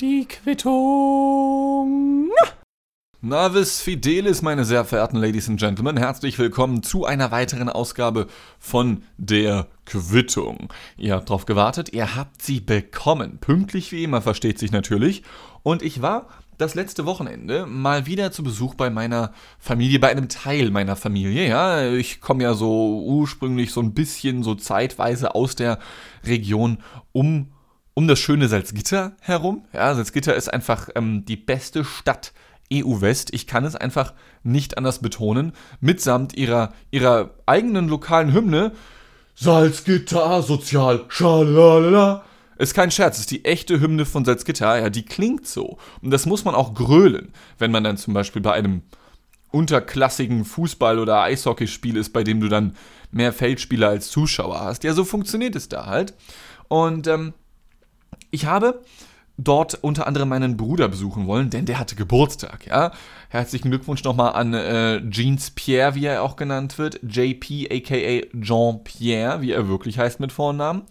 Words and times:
Die 0.00 0.26
Quittung. 0.26 2.30
Navis 3.20 3.82
Fidelis, 3.82 4.40
meine 4.40 4.64
sehr 4.64 4.86
verehrten 4.86 5.18
Ladies 5.18 5.50
and 5.50 5.60
Gentlemen, 5.60 5.98
herzlich 5.98 6.38
willkommen 6.38 6.82
zu 6.82 7.04
einer 7.04 7.30
weiteren 7.32 7.68
Ausgabe 7.68 8.26
von 8.58 9.02
der 9.18 9.66
Quittung. 9.84 10.72
Ihr 10.96 11.16
habt 11.16 11.28
drauf 11.28 11.44
gewartet, 11.44 11.92
ihr 11.92 12.16
habt 12.16 12.40
sie 12.40 12.60
bekommen. 12.60 13.40
Pünktlich 13.42 13.92
wie 13.92 14.04
immer, 14.04 14.22
versteht 14.22 14.58
sich 14.58 14.72
natürlich. 14.72 15.22
Und 15.62 15.82
ich 15.82 16.00
war 16.00 16.28
das 16.56 16.74
letzte 16.74 17.04
Wochenende 17.04 17.66
mal 17.66 18.06
wieder 18.06 18.32
zu 18.32 18.42
Besuch 18.42 18.74
bei 18.74 18.88
meiner 18.88 19.34
Familie, 19.58 19.98
bei 19.98 20.08
einem 20.08 20.30
Teil 20.30 20.70
meiner 20.70 20.96
Familie. 20.96 21.46
Ja, 21.46 21.90
ich 21.90 22.22
komme 22.22 22.42
ja 22.42 22.54
so 22.54 23.02
ursprünglich 23.04 23.70
so 23.70 23.82
ein 23.82 23.92
bisschen 23.92 24.42
so 24.42 24.54
zeitweise 24.54 25.34
aus 25.34 25.56
der 25.56 25.78
Region 26.24 26.78
um 27.12 27.48
um 27.98 28.06
das 28.06 28.20
schöne 28.20 28.46
Salzgitter 28.46 29.16
herum. 29.20 29.64
Ja, 29.72 29.92
Salzgitter 29.92 30.36
ist 30.36 30.52
einfach 30.52 30.88
ähm, 30.94 31.24
die 31.24 31.34
beste 31.34 31.84
Stadt 31.84 32.32
EU-West. 32.72 33.34
Ich 33.34 33.48
kann 33.48 33.64
es 33.64 33.74
einfach 33.74 34.14
nicht 34.44 34.78
anders 34.78 35.00
betonen. 35.00 35.52
Mitsamt 35.80 36.32
ihrer, 36.36 36.72
ihrer 36.92 37.30
eigenen 37.46 37.88
lokalen 37.88 38.32
Hymne. 38.32 38.70
Salzgitter, 39.34 40.42
sozial, 40.42 41.06
schalalala. 41.08 42.22
Ist 42.56 42.72
kein 42.72 42.92
Scherz, 42.92 43.18
ist 43.18 43.32
die 43.32 43.44
echte 43.44 43.80
Hymne 43.80 44.06
von 44.06 44.24
Salzgitter. 44.24 44.78
Ja, 44.78 44.90
die 44.90 45.04
klingt 45.04 45.48
so. 45.48 45.78
Und 46.00 46.12
das 46.12 46.24
muss 46.24 46.44
man 46.44 46.54
auch 46.54 46.74
grölen, 46.74 47.32
wenn 47.58 47.72
man 47.72 47.82
dann 47.82 47.96
zum 47.96 48.14
Beispiel 48.14 48.42
bei 48.42 48.52
einem 48.52 48.82
unterklassigen 49.50 50.44
Fußball- 50.44 51.00
oder 51.00 51.22
Eishockeyspiel 51.22 51.96
ist, 51.96 52.12
bei 52.12 52.22
dem 52.22 52.38
du 52.38 52.46
dann 52.46 52.76
mehr 53.10 53.32
Feldspieler 53.32 53.88
als 53.88 54.08
Zuschauer 54.08 54.60
hast. 54.60 54.84
Ja, 54.84 54.92
so 54.92 55.04
funktioniert 55.04 55.56
es 55.56 55.68
da 55.68 55.86
halt. 55.86 56.14
Und 56.68 57.08
ähm, 57.08 57.32
ich 58.30 58.46
habe 58.46 58.82
dort 59.38 59.74
unter 59.82 60.06
anderem 60.06 60.28
meinen 60.28 60.56
Bruder 60.56 60.88
besuchen 60.88 61.26
wollen, 61.26 61.48
denn 61.50 61.64
der 61.64 61.78
hatte 61.78 61.94
Geburtstag, 61.94 62.66
ja. 62.66 62.92
Herzlichen 63.30 63.70
Glückwunsch 63.70 64.02
nochmal 64.04 64.32
an 64.32 64.54
äh, 64.54 65.02
Jeans 65.10 65.50
Pierre, 65.50 65.94
wie 65.94 66.06
er 66.06 66.22
auch 66.22 66.36
genannt 66.36 66.78
wird. 66.78 66.98
JP, 67.02 67.68
aka 67.70 68.26
Jean 68.40 68.82
Pierre, 68.84 69.40
wie 69.42 69.52
er 69.52 69.68
wirklich 69.68 69.98
heißt 69.98 70.18
mit 70.18 70.32
Vornamen. 70.32 70.82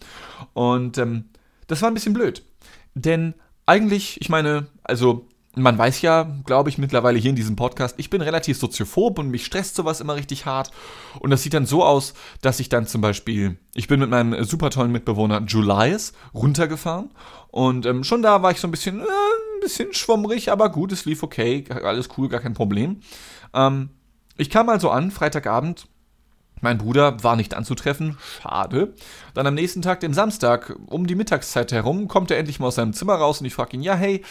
Und 0.54 0.98
ähm, 0.98 1.30
das 1.66 1.82
war 1.82 1.90
ein 1.90 1.94
bisschen 1.94 2.14
blöd. 2.14 2.42
Denn 2.94 3.34
eigentlich, 3.66 4.20
ich 4.20 4.28
meine, 4.28 4.68
also 4.82 5.26
man 5.62 5.78
weiß 5.78 6.02
ja, 6.02 6.24
glaube 6.44 6.70
ich, 6.70 6.78
mittlerweile 6.78 7.18
hier 7.18 7.30
in 7.30 7.36
diesem 7.36 7.56
Podcast, 7.56 7.94
ich 7.98 8.10
bin 8.10 8.20
relativ 8.20 8.58
soziophob 8.58 9.18
und 9.18 9.30
mich 9.30 9.44
stresst 9.44 9.74
sowas 9.74 10.00
immer 10.00 10.16
richtig 10.16 10.46
hart. 10.46 10.70
Und 11.20 11.30
das 11.30 11.42
sieht 11.42 11.54
dann 11.54 11.66
so 11.66 11.84
aus, 11.84 12.14
dass 12.42 12.60
ich 12.60 12.68
dann 12.68 12.86
zum 12.86 13.00
Beispiel, 13.00 13.58
ich 13.74 13.88
bin 13.88 14.00
mit 14.00 14.10
meinem 14.10 14.44
super 14.44 14.70
tollen 14.70 14.92
Mitbewohner 14.92 15.42
Julius 15.46 16.12
runtergefahren 16.34 17.10
und 17.48 17.86
ähm, 17.86 18.04
schon 18.04 18.22
da 18.22 18.42
war 18.42 18.50
ich 18.50 18.60
so 18.60 18.68
ein 18.68 18.72
bisschen, 18.72 19.00
äh, 19.00 19.04
ein 19.04 19.60
bisschen 19.60 19.92
schwummrig, 19.92 20.50
aber 20.50 20.70
gut, 20.70 20.92
es 20.92 21.04
lief 21.04 21.22
okay, 21.22 21.64
alles 21.70 22.08
cool, 22.16 22.28
gar 22.28 22.40
kein 22.40 22.54
Problem. 22.54 23.00
Ähm, 23.54 23.90
ich 24.36 24.50
kam 24.50 24.68
also 24.68 24.90
an, 24.90 25.10
Freitagabend, 25.10 25.88
mein 26.60 26.78
Bruder 26.78 27.22
war 27.22 27.36
nicht 27.36 27.54
anzutreffen, 27.54 28.18
schade. 28.42 28.94
Dann 29.34 29.46
am 29.46 29.54
nächsten 29.54 29.82
Tag, 29.82 30.00
dem 30.00 30.14
Samstag, 30.14 30.76
um 30.86 31.06
die 31.06 31.14
Mittagszeit 31.14 31.72
herum, 31.72 32.08
kommt 32.08 32.30
er 32.30 32.38
endlich 32.38 32.60
mal 32.60 32.68
aus 32.68 32.76
seinem 32.76 32.92
Zimmer 32.92 33.14
raus 33.14 33.40
und 33.40 33.46
ich 33.46 33.54
frage 33.54 33.76
ihn, 33.76 33.82
ja, 33.82 33.94
hey, 33.94 34.24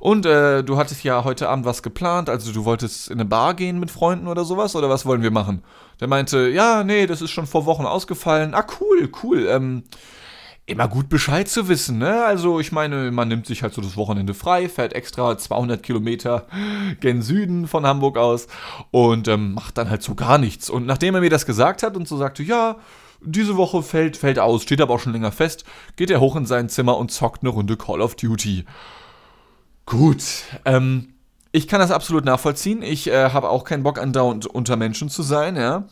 und 0.00 0.26
äh, 0.26 0.62
du 0.62 0.76
hattest 0.76 1.02
ja 1.02 1.24
heute 1.24 1.48
Abend 1.48 1.64
was 1.64 1.82
geplant, 1.82 2.28
also 2.28 2.52
du 2.52 2.64
wolltest 2.64 3.08
in 3.08 3.14
eine 3.14 3.24
Bar 3.24 3.54
gehen 3.54 3.80
mit 3.80 3.90
Freunden 3.90 4.28
oder 4.28 4.44
sowas, 4.44 4.76
oder 4.76 4.88
was 4.88 5.06
wollen 5.06 5.22
wir 5.22 5.30
machen? 5.30 5.62
Der 6.00 6.08
meinte, 6.08 6.48
ja, 6.48 6.84
nee, 6.84 7.06
das 7.06 7.20
ist 7.20 7.30
schon 7.30 7.46
vor 7.46 7.66
Wochen 7.66 7.84
ausgefallen. 7.84 8.54
Ah, 8.54 8.64
cool, 8.80 9.10
cool. 9.22 9.46
Ähm, 9.48 9.82
immer 10.68 10.86
gut 10.86 11.08
Bescheid 11.08 11.48
zu 11.48 11.68
wissen, 11.68 11.98
ne? 11.98 12.24
Also 12.24 12.60
ich 12.60 12.72
meine, 12.72 13.10
man 13.10 13.28
nimmt 13.28 13.46
sich 13.46 13.62
halt 13.62 13.72
so 13.72 13.80
das 13.80 13.96
Wochenende 13.96 14.34
frei, 14.34 14.68
fährt 14.68 14.92
extra 14.92 15.36
200 15.36 15.82
Kilometer 15.82 16.46
gen 17.00 17.22
Süden 17.22 17.66
von 17.66 17.86
Hamburg 17.86 18.18
aus 18.18 18.48
und 18.90 19.28
ähm, 19.28 19.54
macht 19.54 19.78
dann 19.78 19.88
halt 19.88 20.02
so 20.02 20.14
gar 20.14 20.36
nichts. 20.36 20.68
Und 20.68 20.86
nachdem 20.86 21.14
er 21.14 21.22
mir 21.22 21.30
das 21.30 21.46
gesagt 21.46 21.82
hat 21.82 21.96
und 21.96 22.06
so 22.06 22.18
sagte, 22.18 22.42
ja, 22.42 22.76
diese 23.22 23.56
Woche 23.56 23.82
fällt, 23.82 24.18
fällt 24.18 24.38
aus, 24.38 24.62
steht 24.62 24.80
aber 24.80 24.94
auch 24.94 25.00
schon 25.00 25.14
länger 25.14 25.32
fest, 25.32 25.64
geht 25.96 26.10
er 26.10 26.20
hoch 26.20 26.36
in 26.36 26.46
sein 26.46 26.68
Zimmer 26.68 26.98
und 26.98 27.10
zockt 27.10 27.42
eine 27.42 27.50
Runde 27.50 27.76
Call 27.76 28.02
of 28.02 28.14
Duty. 28.14 28.66
Gut, 29.86 30.22
ähm, 30.66 31.14
ich 31.50 31.66
kann 31.66 31.80
das 31.80 31.90
absolut 31.90 32.26
nachvollziehen. 32.26 32.82
Ich 32.82 33.08
äh, 33.08 33.30
habe 33.30 33.48
auch 33.48 33.64
keinen 33.64 33.82
Bock, 33.82 33.98
andauernd 33.98 34.46
unter 34.46 34.76
Menschen 34.76 35.08
zu 35.08 35.22
sein, 35.22 35.56
ja. 35.56 35.88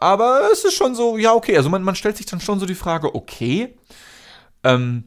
Aber 0.00 0.48
es 0.52 0.64
ist 0.64 0.74
schon 0.74 0.96
so, 0.96 1.16
ja, 1.16 1.32
okay. 1.34 1.56
Also 1.56 1.68
man, 1.70 1.82
man 1.82 1.94
stellt 1.94 2.16
sich 2.16 2.26
dann 2.26 2.40
schon 2.40 2.58
so 2.58 2.66
die 2.66 2.74
Frage, 2.74 3.14
okay, 3.14 3.76
ähm, 4.64 5.04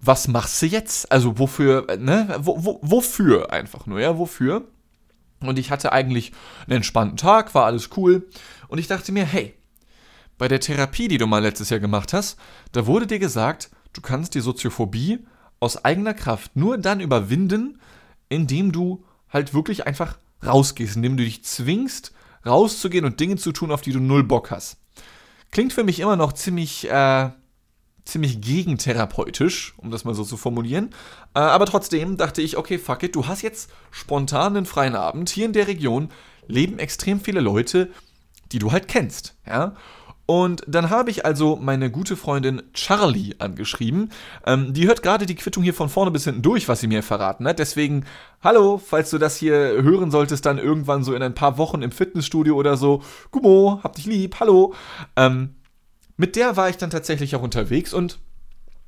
was 0.00 0.28
machst 0.28 0.60
du 0.62 0.66
jetzt? 0.66 1.10
Also 1.12 1.38
wofür, 1.38 1.86
ne? 1.98 2.36
Wo, 2.40 2.64
wo, 2.64 2.80
wofür 2.82 3.52
einfach 3.52 3.86
nur, 3.86 4.00
ja, 4.00 4.18
wofür? 4.18 4.66
Und 5.40 5.58
ich 5.58 5.70
hatte 5.70 5.92
eigentlich 5.92 6.32
einen 6.66 6.76
entspannten 6.76 7.16
Tag, 7.16 7.54
war 7.54 7.66
alles 7.66 7.90
cool. 7.96 8.28
Und 8.68 8.78
ich 8.78 8.86
dachte 8.86 9.12
mir, 9.12 9.24
hey, 9.24 9.54
bei 10.38 10.48
der 10.48 10.60
Therapie, 10.60 11.08
die 11.08 11.18
du 11.18 11.26
mal 11.26 11.42
letztes 11.42 11.70
Jahr 11.70 11.80
gemacht 11.80 12.12
hast, 12.12 12.38
da 12.72 12.86
wurde 12.86 13.06
dir 13.06 13.18
gesagt, 13.18 13.70
du 13.92 14.00
kannst 14.00 14.34
die 14.34 14.40
Soziophobie 14.40 15.20
aus 15.60 15.84
eigener 15.84 16.14
Kraft 16.14 16.56
nur 16.56 16.78
dann 16.78 17.00
überwinden, 17.00 17.78
indem 18.28 18.72
du 18.72 19.04
halt 19.28 19.52
wirklich 19.54 19.86
einfach 19.86 20.18
rausgehst, 20.44 20.96
indem 20.96 21.16
du 21.16 21.24
dich 21.24 21.44
zwingst, 21.44 22.12
rauszugehen 22.46 23.04
und 23.04 23.20
Dinge 23.20 23.36
zu 23.36 23.52
tun, 23.52 23.70
auf 23.70 23.82
die 23.82 23.92
du 23.92 24.00
null 24.00 24.24
Bock 24.24 24.50
hast. 24.50 24.78
Klingt 25.50 25.72
für 25.72 25.84
mich 25.84 26.00
immer 26.00 26.16
noch 26.16 26.32
ziemlich, 26.32 26.88
äh, 26.88 27.30
ziemlich 28.04 28.40
gegentherapeutisch, 28.40 29.74
um 29.76 29.90
das 29.90 30.04
mal 30.04 30.14
so 30.14 30.24
zu 30.24 30.36
formulieren. 30.36 30.90
Äh, 31.34 31.40
aber 31.40 31.66
trotzdem 31.66 32.16
dachte 32.16 32.42
ich, 32.42 32.56
okay, 32.56 32.78
fuck 32.78 33.02
it, 33.02 33.14
du 33.14 33.26
hast 33.26 33.42
jetzt 33.42 33.70
spontan 33.90 34.56
einen 34.56 34.66
freien 34.66 34.96
Abend. 34.96 35.30
Hier 35.30 35.46
in 35.46 35.52
der 35.52 35.68
Region 35.68 36.08
leben 36.46 36.78
extrem 36.78 37.20
viele 37.20 37.40
Leute, 37.40 37.90
die 38.52 38.58
du 38.58 38.72
halt 38.72 38.88
kennst, 38.88 39.36
ja. 39.46 39.74
Und 40.26 40.62
dann 40.68 40.90
habe 40.90 41.10
ich 41.10 41.24
also 41.24 41.56
meine 41.56 41.90
gute 41.90 42.16
Freundin 42.16 42.62
Charlie 42.72 43.34
angeschrieben. 43.40 44.12
Ähm, 44.46 44.72
die 44.72 44.86
hört 44.86 45.02
gerade 45.02 45.26
die 45.26 45.34
Quittung 45.34 45.64
hier 45.64 45.74
von 45.74 45.88
vorne 45.88 46.12
bis 46.12 46.22
hinten 46.22 46.42
durch, 46.42 46.68
was 46.68 46.78
sie 46.78 46.86
mir 46.86 47.02
verraten 47.02 47.48
hat. 47.48 47.58
Deswegen, 47.58 48.04
hallo, 48.40 48.78
falls 48.78 49.10
du 49.10 49.18
das 49.18 49.36
hier 49.36 49.82
hören 49.82 50.12
solltest, 50.12 50.46
dann 50.46 50.58
irgendwann 50.58 51.02
so 51.02 51.14
in 51.14 51.22
ein 51.24 51.34
paar 51.34 51.58
Wochen 51.58 51.82
im 51.82 51.90
Fitnessstudio 51.90 52.54
oder 52.54 52.76
so. 52.76 53.02
Gummo, 53.32 53.80
hab 53.82 53.96
dich 53.96 54.06
lieb, 54.06 54.38
hallo. 54.38 54.72
Ähm, 55.16 55.56
mit 56.20 56.36
der 56.36 56.56
war 56.58 56.68
ich 56.68 56.76
dann 56.76 56.90
tatsächlich 56.90 57.34
auch 57.34 57.42
unterwegs 57.42 57.94
und 57.94 58.18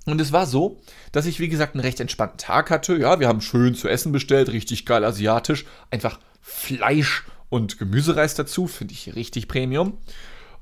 und 0.04 0.20
es 0.20 0.32
war 0.32 0.46
so, 0.46 0.80
dass 1.12 1.26
ich, 1.26 1.38
wie 1.38 1.48
gesagt, 1.48 1.74
einen 1.74 1.84
recht 1.84 2.00
entspannten 2.00 2.36
Tag 2.36 2.70
hatte. 2.70 2.96
Ja, 2.96 3.20
wir 3.20 3.28
haben 3.28 3.40
schön 3.40 3.76
zu 3.76 3.88
essen 3.88 4.10
bestellt, 4.10 4.48
richtig 4.48 4.84
geil 4.84 5.04
asiatisch. 5.04 5.64
Einfach 5.92 6.18
Fleisch 6.40 7.24
und 7.50 7.78
Gemüsereis 7.78 8.34
dazu, 8.34 8.66
finde 8.66 8.94
ich 8.94 9.14
richtig 9.14 9.46
Premium. 9.46 9.98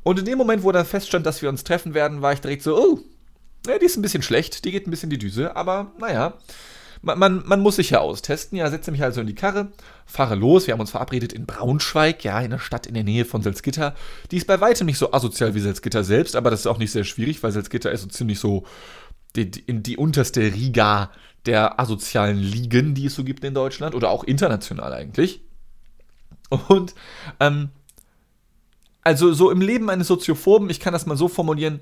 Und 0.03 0.19
in 0.19 0.27
dem 0.27 0.37
Moment, 0.37 0.63
wo 0.63 0.73
dann 0.73 0.85
feststand, 0.85 1.25
dass 1.25 1.41
wir 1.41 1.49
uns 1.49 1.65
treffen 1.65 1.95
werden, 1.95 2.21
war 2.21 2.35
ich 2.35 2.43
direkt 2.43 2.63
so, 2.63 2.77
oh, 2.77 3.01
ja, 3.67 3.79
die 3.79 3.87
ist 3.87 3.97
ein 3.97 4.03
bisschen 4.03 4.23
schlecht, 4.23 4.67
die 4.67 4.73
geht 4.73 4.87
ein 4.87 4.91
bisschen 4.91 5.09
die 5.09 5.19
Düse, 5.19 5.57
aber 5.57 5.93
naja, 5.99 6.35
man, 7.03 7.19
man, 7.19 7.43
man 7.47 7.61
muss 7.61 7.77
sich 7.77 7.91
ja 7.91 8.01
austesten. 8.01 8.57
Ja, 8.57 8.71
setze 8.71 8.91
mich 8.91 9.03
also 9.03 9.21
in 9.21 9.27
die 9.27 9.35
Karre, 9.35 9.73
fahre 10.07 10.35
los. 10.35 10.67
Wir 10.67 10.73
haben 10.73 10.81
uns 10.81 10.91
verabredet 10.91 11.33
in 11.33 11.47
Braunschweig, 11.47 12.25
ja, 12.25 12.39
in 12.39 12.47
einer 12.47 12.59
Stadt 12.59 12.87
in 12.87 12.95
der 12.95 13.05
Nähe 13.05 13.25
von 13.25 13.43
Salzgitter. 13.43 13.95
Die 14.31 14.37
ist 14.37 14.47
bei 14.47 14.61
weitem 14.61 14.87
nicht 14.87 14.99
so 14.99 15.13
asozial 15.13 15.55
wie 15.55 15.61
Salzgitter 15.61 16.05
selbst, 16.05 16.37
aber 16.37 16.51
das 16.51 16.61
ist 16.61 16.67
auch 16.67 16.79
nicht 16.79 16.93
sehr 16.93 17.05
schwierig, 17.05 17.43
weil 17.43 17.53
Salzgitter 17.53 17.91
ist 17.91 18.03
so 18.03 18.09
ziemlich 18.09 18.39
so 18.39 18.65
die, 19.37 19.51
die, 19.51 19.83
die 19.83 19.97
unterste 19.97 20.41
Riga 20.41 21.11
der 21.47 21.81
asozialen 21.81 22.39
Ligen, 22.39 22.95
die 22.95 23.07
es 23.07 23.15
so 23.15 23.25
gibt 23.25 23.45
in 23.45 23.55
Deutschland 23.55 23.95
oder 23.95 24.11
auch 24.11 24.25
international 24.25 24.93
eigentlich. 24.93 25.41
Und 26.69 26.95
ähm, 27.39 27.71
also 29.03 29.33
so 29.33 29.51
im 29.51 29.61
Leben 29.61 29.89
eines 29.89 30.09
Soziophoben, 30.09 30.69
ich 30.69 30.81
kann 30.81 30.93
das 30.93 31.07
mal 31.07 31.17
so 31.17 31.29
formulieren, 31.29 31.81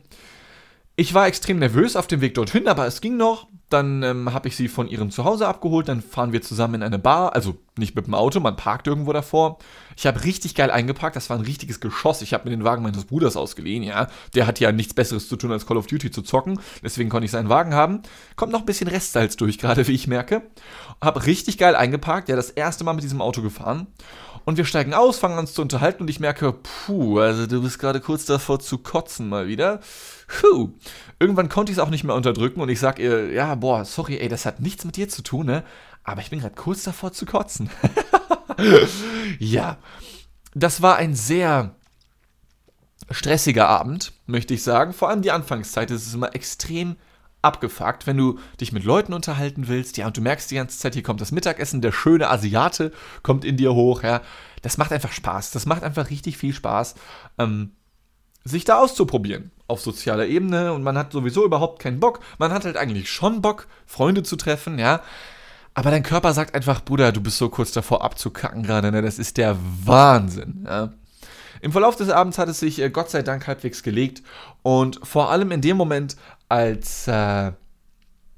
ich 0.99 1.15
war 1.15 1.29
extrem 1.29 1.61
nervös 1.61 1.95
auf 1.95 2.09
dem 2.09 2.21
Weg 2.21 2.35
dorthin, 2.35 2.67
aber 2.67 2.85
es 2.85 3.01
ging 3.01 3.17
noch. 3.17 3.47
Dann 3.71 4.03
ähm, 4.03 4.33
habe 4.33 4.49
ich 4.49 4.57
sie 4.57 4.67
von 4.67 4.89
ihrem 4.89 5.13
Zuhause 5.13 5.47
abgeholt, 5.47 5.89
dann 5.89 6.03
fahren 6.03 6.33
wir 6.33 6.43
zusammen 6.43 6.77
in 6.77 6.83
eine 6.83 6.99
Bar, 6.99 7.35
also 7.37 7.55
nicht 7.77 7.95
mit 7.95 8.07
dem 8.07 8.15
Auto, 8.15 8.41
man 8.41 8.57
parkt 8.57 8.89
irgendwo 8.89 9.13
davor. 9.13 9.59
Ich 9.95 10.09
habe 10.09 10.25
richtig 10.25 10.57
geil 10.57 10.73
eingeparkt, 10.73 11.15
das 11.15 11.31
war 11.31 11.39
ein 11.39 11.45
richtiges 11.45 11.79
Geschoss. 11.79 12.21
Ich 12.23 12.35
habe 12.35 12.49
mir 12.49 12.57
den 12.57 12.65
Wagen 12.65 12.83
meines 12.83 13.05
Bruders 13.05 13.37
ausgeliehen, 13.37 13.85
ja. 13.85 14.09
Der 14.35 14.49
hat 14.49 14.59
ja 14.59 14.73
nichts 14.73 14.95
Besseres 14.95 15.29
zu 15.29 15.37
tun, 15.37 15.53
als 15.53 15.67
Call 15.67 15.77
of 15.77 15.87
Duty 15.87 16.11
zu 16.11 16.23
zocken, 16.23 16.59
deswegen 16.83 17.11
konnte 17.11 17.27
ich 17.27 17.31
seinen 17.31 17.49
Wagen 17.49 17.75
haben. 17.75 18.03
Kommt 18.35 18.51
noch 18.51 18.61
ein 18.61 18.67
bisschen 18.67 18.89
Restsalz 18.89 19.37
durch, 19.37 19.59
gerade 19.59 19.87
wie 19.87 19.95
ich 19.95 20.09
merke. 20.09 20.43
Habe 21.01 21.27
richtig 21.27 21.59
geil 21.59 21.77
eingeparkt, 21.77 22.29
ja, 22.29 22.35
das 22.35 22.51
erste 22.51 22.83
Mal 22.83 22.95
mit 22.95 23.05
diesem 23.05 23.21
Auto 23.21 23.43
gefahren. 23.43 23.87
Und 24.49 24.57
wir 24.57 24.65
steigen 24.65 24.95
aus, 24.95 25.19
fangen 25.19 25.39
uns 25.39 25.53
zu 25.53 25.61
unterhalten 25.61 26.05
und 26.05 26.09
ich 26.09 26.21
merke, 26.21 26.55
puh, 26.55 27.19
also 27.19 27.47
du 27.47 27.61
bist 27.61 27.79
gerade 27.79 28.01
kurz 28.01 28.25
davor 28.25 28.59
zu 28.61 28.79
kotzen 28.79 29.29
mal 29.29 29.47
wieder. 29.47 29.81
Puh. 30.27 30.71
Irgendwann 31.21 31.51
konnte 31.51 31.71
ich 31.71 31.77
es 31.77 31.85
auch 31.85 31.91
nicht 31.91 32.03
mehr 32.03 32.15
unterdrücken 32.15 32.63
und 32.63 32.71
ich 32.71 32.81
sag 32.81 32.99
ihr, 32.99 33.31
ja, 33.31 33.57
boah, 33.57 33.85
sorry, 33.85 34.17
ey, 34.17 34.29
das 34.31 34.47
hat 34.47 34.61
nichts 34.61 34.87
mit 34.87 34.97
dir 34.97 35.07
zu 35.11 35.21
tun, 35.21 35.45
ne? 35.45 35.65
Aber 36.03 36.23
ich 36.23 36.31
bin 36.31 36.41
gerade 36.41 36.55
kurz 36.55 36.83
davor 36.83 37.13
zu 37.13 37.27
kotzen. 37.27 37.69
ja, 39.39 39.77
das 40.55 40.81
war 40.81 40.97
ein 40.97 41.15
sehr 41.15 41.75
stressiger 43.11 43.69
Abend, 43.69 44.15
möchte 44.25 44.55
ich 44.55 44.63
sagen. 44.63 44.95
Vor 44.95 45.11
allem 45.11 45.21
die 45.21 45.31
Anfangszeit. 45.31 45.91
Es 45.91 46.07
ist 46.07 46.15
immer 46.15 46.35
extrem 46.35 46.97
abgefuckt, 47.43 48.07
wenn 48.07 48.17
du 48.17 48.39
dich 48.61 48.73
mit 48.73 48.85
Leuten 48.85 49.13
unterhalten 49.13 49.69
willst, 49.69 49.97
ja, 49.97 50.07
und 50.07 50.17
du 50.17 50.21
merkst 50.21 50.51
die 50.51 50.57
ganze 50.57 50.79
Zeit, 50.79 50.95
hier 50.95 51.03
kommt 51.03 51.21
das 51.21 51.33
Mittagessen, 51.33 51.81
der 51.81 51.93
schöne 51.93 52.29
Asiate 52.29 52.93
kommt 53.23 53.45
in 53.45 53.57
dir 53.57 53.75
hoch, 53.75 54.03
ja. 54.03 54.23
Das 54.63 54.77
macht 54.77 54.93
einfach 54.93 55.13
Spaß. 55.13 55.53
Das 55.53 55.67
macht 55.67 55.85
einfach 55.85 56.11
richtig 56.11 56.37
viel 56.37 56.53
Spaß, 56.53 56.97
ähm, 57.39 57.73
sich 58.45 58.65
da 58.65 58.79
auszuprobieren 58.79 59.53
auf 59.69 59.81
sozialer 59.81 60.27
Ebene 60.27 60.73
und 60.73 60.83
man 60.83 60.97
hat 60.97 61.13
sowieso 61.13 61.45
überhaupt 61.45 61.81
keinen 61.81 62.01
Bock. 62.01 62.21
Man 62.39 62.53
hat 62.53 62.65
halt 62.65 62.77
eigentlich 62.77 63.11
schon 63.11 63.43
Bock, 63.43 63.69
Freunde 63.87 64.23
zu 64.23 64.37
treffen, 64.37 64.79
ja. 64.79 65.03
Aber 65.75 65.91
dein 65.91 66.03
Körper 66.03 66.33
sagt 66.33 66.55
einfach, 66.55 66.85
Bruder, 66.85 67.13
du 67.13 67.21
bist 67.21 67.39
so 67.39 67.51
kurz 67.51 67.71
davor 67.71 68.03
abzukacken 68.03 68.63
gerade, 68.63 68.91
ne? 68.91 69.03
Das 69.03 69.19
ist 69.19 69.37
der 69.37 69.57
Wahnsinn, 69.85 70.65
ja. 70.67 70.93
Im 71.61 71.73
Verlauf 71.73 71.97
des 71.97 72.09
Abends 72.09 72.39
hat 72.39 72.49
es 72.49 72.61
sich 72.61 72.81
äh, 72.81 72.91
Gott 72.91 73.11
sei 73.11 73.23
Dank 73.23 73.47
halbwegs 73.47 73.83
gelegt 73.83 74.23
und 74.63 75.01
vor 75.03 75.31
allem 75.31 75.51
in 75.51 75.61
dem 75.61 75.77
Moment, 75.77 76.17
als, 76.49 77.09
äh, 77.09 77.53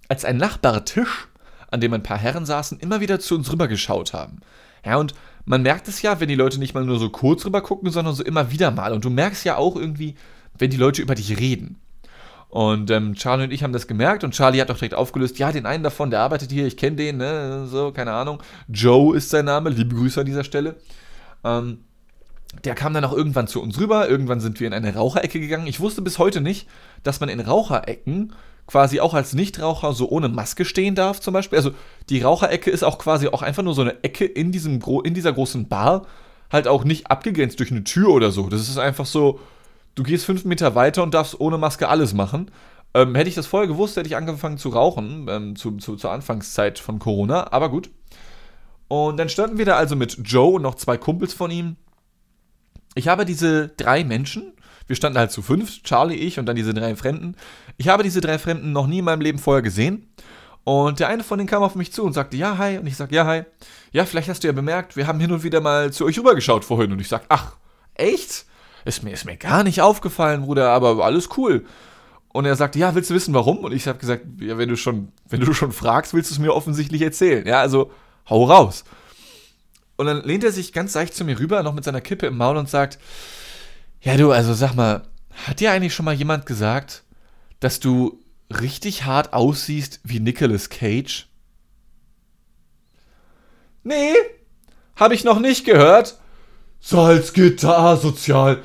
als 0.09 0.25
ein 0.25 0.37
Nachbartisch, 0.37 1.29
an 1.71 1.81
dem 1.81 1.93
ein 1.93 2.03
paar 2.03 2.19
Herren 2.19 2.47
saßen, 2.47 2.81
immer 2.81 3.01
wieder 3.01 3.21
zu 3.21 3.37
uns 3.37 3.51
rübergeschaut 3.53 4.12
haben. 4.12 4.41
Ja, 4.85 4.97
und 4.97 5.15
man 5.45 5.62
merkt 5.62 5.89
es 5.89 6.03
ja, 6.03 6.21
wenn 6.21 6.29
die 6.29 6.35
Leute 6.35 6.59
nicht 6.59 6.75
mal 6.75 6.85
nur 6.85 6.99
so 6.99 7.11
kurz 7.11 7.45
rüber 7.45 7.61
gucken, 7.61 7.91
sondern 7.91 8.15
so 8.15 8.25
immer 8.25 8.51
wieder 8.51 8.71
mal. 8.71 8.93
Und 8.93 9.05
du 9.05 9.11
merkst 9.11 9.45
ja 9.45 9.57
auch 9.57 9.77
irgendwie, 9.77 10.17
wenn 10.59 10.71
die 10.71 10.77
Leute 10.77 11.03
über 11.03 11.15
dich 11.15 11.39
reden. 11.39 11.81
Und 12.49 12.91
ähm, 12.91 13.15
Charlie 13.15 13.45
und 13.45 13.53
ich 13.53 13.62
haben 13.62 13.73
das 13.73 13.87
gemerkt 13.87 14.25
und 14.25 14.35
Charlie 14.35 14.61
hat 14.61 14.71
auch 14.73 14.77
direkt 14.77 14.95
aufgelöst, 14.95 15.39
ja, 15.39 15.53
den 15.53 15.67
einen 15.67 15.85
davon, 15.85 16.11
der 16.11 16.21
arbeitet 16.21 16.51
hier, 16.51 16.67
ich 16.67 16.77
kenne 16.77 16.97
den, 16.97 17.19
ne, 17.19 17.67
so, 17.69 17.93
keine 17.93 18.12
Ahnung. 18.12 18.43
Joe 18.69 19.17
ist 19.17 19.31
sein 19.31 19.45
Name, 19.45 19.71
liebe 19.71 19.95
Grüße 19.95 20.19
an 20.19 20.27
dieser 20.27 20.43
Stelle. 20.43 20.75
Ähm, 21.45 21.85
der 22.64 22.75
kam 22.75 22.94
dann 22.94 23.05
auch 23.05 23.12
irgendwann 23.12 23.47
zu 23.47 23.62
uns 23.62 23.79
rüber. 23.79 24.08
Irgendwann 24.08 24.41
sind 24.41 24.61
wir 24.61 24.67
in 24.67 24.75
eine 24.75 24.94
Raucherecke 24.94 25.41
gegangen. 25.41 25.67
Ich 25.67 25.81
wusste 25.81 26.02
bis 26.02 26.19
heute 26.19 26.41
nicht, 26.41 26.69
dass 27.02 27.20
man 27.20 27.29
in 27.29 27.41
Raucherecken 27.41 28.32
quasi 28.67 29.00
auch 29.00 29.14
als 29.14 29.35
Nichtraucher 29.35 29.93
so 29.93 30.08
ohne 30.08 30.29
Maske 30.29 30.64
stehen 30.64 30.94
darf, 30.94 31.20
zum 31.20 31.35
Beispiel. 31.35 31.58
Also 31.58 31.73
die 32.08 32.20
Raucherecke 32.20 32.70
ist 32.70 32.85
auch 32.85 32.99
quasi 32.99 33.29
auch 33.29 33.43
einfach 33.43 33.62
nur 33.62 33.75
so 33.75 33.82
eine 33.82 34.02
Ecke 34.05 34.25
in, 34.25 34.52
diesem, 34.52 34.81
in 35.05 35.14
dieser 35.14 35.32
großen 35.32 35.69
Bar, 35.69 36.06
halt 36.52 36.69
auch 36.69 36.85
nicht 36.85 37.11
abgegrenzt 37.11 37.58
durch 37.58 37.70
eine 37.70 37.85
Tür 37.85 38.11
oder 38.11 38.31
so. 38.31 38.49
Das 38.49 38.69
ist 38.69 38.79
einfach 38.79 39.06
so, 39.06 39.41
du 39.94 40.02
gehst 40.02 40.25
fünf 40.25 40.44
Meter 40.44 40.75
weiter 40.75 41.02
und 41.02 41.14
darfst 41.14 41.41
ohne 41.41 41.58
Maske 41.58 41.88
alles 41.88 42.14
machen. 42.14 42.50
Ähm, 42.94 43.14
hätte 43.14 43.29
ich 43.29 43.37
das 43.37 43.47
vorher 43.47 43.69
gewusst, 43.69 43.97
hätte 43.97 44.08
ich 44.08 44.17
angefangen 44.17 44.58
zu 44.58 44.70
rauchen, 44.70 45.26
ähm, 45.29 45.56
zu, 45.56 45.76
zu, 45.79 45.97
zur 45.97 46.11
Anfangszeit 46.11 46.79
von 46.79 46.99
Corona, 46.99 47.52
aber 47.52 47.70
gut. 47.70 47.91
Und 48.88 49.17
dann 49.17 49.29
standen 49.29 49.58
wir 49.58 49.64
da 49.64 49.76
also 49.76 49.94
mit 49.94 50.19
Joe 50.25 50.55
und 50.55 50.62
noch 50.62 50.75
zwei 50.75 50.97
Kumpels 50.97 51.32
von 51.32 51.52
ihm 51.52 51.76
ich 52.95 53.09
habe 53.09 53.25
diese 53.25 53.69
drei 53.69 54.05
Menschen, 54.05 54.53
wir 54.87 54.97
standen 54.97 55.19
halt 55.19 55.31
zu 55.31 55.43
fünf, 55.43 55.83
Charlie, 55.85 56.17
ich 56.17 56.39
und 56.39 56.47
dann 56.47 56.57
diese 56.57 56.75
drei 56.75 56.97
Fremden. 56.97 57.37
Ich 57.77 57.89
habe 57.89 58.03
diese 58.03 58.21
drei 58.21 58.39
Fremden 58.39 58.73
noch 58.73 58.87
nie 58.87 58.99
in 58.99 59.05
meinem 59.05 59.21
Leben 59.21 59.39
vorher 59.39 59.63
gesehen. 59.63 60.09
Und 60.65 61.01
der 61.01 61.09
eine 61.09 61.23
von 61.23 61.39
denen 61.39 61.49
kam 61.49 61.63
auf 61.63 61.75
mich 61.75 61.93
zu 61.93 62.03
und 62.03 62.13
sagte, 62.13 62.37
ja, 62.37 62.59
hi. 62.59 62.79
Und 62.79 62.87
ich 62.87 62.97
sag, 62.97 63.13
ja, 63.13 63.25
hi. 63.25 63.45
Ja, 63.93 64.05
vielleicht 64.05 64.29
hast 64.29 64.43
du 64.43 64.49
ja 64.49 64.53
bemerkt, 64.53 64.97
wir 64.97 65.07
haben 65.07 65.21
hin 65.21 65.33
und 65.33 65.43
wieder 65.43 65.61
mal 65.61 65.93
zu 65.93 66.05
euch 66.05 66.19
rübergeschaut 66.19 66.65
vorhin. 66.65 66.93
Und 66.93 67.01
ich 67.01 67.09
sag, 67.09 67.23
ach, 67.29 67.57
echt? 67.95 68.47
Ist 68.85 69.03
mir, 69.03 69.13
ist 69.13 69.25
mir 69.25 69.37
gar 69.37 69.63
nicht 69.63 69.81
aufgefallen, 69.81 70.43
Bruder, 70.43 70.71
aber 70.71 71.05
alles 71.05 71.29
cool. 71.37 71.65
Und 72.33 72.45
er 72.45 72.57
sagte, 72.57 72.79
ja, 72.79 72.95
willst 72.95 73.11
du 73.11 73.15
wissen, 73.15 73.35
warum? 73.35 73.59
Und 73.59 73.73
ich 73.73 73.89
habe 73.89 73.99
gesagt, 73.99 74.25
ja, 74.41 74.57
wenn 74.59 74.69
du 74.69 74.77
schon, 74.77 75.13
wenn 75.29 75.41
du 75.41 75.53
schon 75.53 75.73
fragst, 75.73 76.15
willst 76.15 76.31
du 76.31 76.35
es 76.35 76.39
mir 76.39 76.55
offensichtlich 76.55 77.03
erzählen. 77.03 77.47
Ja, 77.47 77.61
also 77.61 77.91
hau 78.29 78.45
raus. 78.45 78.85
Und 80.00 80.06
dann 80.06 80.23
lehnt 80.23 80.44
er 80.44 80.50
sich 80.50 80.73
ganz 80.73 80.94
leicht 80.94 81.14
zu 81.14 81.26
mir 81.26 81.38
rüber, 81.38 81.62
noch 81.62 81.75
mit 81.75 81.85
seiner 81.85 82.00
Kippe 82.00 82.26
im 82.26 82.38
Maul 82.38 82.56
und 82.56 82.70
sagt, 82.70 82.99
ja 84.00 84.17
du, 84.17 84.32
also 84.32 84.55
sag 84.55 84.75
mal, 84.75 85.02
hat 85.47 85.61
dir 85.61 85.73
eigentlich 85.73 85.94
schon 85.94 86.06
mal 86.06 86.14
jemand 86.14 86.47
gesagt, 86.47 87.02
dass 87.61 87.81
du 87.81 88.19
richtig 88.49 89.05
hart 89.05 89.35
aussiehst 89.35 90.00
wie 90.02 90.19
Nicolas 90.19 90.70
Cage? 90.70 91.29
Nee, 93.82 94.14
hab 94.97 95.12
ich 95.12 95.23
noch 95.23 95.38
nicht 95.38 95.67
gehört. 95.67 96.19
Salzgitter 96.81 97.79
asozial. 97.79 98.62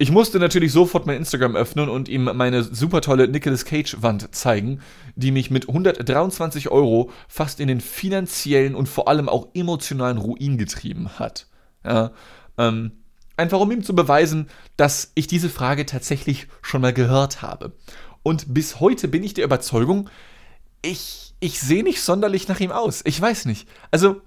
Ich 0.00 0.12
musste 0.12 0.38
natürlich 0.38 0.70
sofort 0.70 1.06
mein 1.06 1.16
Instagram 1.16 1.56
öffnen 1.56 1.88
und 1.88 2.08
ihm 2.08 2.30
meine 2.32 2.62
super 2.62 3.00
tolle 3.00 3.26
Nicolas 3.26 3.64
Cage-Wand 3.64 4.32
zeigen, 4.32 4.80
die 5.16 5.32
mich 5.32 5.50
mit 5.50 5.68
123 5.68 6.68
Euro 6.68 7.10
fast 7.26 7.58
in 7.58 7.66
den 7.66 7.80
finanziellen 7.80 8.76
und 8.76 8.88
vor 8.88 9.08
allem 9.08 9.28
auch 9.28 9.48
emotionalen 9.54 10.18
Ruin 10.18 10.56
getrieben 10.56 11.18
hat. 11.18 11.48
Ja, 11.84 12.12
ähm, 12.58 12.92
einfach 13.36 13.58
um 13.58 13.72
ihm 13.72 13.82
zu 13.82 13.92
beweisen, 13.96 14.48
dass 14.76 15.10
ich 15.16 15.26
diese 15.26 15.50
Frage 15.50 15.84
tatsächlich 15.84 16.46
schon 16.62 16.80
mal 16.80 16.92
gehört 16.92 17.42
habe. 17.42 17.72
Und 18.22 18.54
bis 18.54 18.78
heute 18.78 19.08
bin 19.08 19.24
ich 19.24 19.34
der 19.34 19.44
Überzeugung, 19.44 20.08
ich, 20.80 21.34
ich 21.40 21.58
sehe 21.58 21.82
nicht 21.82 22.02
sonderlich 22.02 22.46
nach 22.46 22.60
ihm 22.60 22.70
aus. 22.70 23.00
Ich 23.04 23.20
weiß 23.20 23.46
nicht. 23.46 23.68
Also, 23.90 24.20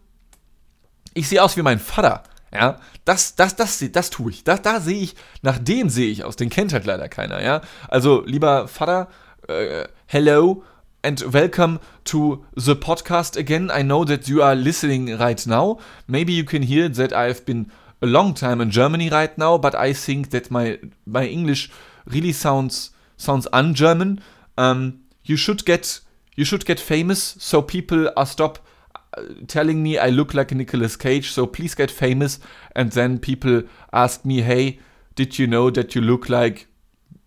ich 1.13 1.29
sehe 1.29 1.41
aus 1.41 1.55
wie 1.55 1.61
mein 1.61 1.79
Vater. 1.79 2.23
Ja, 2.53 2.79
das, 3.05 3.35
das, 3.35 3.55
das, 3.55 3.83
das 3.93 4.09
tue 4.09 4.31
ich. 4.31 4.43
Das, 4.43 4.61
da 4.61 4.81
sehe 4.81 5.01
ich, 5.01 5.15
nach 5.41 5.57
dem 5.57 5.87
sehe 5.87 6.11
ich 6.11 6.25
aus. 6.25 6.35
Den 6.35 6.49
kennt 6.49 6.73
halt 6.73 6.85
leider 6.85 7.07
keiner, 7.07 7.41
ja. 7.41 7.61
Also, 7.87 8.23
lieber 8.25 8.67
Vater, 8.67 9.07
uh, 9.49 9.87
hello 10.05 10.63
and 11.01 11.33
welcome 11.33 11.79
to 12.03 12.43
the 12.55 12.75
podcast 12.75 13.37
again. 13.37 13.71
I 13.73 13.83
know 13.83 14.03
that 14.03 14.27
you 14.27 14.43
are 14.43 14.53
listening 14.53 15.13
right 15.15 15.45
now. 15.47 15.79
Maybe 16.07 16.33
you 16.33 16.43
can 16.43 16.61
hear 16.61 16.89
that 16.89 17.13
I've 17.13 17.45
been 17.45 17.71
a 18.01 18.05
long 18.05 18.35
time 18.35 18.59
in 18.59 18.69
Germany 18.69 19.09
right 19.09 19.37
now, 19.37 19.57
but 19.57 19.73
I 19.73 19.93
think 19.93 20.31
that 20.31 20.51
my 20.51 20.77
my 21.05 21.25
English 21.25 21.69
really 22.05 22.33
sounds 22.33 22.91
sounds 23.15 23.47
un-German. 23.53 24.19
Um, 24.57 25.05
you 25.23 25.37
should 25.37 25.65
get 25.65 26.01
you 26.35 26.43
should 26.43 26.65
get 26.65 26.81
famous 26.81 27.35
so 27.39 27.61
people 27.61 28.11
are 28.17 28.25
stop 28.25 28.59
telling 29.47 29.81
me 29.81 29.97
I 29.99 30.09
look 30.09 30.33
like 30.33 30.53
Nicolas 30.53 30.97
Cage, 30.97 31.31
so 31.31 31.45
please 31.45 31.75
get 31.75 31.91
famous. 31.91 32.39
And 32.75 32.91
then 32.91 33.19
people 33.19 33.63
ask 33.91 34.25
me, 34.25 34.41
hey, 34.41 34.79
did 35.15 35.37
you 35.37 35.47
know 35.47 35.69
that 35.71 35.93
you 35.95 36.01
look 36.01 36.29
like 36.29 36.67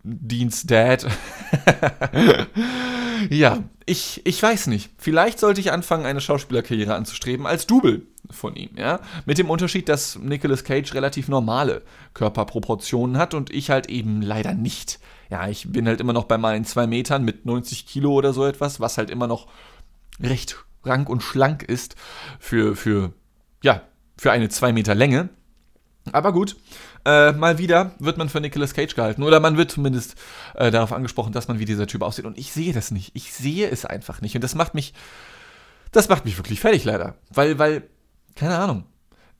Dean's 0.04 0.62
Dad? 0.62 1.04
ja, 3.30 3.62
ich, 3.86 4.22
ich 4.24 4.42
weiß 4.42 4.68
nicht. 4.68 4.90
Vielleicht 4.98 5.38
sollte 5.38 5.60
ich 5.60 5.72
anfangen, 5.72 6.06
eine 6.06 6.20
Schauspielerkarriere 6.20 6.94
anzustreben 6.94 7.46
als 7.46 7.66
Double 7.66 8.02
von 8.30 8.56
ihm, 8.56 8.70
ja. 8.76 9.00
Mit 9.26 9.38
dem 9.38 9.50
Unterschied, 9.50 9.88
dass 9.88 10.18
Nicolas 10.18 10.64
Cage 10.64 10.94
relativ 10.94 11.28
normale 11.28 11.82
Körperproportionen 12.14 13.18
hat 13.18 13.34
und 13.34 13.50
ich 13.50 13.70
halt 13.70 13.88
eben 13.90 14.22
leider 14.22 14.54
nicht. 14.54 14.98
Ja, 15.30 15.48
ich 15.48 15.70
bin 15.70 15.86
halt 15.86 16.00
immer 16.00 16.12
noch 16.12 16.24
bei 16.24 16.38
meinen 16.38 16.64
zwei 16.64 16.86
Metern 16.86 17.24
mit 17.24 17.44
90 17.44 17.86
Kilo 17.86 18.12
oder 18.12 18.32
so 18.32 18.46
etwas, 18.46 18.80
was 18.80 18.98
halt 18.98 19.10
immer 19.10 19.26
noch 19.26 19.48
recht 20.20 20.64
rank 20.86 21.08
und 21.08 21.22
schlank 21.22 21.62
ist 21.62 21.96
für, 22.38 22.76
für, 22.76 23.12
ja, 23.62 23.82
für 24.16 24.32
eine 24.32 24.48
2 24.48 24.72
Meter 24.72 24.94
Länge. 24.94 25.28
Aber 26.12 26.32
gut, 26.32 26.56
äh, 27.04 27.32
mal 27.32 27.58
wieder 27.58 27.92
wird 27.98 28.18
man 28.18 28.28
für 28.28 28.40
Nicolas 28.40 28.74
Cage 28.74 28.94
gehalten. 28.94 29.22
Oder 29.22 29.40
man 29.40 29.56
wird 29.56 29.70
zumindest 29.70 30.16
äh, 30.54 30.70
darauf 30.70 30.92
angesprochen, 30.92 31.32
dass 31.32 31.48
man 31.48 31.58
wie 31.58 31.64
dieser 31.64 31.86
Typ 31.86 32.02
aussieht. 32.02 32.26
Und 32.26 32.38
ich 32.38 32.52
sehe 32.52 32.72
das 32.72 32.90
nicht. 32.90 33.12
Ich 33.14 33.32
sehe 33.32 33.68
es 33.68 33.84
einfach 33.84 34.20
nicht. 34.20 34.34
Und 34.34 34.44
das 34.44 34.54
macht 34.54 34.74
mich, 34.74 34.92
das 35.92 36.08
macht 36.08 36.24
mich 36.24 36.36
wirklich 36.36 36.60
fertig 36.60 36.84
leider. 36.84 37.16
Weil, 37.30 37.58
weil, 37.58 37.88
keine 38.34 38.58
Ahnung. 38.58 38.84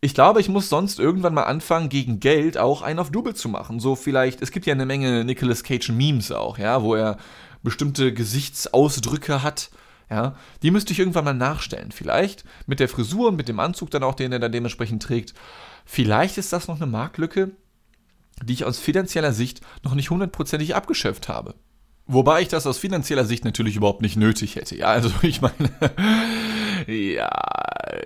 Ich 0.01 0.15
glaube, 0.15 0.41
ich 0.41 0.51
muss 0.51 0.69
sonst 0.69 0.99
irgendwann 0.99 1.33
mal 1.33 1.45
anfangen, 1.45 1.89
gegen 1.89 2.21
Geld 2.21 2.59
auch 2.59 2.83
einen 2.83 2.99
auf 2.99 3.11
Double 3.11 3.35
zu 3.35 3.49
machen. 3.49 3.81
So 3.81 3.97
vielleicht, 3.97 4.43
es 4.43 4.51
gibt 4.51 4.67
ja 4.67 4.75
eine 4.75 4.85
Menge 4.85 5.25
Nicolas 5.25 5.63
Cage 5.63 5.89
Memes 5.91 6.31
auch, 6.31 6.59
ja, 6.59 6.83
wo 6.83 6.95
er 6.95 7.17
bestimmte 7.63 8.13
Gesichtsausdrücke 8.13 9.43
hat 9.43 9.71
ja, 10.11 10.37
die 10.63 10.71
müsste 10.71 10.93
ich 10.93 10.99
irgendwann 10.99 11.25
mal 11.25 11.35
nachstellen. 11.35 11.93
Vielleicht 11.93 12.45
mit 12.67 12.81
der 12.81 12.89
Frisur 12.89 13.29
und 13.29 13.37
mit 13.37 13.49
dem 13.49 13.61
Anzug 13.61 13.91
dann 13.91 14.03
auch, 14.03 14.15
den 14.15 14.33
er 14.33 14.39
dann 14.39 14.53
dementsprechend 14.53 15.03
trägt. 15.03 15.35
Vielleicht 15.85 16.39
ist 16.39 16.53
das 16.53 16.69
noch 16.69 16.77
eine 16.77 16.87
Marktlücke, 16.87 17.53
die 18.43 18.53
ich 18.53 18.65
aus 18.65 18.79
finanzieller 18.79 19.33
Sicht 19.33 19.61
noch 19.83 19.95
nicht 19.95 20.11
hundertprozentig 20.11 20.75
abgeschöpft 20.75 21.29
habe. 21.29 21.55
Wobei 22.07 22.43
ich 22.43 22.49
das 22.49 22.67
aus 22.67 22.79
finanzieller 22.79 23.25
Sicht 23.25 23.45
natürlich 23.45 23.77
überhaupt 23.77 24.03
nicht 24.03 24.17
nötig 24.17 24.57
hätte. 24.57 24.77
Ja, 24.77 24.89
also 24.89 25.11
ich 25.23 25.41
meine, 25.41 25.71
ja, 26.87 27.31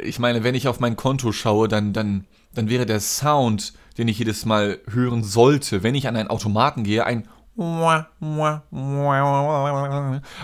ich 0.02 0.18
meine, 0.20 0.44
wenn 0.44 0.54
ich 0.54 0.68
auf 0.68 0.78
mein 0.78 0.96
Konto 0.96 1.32
schaue, 1.32 1.66
dann, 1.66 1.92
dann, 1.92 2.26
dann 2.54 2.68
wäre 2.68 2.86
der 2.86 3.00
Sound, 3.00 3.72
den 3.96 4.06
ich 4.06 4.18
jedes 4.18 4.44
Mal 4.44 4.78
hören 4.88 5.24
sollte, 5.24 5.82
wenn 5.82 5.96
ich 5.96 6.06
an 6.06 6.14
einen 6.14 6.30
Automaten 6.30 6.84
gehe, 6.84 7.04
ein 7.04 7.26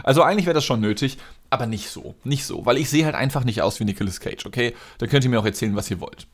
also 0.03 0.23
eigentlich 0.23 0.47
wäre 0.47 0.55
das 0.55 0.65
schon 0.65 0.81
nötig, 0.81 1.19
aber 1.49 1.67
nicht 1.67 1.89
so. 1.89 2.17
Nicht 2.25 2.45
so, 2.45 2.67
weil 2.67 2.77
ich 2.79 2.91
sehe 2.91 3.05
halt 3.05 3.15
einfach 3.15 3.45
nicht 3.45 3.63
aus 3.63 3.79
wie 3.79 3.85
Nicolas 3.85 4.19
Cage, 4.19 4.45
okay? 4.47 4.75
Da 4.99 5.07
könnt 5.07 5.23
ihr 5.25 5.31
mir 5.31 5.39
auch 5.39 5.45
erzählen, 5.45 5.77
was 5.77 5.91
ihr 5.91 6.01
wollt. 6.01 6.27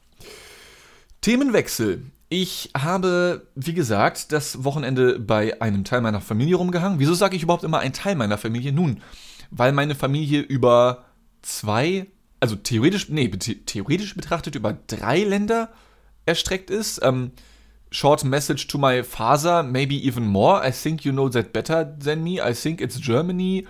Themenwechsel. 1.21 2.03
Ich 2.31 2.71
habe, 2.77 3.47
wie 3.55 3.75
gesagt, 3.75 4.33
das 4.33 4.65
Wochenende 4.65 5.19
bei 5.19 5.61
einem 5.61 5.85
Teil 5.85 6.01
meiner 6.01 6.21
Familie 6.21 6.57
rumgehangen. 6.57 6.99
Wieso 6.99 7.13
sage 7.15 7.37
ich 7.37 7.43
überhaupt 7.43 7.65
immer 7.65 7.81
ein 7.81 7.93
Teil 7.93 8.15
meiner 8.15 8.39
Familie? 8.39 8.73
Nun, 8.73 9.03
weil 9.51 9.73
meine 9.73 9.95
Familie 9.95 10.41
über 10.41 11.05
zwei, 11.43 12.07
also 12.39 12.57
theoretisch, 12.57 13.09
nee, 13.09 13.29
theoretisch 13.29 14.15
betrachtet 14.15 14.55
über 14.55 14.79
drei 14.87 15.25
Länder 15.25 15.71
erstreckt 16.25 16.71
ist. 16.71 17.01
Ähm, 17.03 17.33
short 17.91 18.25
message 18.25 18.69
to 18.69 18.79
my 18.79 19.03
father, 19.03 19.63
maybe 19.63 19.97
even 20.07 20.27
more. 20.27 20.63
I 20.63 20.71
think 20.71 21.05
you 21.05 21.13
know 21.13 21.29
that 21.29 21.53
better 21.53 21.85
than 21.85 22.23
me. 22.23 22.41
I 22.41 22.55
think 22.55 22.81
it's 22.81 22.99
Germany, 22.99 23.67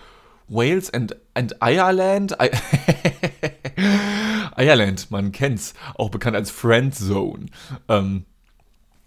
Wales 0.49 0.91
and, 0.91 1.15
and 1.35 1.53
Ireland. 1.61 2.35
I 2.39 2.51
Ireland, 4.57 5.11
man 5.11 5.33
kennt's, 5.33 5.75
auch 5.97 6.11
bekannt 6.11 6.37
als 6.37 6.51
Friend 6.51 6.95
Zone. 6.95 7.47
Ähm, 7.89 8.25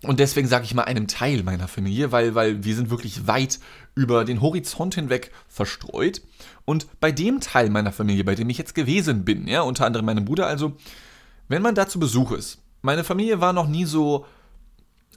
und 0.02 0.20
deswegen 0.20 0.48
sage 0.48 0.66
ich 0.66 0.74
mal 0.74 0.84
einem 0.84 1.08
Teil 1.08 1.44
meiner 1.44 1.68
Familie, 1.68 2.12
weil, 2.12 2.36
weil 2.36 2.64
wir 2.64 2.76
sind 2.76 2.90
wirklich 2.90 3.28
weit 3.28 3.60
über 3.96 4.26
den 4.26 4.42
Horizont 4.42 4.96
hinweg 4.96 5.32
verstreut. 5.48 6.22
Und 6.66 6.88
bei 7.00 7.12
dem 7.12 7.40
Teil 7.40 7.70
meiner 7.70 7.92
Familie, 7.92 8.24
bei 8.24 8.36
dem 8.36 8.50
ich 8.50 8.58
jetzt 8.58 8.76
gewesen 8.76 9.24
bin, 9.24 9.48
ja, 9.48 9.62
unter 9.62 9.86
anderem 9.86 10.06
meinem 10.06 10.26
Bruder, 10.26 10.48
also, 10.48 10.74
wenn 11.48 11.62
man 11.62 11.76
da 11.76 11.88
zu 11.88 12.00
Besuch 12.00 12.32
ist, 12.32 12.60
meine 12.82 13.04
Familie 13.04 13.40
war 13.40 13.54
noch 13.54 13.68
nie 13.68 13.86
so 13.86 14.26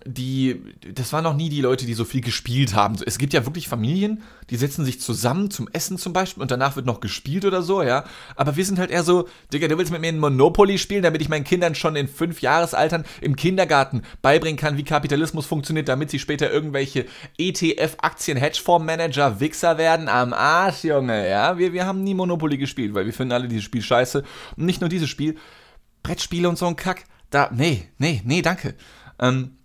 die, 0.06 0.62
das 0.94 1.12
waren 1.12 1.25
noch 1.25 1.34
nie 1.34 1.48
die 1.48 1.60
Leute, 1.60 1.84
die 1.84 1.94
so 1.94 2.04
viel 2.04 2.20
gespielt 2.20 2.75
haben. 2.75 2.96
Es 3.04 3.18
gibt 3.18 3.32
ja 3.32 3.44
wirklich 3.44 3.68
Familien, 3.68 4.22
die 4.50 4.56
setzen 4.56 4.84
sich 4.84 5.00
zusammen 5.00 5.50
zum 5.50 5.68
Essen 5.72 5.98
zum 5.98 6.12
Beispiel 6.12 6.42
und 6.42 6.50
danach 6.50 6.76
wird 6.76 6.86
noch 6.86 7.00
gespielt 7.00 7.44
oder 7.44 7.62
so, 7.62 7.82
ja. 7.82 8.04
Aber 8.36 8.56
wir 8.56 8.64
sind 8.64 8.78
halt 8.78 8.90
eher 8.90 9.02
so, 9.02 9.28
Digga, 9.52 9.68
du 9.68 9.76
willst 9.76 9.90
mit 9.90 10.00
mir 10.00 10.08
ein 10.08 10.18
Monopoly 10.18 10.78
spielen, 10.78 11.02
damit 11.02 11.20
ich 11.20 11.28
meinen 11.28 11.44
Kindern 11.44 11.75
schon 11.75 11.96
in 11.96 12.08
fünf 12.08 12.40
Jahresaltern 12.40 13.04
im 13.20 13.36
Kindergarten 13.36 14.02
beibringen 14.22 14.58
kann, 14.58 14.76
wie 14.76 14.84
Kapitalismus 14.84 15.46
funktioniert, 15.46 15.88
damit 15.88 16.10
sie 16.10 16.18
später 16.18 16.50
irgendwelche 16.50 17.06
ETF-Aktien-Hedgefonds-Manager, 17.38 19.40
Wichser 19.40 19.78
werden. 19.78 20.08
Am 20.08 20.32
Arsch, 20.32 20.84
Junge, 20.84 21.28
ja. 21.28 21.58
Wir, 21.58 21.72
wir 21.72 21.86
haben 21.86 22.04
nie 22.04 22.14
Monopoly 22.14 22.58
gespielt, 22.58 22.94
weil 22.94 23.06
wir 23.06 23.12
finden 23.12 23.32
alle 23.32 23.48
dieses 23.48 23.64
Spiel 23.64 23.82
scheiße. 23.82 24.22
Und 24.56 24.64
nicht 24.64 24.80
nur 24.80 24.88
dieses 24.88 25.08
Spiel, 25.08 25.36
Brettspiele 26.02 26.48
und 26.48 26.56
so 26.56 26.66
ein 26.66 26.76
Kack. 26.76 27.04
Da, 27.30 27.50
nee, 27.52 27.88
nee, 27.98 28.22
nee, 28.25 28.42
danke. 28.42 28.75
Ähm, 29.18 29.56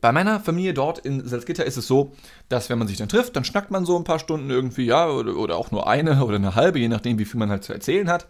bei 0.00 0.12
meiner 0.12 0.40
Familie 0.40 0.74
dort 0.74 0.98
in 0.98 1.26
Salzgitter 1.26 1.64
ist 1.64 1.76
es 1.76 1.86
so, 1.86 2.12
dass 2.48 2.70
wenn 2.70 2.78
man 2.78 2.88
sich 2.88 2.98
dann 2.98 3.08
trifft, 3.08 3.36
dann 3.36 3.44
schnackt 3.44 3.70
man 3.70 3.84
so 3.84 3.96
ein 3.96 4.04
paar 4.04 4.18
Stunden 4.18 4.50
irgendwie, 4.50 4.86
ja, 4.86 5.08
oder, 5.08 5.36
oder 5.36 5.56
auch 5.56 5.70
nur 5.70 5.88
eine 5.88 6.22
oder 6.24 6.36
eine 6.36 6.54
halbe, 6.54 6.78
je 6.78 6.88
nachdem, 6.88 7.18
wie 7.18 7.24
viel 7.24 7.38
man 7.38 7.50
halt 7.50 7.64
zu 7.64 7.72
erzählen 7.72 8.08
hat. 8.08 8.26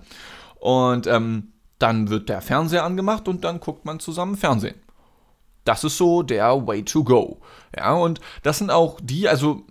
Und 0.60 1.06
ähm, 1.06 1.52
dann 1.78 2.08
wird 2.08 2.28
der 2.28 2.40
Fernseher 2.40 2.84
angemacht 2.84 3.28
und 3.28 3.44
dann 3.44 3.60
guckt 3.60 3.84
man 3.84 4.00
zusammen 4.00 4.36
Fernsehen. 4.36 4.76
Das 5.64 5.84
ist 5.84 5.98
so 5.98 6.22
der 6.22 6.66
Way 6.66 6.84
to 6.84 7.04
go. 7.04 7.38
Ja, 7.76 7.92
und 7.92 8.20
das 8.42 8.58
sind 8.58 8.70
auch 8.70 8.98
die, 9.02 9.28
also 9.28 9.64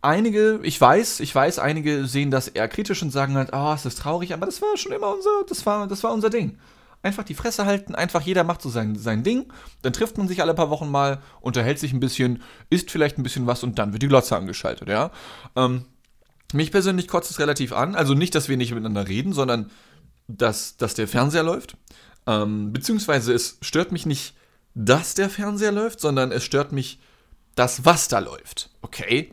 einige, 0.00 0.60
ich 0.62 0.80
weiß, 0.80 1.20
ich 1.20 1.34
weiß, 1.34 1.58
einige 1.58 2.06
sehen 2.06 2.30
das 2.30 2.48
eher 2.48 2.68
kritisch 2.68 3.02
und 3.02 3.10
sagen 3.10 3.34
halt, 3.34 3.52
ah, 3.52 3.72
oh, 3.72 3.74
es 3.74 3.84
ist 3.84 3.98
traurig, 3.98 4.32
aber 4.32 4.46
das 4.46 4.62
war 4.62 4.76
schon 4.76 4.92
immer 4.92 5.12
unser, 5.12 5.30
das 5.48 5.66
war, 5.66 5.86
das 5.86 6.02
war 6.02 6.12
unser 6.12 6.30
Ding. 6.30 6.58
Einfach 7.06 7.22
die 7.22 7.34
Fresse 7.34 7.66
halten, 7.66 7.94
einfach 7.94 8.20
jeder 8.20 8.42
macht 8.42 8.60
so 8.60 8.68
sein, 8.68 8.96
sein 8.96 9.22
Ding. 9.22 9.46
Dann 9.82 9.92
trifft 9.92 10.18
man 10.18 10.26
sich 10.26 10.42
alle 10.42 10.54
paar 10.54 10.70
Wochen 10.70 10.90
mal, 10.90 11.22
unterhält 11.40 11.78
sich 11.78 11.92
ein 11.92 12.00
bisschen, 12.00 12.42
isst 12.68 12.90
vielleicht 12.90 13.16
ein 13.16 13.22
bisschen 13.22 13.46
was 13.46 13.62
und 13.62 13.78
dann 13.78 13.92
wird 13.92 14.02
die 14.02 14.08
Glotze 14.08 14.36
angeschaltet, 14.36 14.88
ja. 14.88 15.12
Ähm, 15.54 15.84
mich 16.52 16.72
persönlich 16.72 17.06
kotzt 17.06 17.30
es 17.30 17.38
relativ 17.38 17.72
an. 17.72 17.94
Also 17.94 18.14
nicht, 18.14 18.34
dass 18.34 18.48
wir 18.48 18.56
nicht 18.56 18.72
miteinander 18.72 19.06
reden, 19.06 19.32
sondern 19.32 19.70
dass, 20.26 20.76
dass 20.76 20.94
der 20.94 21.06
Fernseher 21.06 21.44
läuft. 21.44 21.76
Ähm, 22.26 22.72
beziehungsweise 22.72 23.32
es 23.32 23.58
stört 23.62 23.92
mich 23.92 24.04
nicht, 24.04 24.34
dass 24.74 25.14
der 25.14 25.30
Fernseher 25.30 25.70
läuft, 25.70 26.00
sondern 26.00 26.32
es 26.32 26.42
stört 26.42 26.72
mich, 26.72 26.98
das, 27.54 27.84
was 27.84 28.08
da 28.08 28.18
läuft. 28.18 28.70
Okay? 28.82 29.32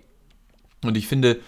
Und 0.83 0.95
ich 0.95 1.07
finde, 1.07 1.39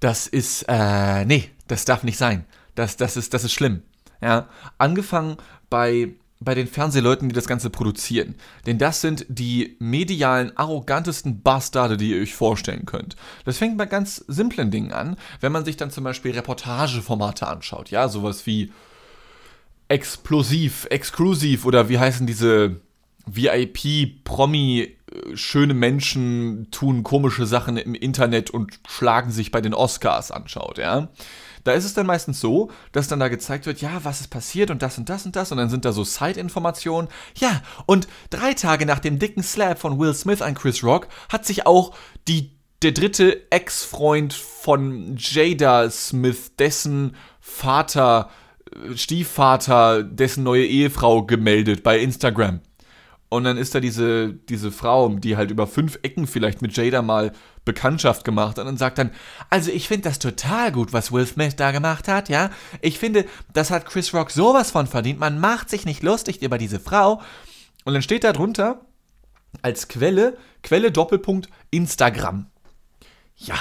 das 0.00 0.26
ist, 0.26 0.64
äh, 0.68 1.26
nee, 1.26 1.50
das 1.68 1.84
darf 1.84 2.02
nicht 2.02 2.18
sein. 2.18 2.46
Das, 2.74 2.96
das, 2.96 3.16
ist, 3.16 3.34
das 3.34 3.44
ist 3.44 3.52
schlimm. 3.52 3.82
Ja, 4.20 4.48
angefangen 4.78 5.36
bei, 5.70 6.08
bei 6.40 6.54
den 6.54 6.66
Fernsehleuten, 6.66 7.28
die 7.28 7.34
das 7.34 7.48
Ganze 7.48 7.70
produzieren. 7.70 8.34
Denn 8.66 8.78
das 8.78 9.00
sind 9.00 9.26
die 9.28 9.76
medialen, 9.78 10.56
arrogantesten 10.56 11.42
Bastarde, 11.42 11.96
die 11.96 12.12
ihr 12.12 12.22
euch 12.22 12.34
vorstellen 12.34 12.86
könnt. 12.86 13.16
Das 13.44 13.58
fängt 13.58 13.78
bei 13.78 13.86
ganz 13.86 14.24
simplen 14.28 14.70
Dingen 14.70 14.92
an, 14.92 15.16
wenn 15.40 15.52
man 15.52 15.64
sich 15.64 15.76
dann 15.76 15.90
zum 15.90 16.04
Beispiel 16.04 16.32
Reportageformate 16.32 17.46
anschaut. 17.46 17.90
Ja, 17.90 18.08
sowas 18.08 18.46
wie 18.46 18.72
Explosiv, 19.88 20.86
Exklusiv 20.90 21.64
oder 21.64 21.88
wie 21.88 21.98
heißen 21.98 22.26
diese 22.26 22.80
VIP, 23.26 24.24
Promi, 24.24 24.80
äh, 24.80 25.36
schöne 25.36 25.74
Menschen 25.74 26.68
tun 26.70 27.02
komische 27.02 27.46
Sachen 27.46 27.76
im 27.76 27.94
Internet 27.94 28.50
und 28.50 28.78
schlagen 28.88 29.30
sich 29.30 29.50
bei 29.50 29.60
den 29.60 29.74
Oscars 29.74 30.30
anschaut, 30.30 30.78
ja. 30.78 31.08
Da 31.66 31.72
ist 31.72 31.84
es 31.84 31.94
dann 31.94 32.06
meistens 32.06 32.40
so, 32.40 32.70
dass 32.92 33.08
dann 33.08 33.18
da 33.18 33.26
gezeigt 33.26 33.66
wird, 33.66 33.80
ja, 33.80 34.04
was 34.04 34.20
ist 34.20 34.28
passiert 34.28 34.70
und 34.70 34.82
das 34.82 34.98
und 34.98 35.08
das 35.08 35.26
und 35.26 35.34
das 35.34 35.50
und 35.50 35.58
dann 35.58 35.68
sind 35.68 35.84
da 35.84 35.90
so 35.90 36.04
Side-Informationen. 36.04 37.08
Ja, 37.38 37.60
und 37.86 38.06
drei 38.30 38.54
Tage 38.54 38.86
nach 38.86 39.00
dem 39.00 39.18
dicken 39.18 39.42
Slap 39.42 39.80
von 39.80 39.98
Will 39.98 40.14
Smith 40.14 40.42
an 40.42 40.54
Chris 40.54 40.84
Rock 40.84 41.08
hat 41.28 41.44
sich 41.44 41.66
auch 41.66 41.92
die, 42.28 42.52
der 42.82 42.92
dritte 42.92 43.50
Ex-Freund 43.50 44.32
von 44.32 45.16
Jada 45.18 45.90
Smith, 45.90 46.52
dessen 46.56 47.16
Vater, 47.40 48.30
äh, 48.70 48.96
Stiefvater, 48.96 50.04
dessen 50.04 50.44
neue 50.44 50.66
Ehefrau 50.66 51.24
gemeldet 51.24 51.82
bei 51.82 51.98
Instagram. 51.98 52.60
Und 53.28 53.44
dann 53.44 53.56
ist 53.56 53.74
da 53.74 53.80
diese, 53.80 54.32
diese 54.32 54.70
Frau, 54.70 55.08
die 55.08 55.36
halt 55.36 55.50
über 55.50 55.66
fünf 55.66 55.98
Ecken 56.02 56.26
vielleicht 56.26 56.62
mit 56.62 56.76
Jada 56.76 57.02
mal 57.02 57.32
Bekanntschaft 57.64 58.24
gemacht 58.24 58.58
hat 58.58 58.66
und 58.66 58.78
sagt 58.78 58.98
dann, 58.98 59.10
also 59.50 59.72
ich 59.72 59.88
finde 59.88 60.08
das 60.08 60.20
total 60.20 60.70
gut, 60.70 60.92
was 60.92 61.10
Will 61.10 61.26
Smith 61.26 61.56
da 61.56 61.72
gemacht 61.72 62.06
hat, 62.06 62.28
ja. 62.28 62.50
Ich 62.80 63.00
finde, 63.00 63.26
das 63.52 63.72
hat 63.72 63.86
Chris 63.86 64.14
Rock 64.14 64.30
sowas 64.30 64.70
von 64.70 64.86
verdient. 64.86 65.18
Man 65.18 65.40
macht 65.40 65.70
sich 65.70 65.84
nicht 65.84 66.04
lustig 66.04 66.42
über 66.42 66.58
diese 66.58 66.78
Frau. 66.78 67.20
Und 67.84 67.94
dann 67.94 68.02
steht 68.02 68.22
da 68.22 68.32
drunter 68.32 68.82
als 69.62 69.88
Quelle, 69.88 70.36
Quelle 70.62 70.92
Doppelpunkt 70.92 71.48
Instagram. 71.70 72.46
Ja, 73.36 73.58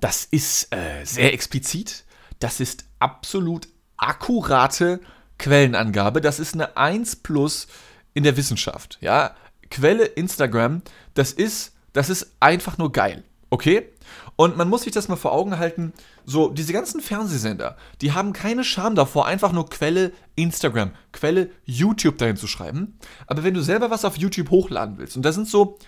das 0.00 0.24
ist 0.24 0.74
äh, 0.74 1.04
sehr 1.04 1.32
explizit. 1.32 2.04
Das 2.38 2.60
ist 2.60 2.84
absolut 2.98 3.68
akkurate 3.96 5.00
Quellenangabe. 5.38 6.20
Das 6.20 6.38
ist 6.38 6.54
eine 6.54 6.76
1 6.76 7.16
plus 7.16 7.66
in 8.14 8.24
der 8.24 8.36
Wissenschaft. 8.36 8.98
Ja, 9.00 9.34
Quelle 9.70 10.04
Instagram, 10.04 10.82
das 11.14 11.32
ist, 11.32 11.74
das 11.92 12.10
ist 12.10 12.36
einfach 12.40 12.76
nur 12.78 12.92
geil. 12.92 13.24
Okay? 13.50 13.88
Und 14.36 14.56
man 14.56 14.68
muss 14.68 14.82
sich 14.82 14.92
das 14.92 15.08
mal 15.08 15.16
vor 15.16 15.32
Augen 15.32 15.58
halten, 15.58 15.92
so 16.24 16.48
diese 16.48 16.72
ganzen 16.72 17.00
Fernsehsender, 17.00 17.76
die 18.00 18.12
haben 18.12 18.32
keine 18.32 18.64
Scham 18.64 18.94
davor, 18.94 19.26
einfach 19.26 19.52
nur 19.52 19.68
Quelle 19.68 20.12
Instagram, 20.36 20.92
Quelle 21.12 21.50
YouTube 21.64 22.18
dahin 22.18 22.36
zu 22.36 22.46
schreiben. 22.46 22.98
Aber 23.26 23.44
wenn 23.44 23.54
du 23.54 23.62
selber 23.62 23.90
was 23.90 24.04
auf 24.04 24.16
YouTube 24.16 24.50
hochladen 24.50 24.98
willst, 24.98 25.16
und 25.16 25.22
da 25.22 25.32
sind 25.32 25.48
so 25.48 25.78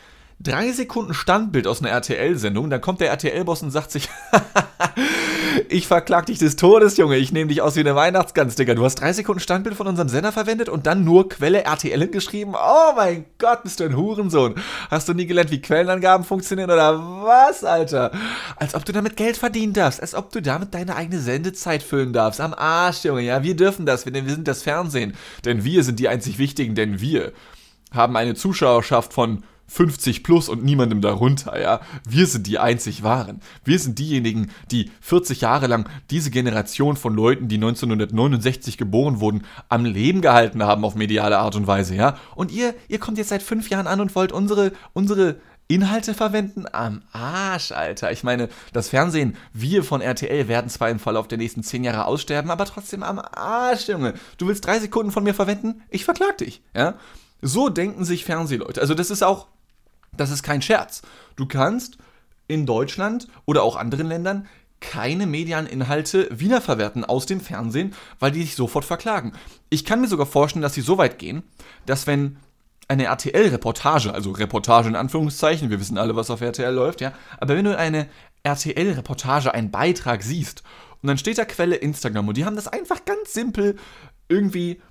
drei 0.42 0.72
Sekunden 0.72 1.14
Standbild 1.14 1.66
aus 1.66 1.80
einer 1.80 1.90
RTL-Sendung, 1.90 2.70
dann 2.70 2.80
kommt 2.80 3.00
der 3.00 3.10
RTL-Boss 3.10 3.62
und 3.62 3.70
sagt 3.70 3.90
sich, 3.90 4.08
ich 5.68 5.86
verklag 5.86 6.26
dich 6.26 6.38
des 6.38 6.56
Todes, 6.56 6.96
Junge, 6.96 7.16
ich 7.16 7.32
nehme 7.32 7.48
dich 7.48 7.62
aus 7.62 7.76
wie 7.76 7.80
eine 7.80 7.94
Weihnachtsgans, 7.94 8.56
Digga. 8.56 8.74
Du 8.74 8.84
hast 8.84 8.96
drei 8.96 9.12
Sekunden 9.12 9.40
Standbild 9.40 9.76
von 9.76 9.86
unserem 9.86 10.08
Sender 10.08 10.32
verwendet 10.32 10.68
und 10.68 10.86
dann 10.86 11.04
nur 11.04 11.28
Quelle 11.28 11.64
RTL 11.64 12.08
geschrieben. 12.08 12.54
Oh 12.54 12.92
mein 12.96 13.24
Gott, 13.38 13.62
bist 13.62 13.80
du 13.80 13.84
ein 13.84 13.96
Hurensohn. 13.96 14.54
Hast 14.90 15.08
du 15.08 15.14
nie 15.14 15.26
gelernt, 15.26 15.50
wie 15.50 15.62
Quellenangaben 15.62 16.24
funktionieren 16.24 16.70
oder 16.70 16.98
was, 16.98 17.62
Alter? 17.62 18.10
Als 18.56 18.74
ob 18.74 18.84
du 18.84 18.92
damit 18.92 19.16
Geld 19.16 19.36
verdienen 19.36 19.72
darfst, 19.72 20.00
als 20.00 20.14
ob 20.14 20.32
du 20.32 20.42
damit 20.42 20.74
deine 20.74 20.96
eigene 20.96 21.20
Sendezeit 21.20 21.82
füllen 21.82 22.12
darfst. 22.12 22.40
Am 22.40 22.54
Arsch, 22.54 23.04
Junge, 23.04 23.22
ja, 23.22 23.42
wir 23.42 23.56
dürfen 23.56 23.86
das, 23.86 24.04
denn 24.04 24.26
wir 24.26 24.34
sind 24.34 24.48
das 24.48 24.62
Fernsehen. 24.62 25.14
Denn 25.44 25.64
wir 25.64 25.84
sind 25.84 26.00
die 26.00 26.08
einzig 26.08 26.38
Wichtigen, 26.38 26.74
denn 26.74 27.00
wir 27.00 27.32
haben 27.92 28.16
eine 28.16 28.34
Zuschauerschaft 28.34 29.12
von 29.12 29.44
50 29.72 30.22
plus 30.22 30.50
und 30.50 30.62
niemandem 30.62 31.00
darunter, 31.00 31.58
ja. 31.58 31.80
Wir 32.06 32.26
sind 32.26 32.46
die 32.46 32.58
einzig 32.58 33.02
Wahren. 33.02 33.40
Wir 33.64 33.78
sind 33.78 33.98
diejenigen, 33.98 34.50
die 34.70 34.90
40 35.00 35.40
Jahre 35.40 35.66
lang 35.66 35.88
diese 36.10 36.30
Generation 36.30 36.96
von 36.96 37.14
Leuten, 37.14 37.48
die 37.48 37.54
1969 37.54 38.76
geboren 38.76 39.20
wurden, 39.20 39.44
am 39.70 39.86
Leben 39.86 40.20
gehalten 40.20 40.62
haben 40.62 40.84
auf 40.84 40.94
mediale 40.94 41.38
Art 41.38 41.56
und 41.56 41.66
Weise, 41.66 41.94
ja. 41.94 42.18
Und 42.34 42.52
ihr, 42.52 42.74
ihr 42.88 42.98
kommt 42.98 43.16
jetzt 43.16 43.30
seit 43.30 43.42
fünf 43.42 43.70
Jahren 43.70 43.86
an 43.86 44.02
und 44.02 44.14
wollt 44.14 44.30
unsere, 44.30 44.72
unsere 44.92 45.36
Inhalte 45.68 46.12
verwenden? 46.12 46.66
Am 46.70 47.00
Arsch, 47.12 47.72
Alter. 47.72 48.12
Ich 48.12 48.24
meine, 48.24 48.50
das 48.74 48.90
Fernsehen, 48.90 49.38
wir 49.54 49.84
von 49.84 50.02
RTL 50.02 50.48
werden 50.48 50.68
zwar 50.68 50.90
im 50.90 50.98
Verlauf 50.98 51.28
der 51.28 51.38
nächsten 51.38 51.62
zehn 51.62 51.82
Jahre 51.82 52.04
aussterben, 52.04 52.50
aber 52.50 52.66
trotzdem 52.66 53.02
am 53.02 53.18
Arsch, 53.18 53.88
Junge. 53.88 54.12
Du 54.36 54.48
willst 54.48 54.66
drei 54.66 54.78
Sekunden 54.80 55.12
von 55.12 55.24
mir 55.24 55.32
verwenden? 55.32 55.80
Ich 55.88 56.04
verklag 56.04 56.36
dich, 56.36 56.62
ja. 56.76 56.96
So 57.40 57.70
denken 57.70 58.04
sich 58.04 58.26
Fernsehleute. 58.26 58.82
Also 58.82 58.92
das 58.92 59.10
ist 59.10 59.22
auch 59.22 59.48
das 60.16 60.30
ist 60.30 60.42
kein 60.42 60.62
Scherz. 60.62 61.02
Du 61.36 61.46
kannst 61.46 61.98
in 62.48 62.66
Deutschland 62.66 63.28
oder 63.46 63.62
auch 63.62 63.76
anderen 63.76 64.08
Ländern 64.08 64.46
keine 64.80 65.26
medialen 65.26 65.66
Inhalte 65.66 66.28
wiederverwerten 66.30 67.04
aus 67.04 67.24
dem 67.26 67.40
Fernsehen, 67.40 67.94
weil 68.18 68.32
die 68.32 68.42
sich 68.42 68.56
sofort 68.56 68.84
verklagen. 68.84 69.32
Ich 69.70 69.84
kann 69.84 70.00
mir 70.00 70.08
sogar 70.08 70.26
vorstellen, 70.26 70.62
dass 70.62 70.74
sie 70.74 70.80
so 70.80 70.98
weit 70.98 71.18
gehen, 71.18 71.44
dass 71.86 72.06
wenn 72.06 72.36
eine 72.88 73.04
RTL-Reportage, 73.04 74.12
also 74.12 74.32
Reportage 74.32 74.88
in 74.88 74.96
Anführungszeichen, 74.96 75.70
wir 75.70 75.80
wissen 75.80 75.98
alle, 75.98 76.16
was 76.16 76.30
auf 76.30 76.40
RTL 76.40 76.74
läuft, 76.74 77.00
ja, 77.00 77.12
aber 77.38 77.56
wenn 77.56 77.64
du 77.64 77.78
eine 77.78 78.08
RTL-Reportage, 78.42 79.54
einen 79.54 79.70
Beitrag 79.70 80.22
siehst 80.22 80.64
und 81.00 81.06
dann 81.06 81.16
steht 81.16 81.38
da 81.38 81.44
Quelle 81.44 81.76
Instagram 81.76 82.28
und 82.28 82.36
die 82.36 82.44
haben 82.44 82.56
das 82.56 82.68
einfach 82.68 83.04
ganz 83.04 83.32
simpel 83.32 83.76
irgendwie 84.28 84.82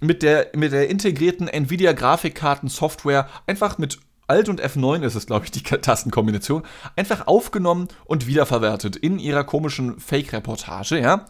mit 0.00 0.22
der, 0.22 0.52
mit 0.54 0.72
der 0.72 0.88
integrierten 0.88 1.48
Nvidia-Grafikkarten-Software 1.48 3.28
einfach 3.46 3.78
mit 3.78 3.98
Alt 4.30 4.48
und 4.48 4.62
F9 4.62 5.02
ist 5.02 5.16
es, 5.16 5.26
glaube 5.26 5.44
ich, 5.44 5.50
die 5.50 5.62
Tastenkombination, 5.62 6.62
einfach 6.94 7.26
aufgenommen 7.26 7.88
und 8.04 8.28
wiederverwertet 8.28 8.94
in 8.94 9.18
ihrer 9.18 9.42
komischen 9.42 9.98
Fake-Reportage, 9.98 11.00
ja. 11.00 11.26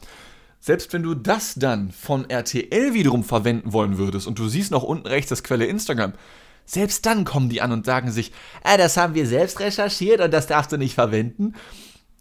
Selbst 0.61 0.93
wenn 0.93 1.03
du 1.03 1.15
das 1.15 1.55
dann 1.55 1.93
von 1.93 2.29
RTL 2.29 2.93
wiederum 2.93 3.25
verwenden 3.25 3.73
wollen 3.73 3.97
würdest 3.97 4.27
und 4.27 4.39
du 4.39 4.47
siehst 4.49 4.71
noch 4.71 4.83
unten 4.83 5.07
rechts 5.07 5.31
das 5.31 5.43
Quelle 5.43 5.65
Instagram, 5.65 6.13
selbst 6.67 7.07
dann 7.07 7.25
kommen 7.25 7.49
die 7.49 7.63
an 7.63 7.73
und 7.73 7.87
sagen 7.87 8.11
sich, 8.11 8.33
ah, 8.63 8.77
das 8.77 8.99
haben 8.99 9.15
wir 9.15 9.27
selbst 9.27 9.61
recherchiert 9.61 10.21
und 10.21 10.31
das 10.31 10.47
darfst 10.47 10.71
du 10.71 10.77
nicht 10.77 10.95
verwenden. 10.95 11.55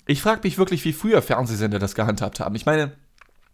Ich 0.08 0.22
frage 0.22 0.42
mich 0.44 0.58
wirklich, 0.58 0.86
wie 0.86 0.94
früher 0.94 1.22
Fernsehsender 1.22 1.80
das 1.80 1.94
gehandhabt 1.94 2.40
haben. 2.40 2.56
Ich 2.56 2.66
meine, 2.66 2.94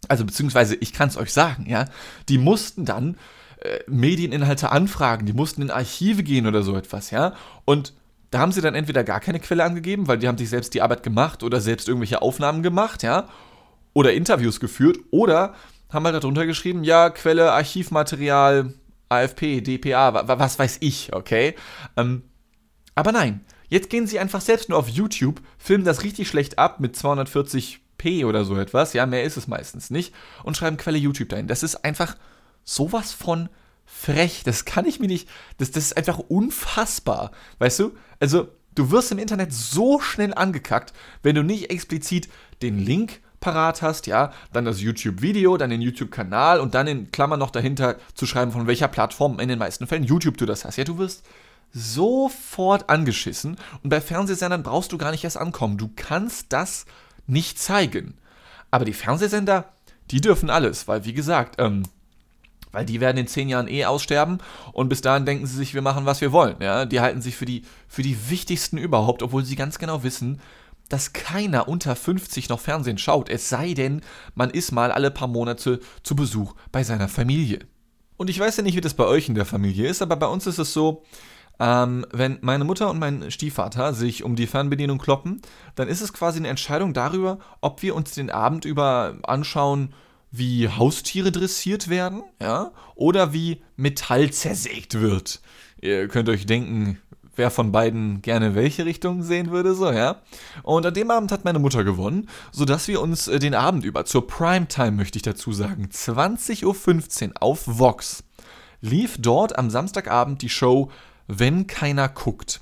also 0.06 0.24
beziehungsweise 0.24 0.76
ich 0.76 0.92
kann 0.92 1.08
es 1.08 1.16
euch 1.16 1.32
sagen, 1.32 1.66
ja, 1.68 1.86
die 2.28 2.38
mussten 2.38 2.84
dann 2.84 3.16
äh, 3.60 3.80
Medieninhalte 3.86 4.70
anfragen, 4.70 5.26
die 5.26 5.32
mussten 5.32 5.62
in 5.62 5.70
Archive 5.70 6.22
gehen 6.22 6.46
oder 6.46 6.62
so 6.62 6.76
etwas, 6.76 7.10
ja, 7.10 7.34
und 7.64 7.94
da 8.30 8.40
haben 8.40 8.52
sie 8.52 8.60
dann 8.60 8.74
entweder 8.74 9.04
gar 9.04 9.20
keine 9.20 9.40
Quelle 9.40 9.64
angegeben, 9.64 10.08
weil 10.08 10.18
die 10.18 10.28
haben 10.28 10.38
sich 10.38 10.50
selbst 10.50 10.74
die 10.74 10.82
Arbeit 10.82 11.02
gemacht 11.02 11.42
oder 11.42 11.60
selbst 11.60 11.88
irgendwelche 11.88 12.22
Aufnahmen 12.22 12.62
gemacht, 12.62 13.02
ja, 13.02 13.28
oder 13.92 14.12
Interviews 14.12 14.60
geführt 14.60 14.98
oder 15.10 15.54
haben 15.90 16.04
halt 16.04 16.16
darunter 16.16 16.46
geschrieben, 16.46 16.84
ja, 16.84 17.10
Quelle, 17.10 17.52
Archivmaterial, 17.52 18.74
AFP, 19.08 19.60
DPA, 19.60 20.26
was 20.26 20.58
weiß 20.58 20.78
ich, 20.80 21.14
okay? 21.14 21.54
Ähm, 21.96 22.24
aber 22.94 23.12
nein, 23.12 23.44
jetzt 23.68 23.88
gehen 23.88 24.06
sie 24.06 24.18
einfach 24.18 24.40
selbst 24.40 24.68
nur 24.68 24.78
auf 24.78 24.88
YouTube, 24.88 25.40
filmen 25.58 25.84
das 25.84 26.02
richtig 26.02 26.28
schlecht 26.28 26.58
ab 26.58 26.80
mit 26.80 26.96
240p 26.96 28.26
oder 28.26 28.44
so 28.44 28.56
etwas, 28.56 28.92
ja, 28.92 29.06
mehr 29.06 29.24
ist 29.24 29.36
es 29.36 29.46
meistens 29.46 29.90
nicht, 29.90 30.12
und 30.42 30.56
schreiben 30.56 30.76
Quelle 30.76 30.98
YouTube 30.98 31.28
dahin. 31.28 31.46
Das 31.46 31.62
ist 31.62 31.84
einfach 31.84 32.16
sowas 32.66 33.12
von 33.12 33.48
frech, 33.86 34.42
das 34.44 34.66
kann 34.66 34.84
ich 34.84 35.00
mir 35.00 35.06
nicht, 35.06 35.28
das, 35.56 35.70
das 35.70 35.84
ist 35.84 35.96
einfach 35.96 36.18
unfassbar, 36.18 37.30
weißt 37.58 37.78
du? 37.78 37.92
Also, 38.20 38.48
du 38.74 38.90
wirst 38.90 39.12
im 39.12 39.18
Internet 39.18 39.54
so 39.54 40.00
schnell 40.00 40.34
angekackt, 40.34 40.92
wenn 41.22 41.36
du 41.36 41.42
nicht 41.42 41.70
explizit 41.70 42.28
den 42.60 42.78
Link 42.78 43.20
parat 43.40 43.80
hast, 43.80 44.06
ja, 44.06 44.32
dann 44.52 44.64
das 44.64 44.80
YouTube-Video, 44.80 45.56
dann 45.56 45.70
den 45.70 45.80
YouTube-Kanal 45.80 46.60
und 46.60 46.74
dann 46.74 46.88
in 46.88 47.10
Klammern 47.12 47.38
noch 47.38 47.50
dahinter 47.50 47.96
zu 48.14 48.26
schreiben, 48.26 48.50
von 48.50 48.66
welcher 48.66 48.88
Plattform 48.88 49.38
in 49.38 49.48
den 49.48 49.58
meisten 49.58 49.86
Fällen 49.86 50.04
YouTube 50.04 50.36
du 50.36 50.46
das 50.46 50.64
hast. 50.64 50.76
Ja, 50.76 50.84
du 50.84 50.98
wirst 50.98 51.24
sofort 51.72 52.90
angeschissen 52.90 53.56
und 53.82 53.90
bei 53.90 54.00
Fernsehsendern 54.00 54.62
brauchst 54.62 54.92
du 54.92 54.98
gar 54.98 55.10
nicht 55.10 55.24
erst 55.24 55.36
ankommen. 55.36 55.78
Du 55.78 55.90
kannst 55.94 56.52
das 56.52 56.86
nicht 57.26 57.58
zeigen. 57.58 58.14
Aber 58.70 58.84
die 58.84 58.92
Fernsehsender, 58.92 59.72
die 60.10 60.20
dürfen 60.20 60.50
alles, 60.50 60.88
weil 60.88 61.04
wie 61.04 61.12
gesagt, 61.12 61.56
ähm, 61.58 61.84
weil 62.72 62.84
die 62.84 63.00
werden 63.00 63.18
in 63.18 63.26
zehn 63.26 63.48
Jahren 63.48 63.68
eh 63.68 63.84
aussterben 63.84 64.38
und 64.72 64.88
bis 64.88 65.00
dahin 65.00 65.26
denken 65.26 65.46
sie 65.46 65.56
sich, 65.56 65.74
wir 65.74 65.82
machen, 65.82 66.06
was 66.06 66.20
wir 66.20 66.32
wollen. 66.32 66.56
Ja? 66.60 66.84
Die 66.84 67.00
halten 67.00 67.22
sich 67.22 67.36
für 67.36 67.46
die, 67.46 67.62
für 67.88 68.02
die 68.02 68.30
wichtigsten 68.30 68.78
überhaupt, 68.78 69.22
obwohl 69.22 69.44
sie 69.44 69.56
ganz 69.56 69.78
genau 69.78 70.02
wissen, 70.02 70.40
dass 70.88 71.12
keiner 71.12 71.68
unter 71.68 71.96
50 71.96 72.48
noch 72.48 72.60
Fernsehen 72.60 72.98
schaut, 72.98 73.28
es 73.28 73.48
sei 73.48 73.74
denn, 73.74 74.02
man 74.34 74.50
ist 74.50 74.72
mal 74.72 74.92
alle 74.92 75.10
paar 75.10 75.28
Monate 75.28 75.80
zu 76.02 76.16
Besuch 76.16 76.54
bei 76.70 76.84
seiner 76.84 77.08
Familie. 77.08 77.60
Und 78.16 78.30
ich 78.30 78.38
weiß 78.38 78.56
ja 78.56 78.62
nicht, 78.62 78.76
wie 78.76 78.80
das 78.80 78.94
bei 78.94 79.04
euch 79.04 79.28
in 79.28 79.34
der 79.34 79.44
Familie 79.44 79.88
ist, 79.88 80.00
aber 80.00 80.16
bei 80.16 80.26
uns 80.26 80.46
ist 80.46 80.58
es 80.58 80.72
so, 80.72 81.02
ähm, 81.58 82.04
wenn 82.12 82.38
meine 82.42 82.64
Mutter 82.64 82.90
und 82.90 82.98
mein 82.98 83.30
Stiefvater 83.30 83.94
sich 83.94 84.22
um 84.22 84.36
die 84.36 84.46
Fernbedienung 84.46 84.98
kloppen, 84.98 85.40
dann 85.74 85.88
ist 85.88 86.02
es 86.02 86.12
quasi 86.12 86.38
eine 86.38 86.48
Entscheidung 86.48 86.92
darüber, 86.92 87.38
ob 87.60 87.82
wir 87.82 87.94
uns 87.94 88.12
den 88.12 88.30
Abend 88.30 88.64
über 88.64 89.16
anschauen, 89.22 89.94
wie 90.38 90.68
Haustiere 90.68 91.32
dressiert 91.32 91.88
werden, 91.88 92.22
ja, 92.40 92.72
oder 92.94 93.32
wie 93.32 93.62
Metall 93.76 94.30
zersägt 94.30 95.00
wird. 95.00 95.40
Ihr 95.80 96.08
könnt 96.08 96.28
euch 96.28 96.46
denken, 96.46 96.98
wer 97.36 97.50
von 97.50 97.70
beiden 97.70 98.22
gerne 98.22 98.54
welche 98.54 98.84
Richtung 98.84 99.22
sehen 99.22 99.50
würde, 99.50 99.74
so, 99.74 99.90
ja. 99.90 100.22
Und 100.62 100.86
an 100.86 100.94
dem 100.94 101.10
Abend 101.10 101.30
hat 101.30 101.44
meine 101.44 101.58
Mutter 101.58 101.84
gewonnen, 101.84 102.28
sodass 102.50 102.88
wir 102.88 103.00
uns 103.00 103.28
äh, 103.28 103.38
den 103.38 103.54
Abend 103.54 103.84
über 103.84 104.04
zur 104.04 104.26
Primetime, 104.26 104.92
möchte 104.92 105.18
ich 105.18 105.22
dazu 105.22 105.52
sagen, 105.52 105.88
20.15 105.92 107.28
Uhr 107.28 107.32
auf 107.42 107.62
Vox, 107.66 108.24
lief 108.80 109.16
dort 109.18 109.58
am 109.58 109.70
Samstagabend 109.70 110.42
die 110.42 110.48
Show 110.48 110.90
Wenn 111.28 111.66
keiner 111.66 112.08
guckt. 112.08 112.60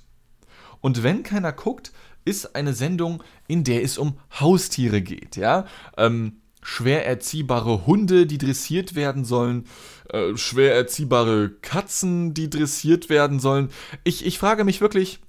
Und 0.80 1.02
wenn 1.02 1.22
keiner 1.22 1.52
guckt, 1.52 1.92
ist 2.24 2.56
eine 2.56 2.72
Sendung, 2.72 3.22
in 3.46 3.64
der 3.64 3.82
es 3.82 3.98
um 3.98 4.18
Haustiere 4.40 5.02
geht, 5.02 5.36
ja. 5.36 5.66
Ähm, 5.96 6.40
schwer 6.64 7.06
erziehbare 7.06 7.86
Hunde, 7.86 8.26
die 8.26 8.38
dressiert 8.38 8.94
werden 8.94 9.24
sollen, 9.24 9.66
äh, 10.08 10.36
schwer 10.36 10.74
erziehbare 10.74 11.50
Katzen, 11.50 12.34
die 12.34 12.50
dressiert 12.50 13.10
werden 13.10 13.38
sollen. 13.38 13.68
Ich, 14.02 14.24
ich 14.24 14.38
frage 14.38 14.64
mich 14.64 14.80
wirklich, 14.80 15.20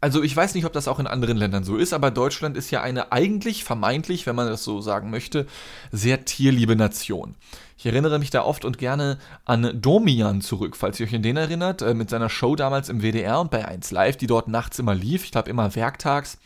also 0.00 0.22
ich 0.22 0.34
weiß 0.34 0.54
nicht, 0.54 0.64
ob 0.64 0.72
das 0.72 0.88
auch 0.88 0.98
in 0.98 1.06
anderen 1.06 1.36
Ländern 1.36 1.62
so 1.62 1.76
ist, 1.76 1.92
aber 1.92 2.10
Deutschland 2.10 2.56
ist 2.56 2.70
ja 2.70 2.82
eine 2.82 3.12
eigentlich, 3.12 3.62
vermeintlich, 3.62 4.26
wenn 4.26 4.34
man 4.34 4.48
das 4.48 4.64
so 4.64 4.80
sagen 4.80 5.10
möchte, 5.10 5.46
sehr 5.92 6.24
tierliebe 6.24 6.74
Nation. 6.74 7.36
Ich 7.78 7.86
erinnere 7.86 8.18
mich 8.18 8.30
da 8.30 8.42
oft 8.42 8.64
und 8.64 8.78
gerne 8.78 9.18
an 9.44 9.80
Domian 9.80 10.40
zurück, 10.40 10.76
falls 10.76 10.98
ihr 10.98 11.06
euch 11.06 11.14
an 11.14 11.22
den 11.22 11.36
erinnert, 11.36 11.82
äh, 11.82 11.94
mit 11.94 12.10
seiner 12.10 12.30
Show 12.30 12.56
damals 12.56 12.88
im 12.88 13.00
WDR 13.00 13.40
und 13.40 13.52
bei 13.52 13.64
1 13.64 13.92
Live, 13.92 14.16
die 14.16 14.26
dort 14.26 14.48
nachts 14.48 14.80
immer 14.80 14.94
lief, 14.94 15.24
ich 15.24 15.30
glaube 15.30 15.50
immer 15.50 15.74
werktags. 15.76 16.38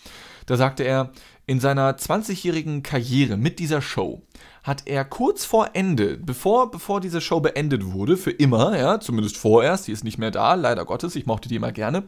Da 0.47 0.57
sagte 0.57 0.83
er, 0.83 1.11
in 1.47 1.61
seiner 1.61 1.97
20-jährigen 1.97 2.83
Karriere 2.83 3.37
mit 3.37 3.59
dieser 3.59 3.83
Show 3.83 4.23
hat 4.63 4.87
er 4.87 5.05
kurz 5.05 5.45
vor 5.45 5.71
Ende, 5.75 6.17
bevor, 6.17 6.71
bevor 6.71 7.01
diese 7.01 7.21
Show 7.21 7.41
beendet 7.41 7.93
wurde, 7.93 8.17
für 8.17 8.31
immer, 8.31 8.79
ja, 8.79 8.99
zumindest 8.99 9.37
vorerst, 9.37 9.87
die 9.87 9.93
ist 9.93 10.05
nicht 10.05 10.19
mehr 10.19 10.31
da, 10.31 10.55
leider 10.55 10.85
Gottes, 10.85 11.17
ich 11.17 11.27
mochte 11.27 11.49
die 11.49 11.57
immer 11.57 11.73
gerne, 11.73 12.05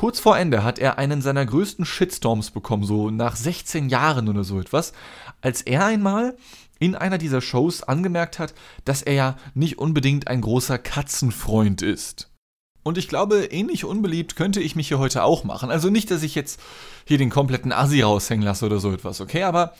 Kurz 0.00 0.18
vor 0.18 0.38
Ende 0.38 0.64
hat 0.64 0.78
er 0.78 0.96
einen 0.96 1.20
seiner 1.20 1.44
größten 1.44 1.84
Shitstorms 1.84 2.52
bekommen, 2.52 2.84
so 2.84 3.10
nach 3.10 3.36
16 3.36 3.90
Jahren 3.90 4.30
oder 4.30 4.44
so 4.44 4.58
etwas, 4.58 4.94
als 5.42 5.60
er 5.60 5.84
einmal 5.84 6.38
in 6.78 6.94
einer 6.94 7.18
dieser 7.18 7.42
Shows 7.42 7.82
angemerkt 7.82 8.38
hat, 8.38 8.54
dass 8.86 9.02
er 9.02 9.12
ja 9.12 9.36
nicht 9.52 9.76
unbedingt 9.76 10.28
ein 10.28 10.40
großer 10.40 10.78
Katzenfreund 10.78 11.82
ist. 11.82 12.29
Und 12.82 12.98
ich 12.98 13.08
glaube, 13.08 13.44
ähnlich 13.46 13.84
unbeliebt 13.84 14.36
könnte 14.36 14.60
ich 14.60 14.74
mich 14.74 14.88
hier 14.88 14.98
heute 14.98 15.22
auch 15.22 15.44
machen. 15.44 15.70
Also 15.70 15.90
nicht, 15.90 16.10
dass 16.10 16.22
ich 16.22 16.34
jetzt 16.34 16.60
hier 17.06 17.18
den 17.18 17.30
kompletten 17.30 17.72
Assi 17.72 18.00
raushängen 18.00 18.44
lasse 18.44 18.66
oder 18.66 18.80
so 18.80 18.92
etwas, 18.92 19.20
okay? 19.20 19.42
Aber 19.42 19.74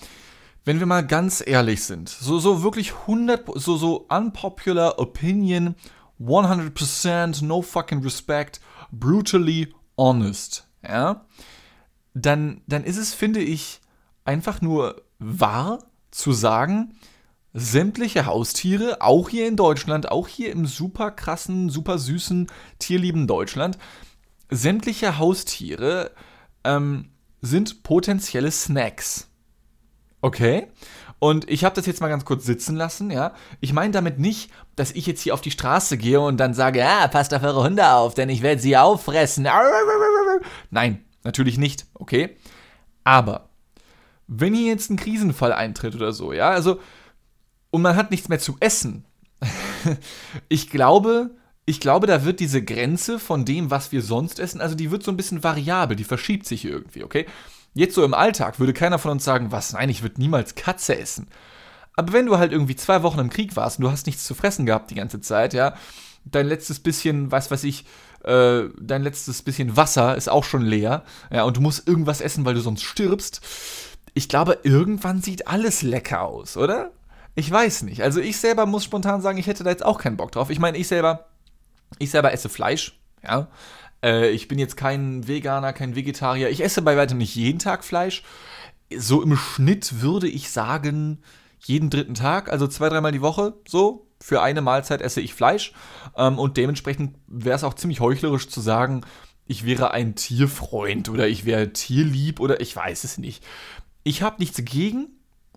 wenn 0.65 0.79
wir 0.79 0.87
mal 0.87 1.07
ganz 1.07 1.43
ehrlich 1.45 1.85
sind, 1.85 2.09
so, 2.09 2.39
so 2.39 2.63
wirklich 2.63 2.93
100, 2.93 3.47
so, 3.55 3.77
so 3.77 4.07
unpopular 4.09 4.99
opinion, 4.99 5.75
100% 6.21 7.45
no 7.45 7.63
fucking 7.63 8.03
respect, 8.03 8.61
brutally 8.93 9.75
honest, 9.97 10.69
ja? 10.87 11.25
Dann, 12.13 12.61
dann 12.67 12.85
ist 12.85 12.99
es, 12.99 13.15
finde 13.15 13.41
ich, 13.41 13.81
einfach 14.25 14.61
nur 14.61 15.03
wahr 15.19 15.79
zu 16.11 16.33
sagen, 16.33 16.97
sämtliche 17.53 18.27
Haustiere, 18.27 18.99
auch 19.01 19.29
hier 19.29 19.49
in 19.49 19.57
Deutschland, 19.57 20.11
auch 20.11 20.29
hier 20.29 20.53
im 20.53 20.67
super 20.67 21.11
krassen, 21.11 21.69
super 21.71 21.99
süßen, 21.99 22.49
tierlieben 22.79 23.27
Deutschland, 23.27 23.79
sämtliche 24.51 25.19
Haustiere 25.19 26.13
ähm, 26.65 27.11
sind 27.41 27.83
potenzielle 27.83 28.51
Snacks. 28.51 29.29
Okay? 30.21 30.69
Und 31.19 31.51
ich 31.51 31.65
habe 31.65 31.75
das 31.75 31.87
jetzt 31.87 32.01
mal 32.01 32.09
ganz 32.09 32.25
kurz 32.25 32.47
sitzen 32.47 32.77
lassen, 32.77 33.11
ja. 33.11 33.35
Ich 33.61 33.75
meine 33.75 33.93
damit 33.93 34.19
nicht, 34.19 34.51
dass 34.75 34.91
ich 34.93 35.07
jetzt 35.07 35.21
hier 35.21 35.35
auf 35.35 35.43
die 35.43 35.51
Straße 35.51 35.99
gehe 35.99 36.21
und 36.21 36.39
dann 36.39 36.55
sage, 36.55 36.79
ja, 36.79 37.07
passt 37.09 37.35
auf 37.35 37.43
eure 37.43 37.63
Hunde 37.63 37.93
auf, 37.93 38.15
denn 38.15 38.31
ich 38.31 38.41
werde 38.41 38.61
sie 38.61 38.77
auffressen. 38.77 39.47
Nein, 40.71 41.05
natürlich 41.23 41.59
nicht, 41.59 41.87
okay? 41.93 42.37
Aber 43.05 43.51
wenn 44.29 44.55
hier 44.55 44.69
jetzt 44.69 44.91
ein 44.91 44.97
Krisenfall 44.97 45.53
eintritt 45.53 45.95
oder 45.95 46.13
so, 46.13 46.33
ja, 46.33 46.49
also 46.49 46.81
und 47.71 47.83
man 47.83 47.97
hat 47.97 48.11
nichts 48.11 48.29
mehr 48.29 48.39
zu 48.39 48.57
essen. 48.61 49.05
ich 50.49 50.71
glaube, 50.71 51.31
ich 51.67 51.81
glaube, 51.81 52.07
da 52.07 52.25
wird 52.25 52.41
diese 52.41 52.63
Grenze 52.63 53.19
von 53.19 53.45
dem, 53.45 53.71
was 53.71 53.93
wir 53.93 54.03
sonst 54.03 54.39
essen, 54.39 54.61
also 54.61 54.75
die 54.75 54.91
wird 54.91 55.03
so 55.03 55.11
ein 55.11 55.17
bisschen 55.17 55.45
variabel, 55.45 55.97
die 55.97 56.05
verschiebt 56.05 56.47
sich 56.47 56.65
irgendwie, 56.65 57.05
okay? 57.05 57.27
Jetzt 57.75 57.95
so 57.95 58.05
im 58.05 58.15
Alltag 58.15 58.59
würde 58.59 58.73
keiner 58.73 58.99
von 58.99 59.13
uns 59.13 59.25
sagen, 59.25 59.53
was, 59.53 59.73
nein, 59.73 59.89
ich 59.89 60.03
würde 60.03 60.21
niemals 60.21 60.57
Katze 60.57 60.99
essen. 60.99 61.29
Aber 61.95 62.13
wenn 62.13 62.27
du 62.27 62.39
halt 62.39 62.53
irgendwie 62.53 62.77
zwei 62.77 63.03
Wochen 63.03 63.21
im 63.21 63.31
Krieg 63.31 63.57
warst 63.57 63.79
und 63.79 63.85
du 63.85 63.91
hast 63.91 64.07
nichts 64.07 64.25
zu 64.25 64.35
fressen 64.35 64.67
gehabt 64.67 64.91
die 64.91 64.97
ganze 64.97 65.21
Zeit, 65.21 65.55
ja, 65.55 65.75
dein 66.25 66.47
letztes 66.47 66.81
bisschen, 66.81 67.31
was 67.31 67.51
weiß 67.51 67.65
ich, 67.65 67.85
äh, 68.25 68.65
dein 68.81 69.03
letztes 69.03 69.43
bisschen 69.43 69.77
Wasser 69.77 70.17
ist 70.17 70.29
auch 70.29 70.45
schon 70.45 70.63
leer, 70.63 71.05
ja, 71.33 71.45
und 71.45 71.57
du 71.57 71.61
musst 71.61 71.87
irgendwas 71.87 72.21
essen, 72.21 72.45
weil 72.45 72.55
du 72.55 72.61
sonst 72.61 72.83
stirbst. 72.83 73.41
Ich 74.15 74.29
glaube, 74.29 74.59
irgendwann 74.65 75.23
sieht 75.23 75.47
alles 75.47 75.83
lecker 75.83 76.23
aus, 76.23 76.57
oder? 76.57 76.91
Ich 77.35 77.51
weiß 77.51 77.83
nicht. 77.83 78.03
Also 78.03 78.21
ich 78.21 78.37
selber 78.39 78.67
muss 78.67 78.85
spontan 78.85 79.21
sagen, 79.21 79.39
ich 79.39 79.47
hätte 79.47 79.65
da 79.65 79.71
jetzt 79.71 79.85
auch 79.85 79.99
keinen 79.99 80.17
Bock 80.17 80.33
drauf. 80.33 80.51
Ich 80.51 80.59
meine, 80.59 80.79
ich 80.79 80.89
selber, 80.89 81.27
ich 81.99 82.11
selber 82.11 82.33
esse 82.33 82.49
Fleisch, 82.49 83.01
ja. 83.23 83.49
Äh, 84.03 84.31
ich 84.31 84.49
bin 84.49 84.59
jetzt 84.59 84.77
kein 84.77 85.27
Veganer, 85.27 85.73
kein 85.73 85.95
Vegetarier. 85.95 86.51
Ich 86.51 86.63
esse 86.63 86.83
bei 86.83 86.97
weitem 86.97 87.19
nicht 87.19 87.35
jeden 87.35 87.59
Tag 87.59 87.85
Fleisch. 87.85 88.23
So 88.97 89.23
im 89.23 89.37
Schnitt 89.37 90.01
würde 90.01 90.29
ich 90.29 90.51
sagen, 90.51 91.23
jeden 91.61 91.91
dritten 91.91 92.15
Tag, 92.15 92.51
also 92.51 92.67
zwei, 92.67 92.89
dreimal 92.89 93.13
die 93.13 93.21
Woche, 93.21 93.55
so, 93.69 94.07
für 94.21 94.43
eine 94.43 94.61
Mahlzeit 94.61 95.01
esse 95.01 95.21
ich 95.21 95.35
Fleisch 95.35 95.73
ähm, 96.17 96.39
und 96.39 96.57
dementsprechend 96.57 97.17
wäre 97.27 97.57
es 97.57 97.65
auch 97.65 97.75
ziemlich 97.75 98.01
heuchlerisch 98.01 98.49
zu 98.49 98.61
sagen, 98.61 99.03
ich 99.47 99.65
wäre 99.65 99.93
ein 99.93 100.15
Tierfreund 100.15 101.09
oder 101.09 101.27
ich 101.27 101.45
wäre 101.45 101.73
tierlieb 101.73 102.39
oder 102.41 102.61
ich 102.61 102.75
weiß 102.75 103.05
es 103.05 103.19
nicht. 103.19 103.45
Ich 104.05 104.23
habe 104.23 104.37
nichts 104.39 104.63
gegen 104.65 105.09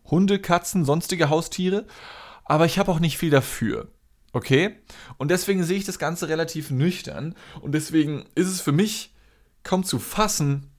Hunde, 0.06 0.40
Katzen, 0.40 0.86
sonstige 0.86 1.30
Haustiere, 1.30 1.86
aber 2.46 2.66
ich 2.66 2.80
habe 2.80 2.92
auch 2.92 3.00
nicht 3.00 3.18
viel 3.18 3.30
dafür. 3.30 3.88
Okay? 4.34 4.78
Und 5.18 5.30
deswegen 5.32 5.64
sehe 5.64 5.78
ich 5.78 5.86
das 5.86 6.00
Ganze 6.00 6.28
relativ 6.28 6.72
nüchtern 6.72 7.36
und 7.62 7.74
deswegen 7.74 8.26
ist 8.36 8.48
es 8.48 8.62
für 8.62 8.72
mich 8.72 9.14
kaum 9.64 9.84
zu 9.84 10.00
fassen, 10.00 10.70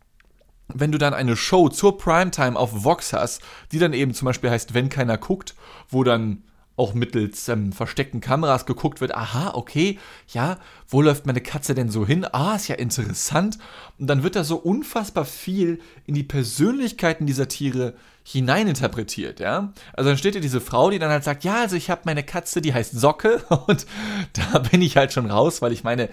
wenn 0.68 0.92
du 0.92 0.98
dann 0.98 1.14
eine 1.14 1.36
Show 1.36 1.68
zur 1.68 1.98
Primetime 1.98 2.58
auf 2.58 2.84
Vox 2.84 3.12
hast, 3.12 3.42
die 3.70 3.78
dann 3.78 3.92
eben 3.92 4.14
zum 4.14 4.26
Beispiel 4.26 4.50
heißt, 4.50 4.74
wenn 4.74 4.88
keiner 4.88 5.18
guckt, 5.18 5.54
wo 5.88 6.04
dann 6.04 6.42
auch 6.76 6.94
mittels 6.94 7.48
ähm, 7.48 7.72
versteckten 7.72 8.20
Kameras 8.20 8.66
geguckt 8.66 9.00
wird, 9.00 9.14
aha, 9.14 9.52
okay, 9.54 9.98
ja, 10.28 10.58
wo 10.88 11.02
läuft 11.02 11.26
meine 11.26 11.40
Katze 11.40 11.74
denn 11.74 11.88
so 11.88 12.04
hin? 12.04 12.26
Ah, 12.32 12.56
ist 12.56 12.66
ja 12.66 12.74
interessant. 12.74 13.58
Und 13.98 14.08
dann 14.08 14.24
wird 14.24 14.34
da 14.34 14.42
so 14.42 14.56
unfassbar 14.56 15.24
viel 15.24 15.80
in 16.04 16.14
die 16.14 16.24
Persönlichkeiten 16.24 17.26
dieser 17.26 17.46
Tiere 17.46 17.94
hineininterpretiert, 18.24 19.38
ja. 19.38 19.72
Also 19.92 20.10
dann 20.10 20.18
steht 20.18 20.34
ja 20.34 20.40
diese 20.40 20.60
Frau, 20.60 20.90
die 20.90 20.98
dann 20.98 21.10
halt 21.10 21.24
sagt, 21.24 21.44
ja, 21.44 21.60
also 21.60 21.76
ich 21.76 21.90
habe 21.90 22.02
meine 22.04 22.22
Katze, 22.24 22.60
die 22.60 22.74
heißt 22.74 22.98
Socke 22.98 23.44
und 23.66 23.86
da 24.32 24.58
bin 24.58 24.82
ich 24.82 24.96
halt 24.96 25.12
schon 25.12 25.30
raus, 25.30 25.62
weil 25.62 25.72
ich 25.72 25.84
meine, 25.84 26.08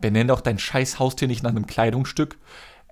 benenn 0.00 0.28
doch 0.28 0.40
dein 0.40 0.58
scheiß 0.58 0.98
Haustier 0.98 1.28
nicht 1.28 1.42
nach 1.42 1.50
einem 1.50 1.66
Kleidungsstück. 1.66 2.36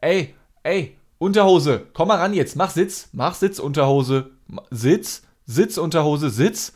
Ey, 0.01 0.35
ey, 0.63 0.97
Unterhose, 1.19 1.87
komm 1.93 2.09
mal 2.09 2.19
ran 2.19 2.35
jetzt, 2.35 2.57
mach 2.57 2.71
Sitz, 2.71 3.09
mach 3.13 3.35
Sitz, 3.35 3.59
Unterhose, 3.59 4.31
Sitz, 4.71 5.23
Sitz, 5.45 5.77
Unterhose, 5.77 6.31
Sitz. 6.31 6.73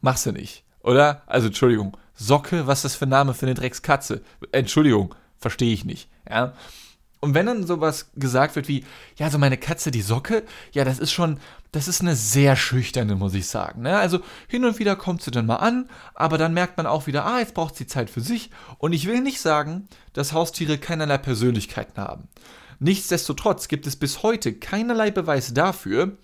Machst 0.00 0.26
du 0.26 0.32
nicht, 0.32 0.64
oder? 0.80 1.22
Also, 1.26 1.48
Entschuldigung, 1.48 1.96
Socke, 2.14 2.66
was 2.66 2.78
ist 2.78 2.84
das 2.84 2.94
für 2.96 3.06
ein 3.06 3.10
Name 3.10 3.34
für 3.34 3.46
eine 3.46 3.54
Dreckskatze? 3.54 4.22
Entschuldigung, 4.52 5.14
verstehe 5.38 5.72
ich 5.72 5.84
nicht, 5.84 6.08
ja. 6.28 6.52
Und 7.20 7.34
wenn 7.34 7.46
dann 7.46 7.66
sowas 7.66 8.10
gesagt 8.14 8.56
wird 8.56 8.68
wie, 8.68 8.84
ja, 9.16 9.30
so 9.30 9.38
meine 9.38 9.56
Katze, 9.56 9.90
die 9.90 10.02
Socke, 10.02 10.44
ja, 10.72 10.84
das 10.84 10.98
ist 10.98 11.12
schon, 11.12 11.40
das 11.72 11.88
ist 11.88 12.00
eine 12.00 12.14
sehr 12.14 12.56
schüchterne, 12.56 13.16
muss 13.16 13.34
ich 13.34 13.46
sagen. 13.46 13.82
Ne? 13.82 13.96
Also 13.96 14.20
hin 14.48 14.64
und 14.64 14.78
wieder 14.78 14.96
kommt 14.96 15.22
sie 15.22 15.30
dann 15.30 15.46
mal 15.46 15.56
an, 15.56 15.88
aber 16.14 16.38
dann 16.38 16.54
merkt 16.54 16.76
man 16.76 16.86
auch 16.86 17.06
wieder, 17.06 17.24
ah, 17.24 17.38
jetzt 17.38 17.54
braucht 17.54 17.76
sie 17.76 17.86
Zeit 17.86 18.10
für 18.10 18.20
sich. 18.20 18.50
Und 18.78 18.92
ich 18.92 19.06
will 19.06 19.20
nicht 19.22 19.40
sagen, 19.40 19.88
dass 20.12 20.32
Haustiere 20.32 20.78
keinerlei 20.78 21.18
Persönlichkeiten 21.18 22.00
haben. 22.00 22.28
Nichtsdestotrotz 22.78 23.68
gibt 23.68 23.86
es 23.86 23.96
bis 23.96 24.22
heute 24.22 24.52
keinerlei 24.52 25.10
Beweis 25.10 25.54
dafür, 25.54 26.18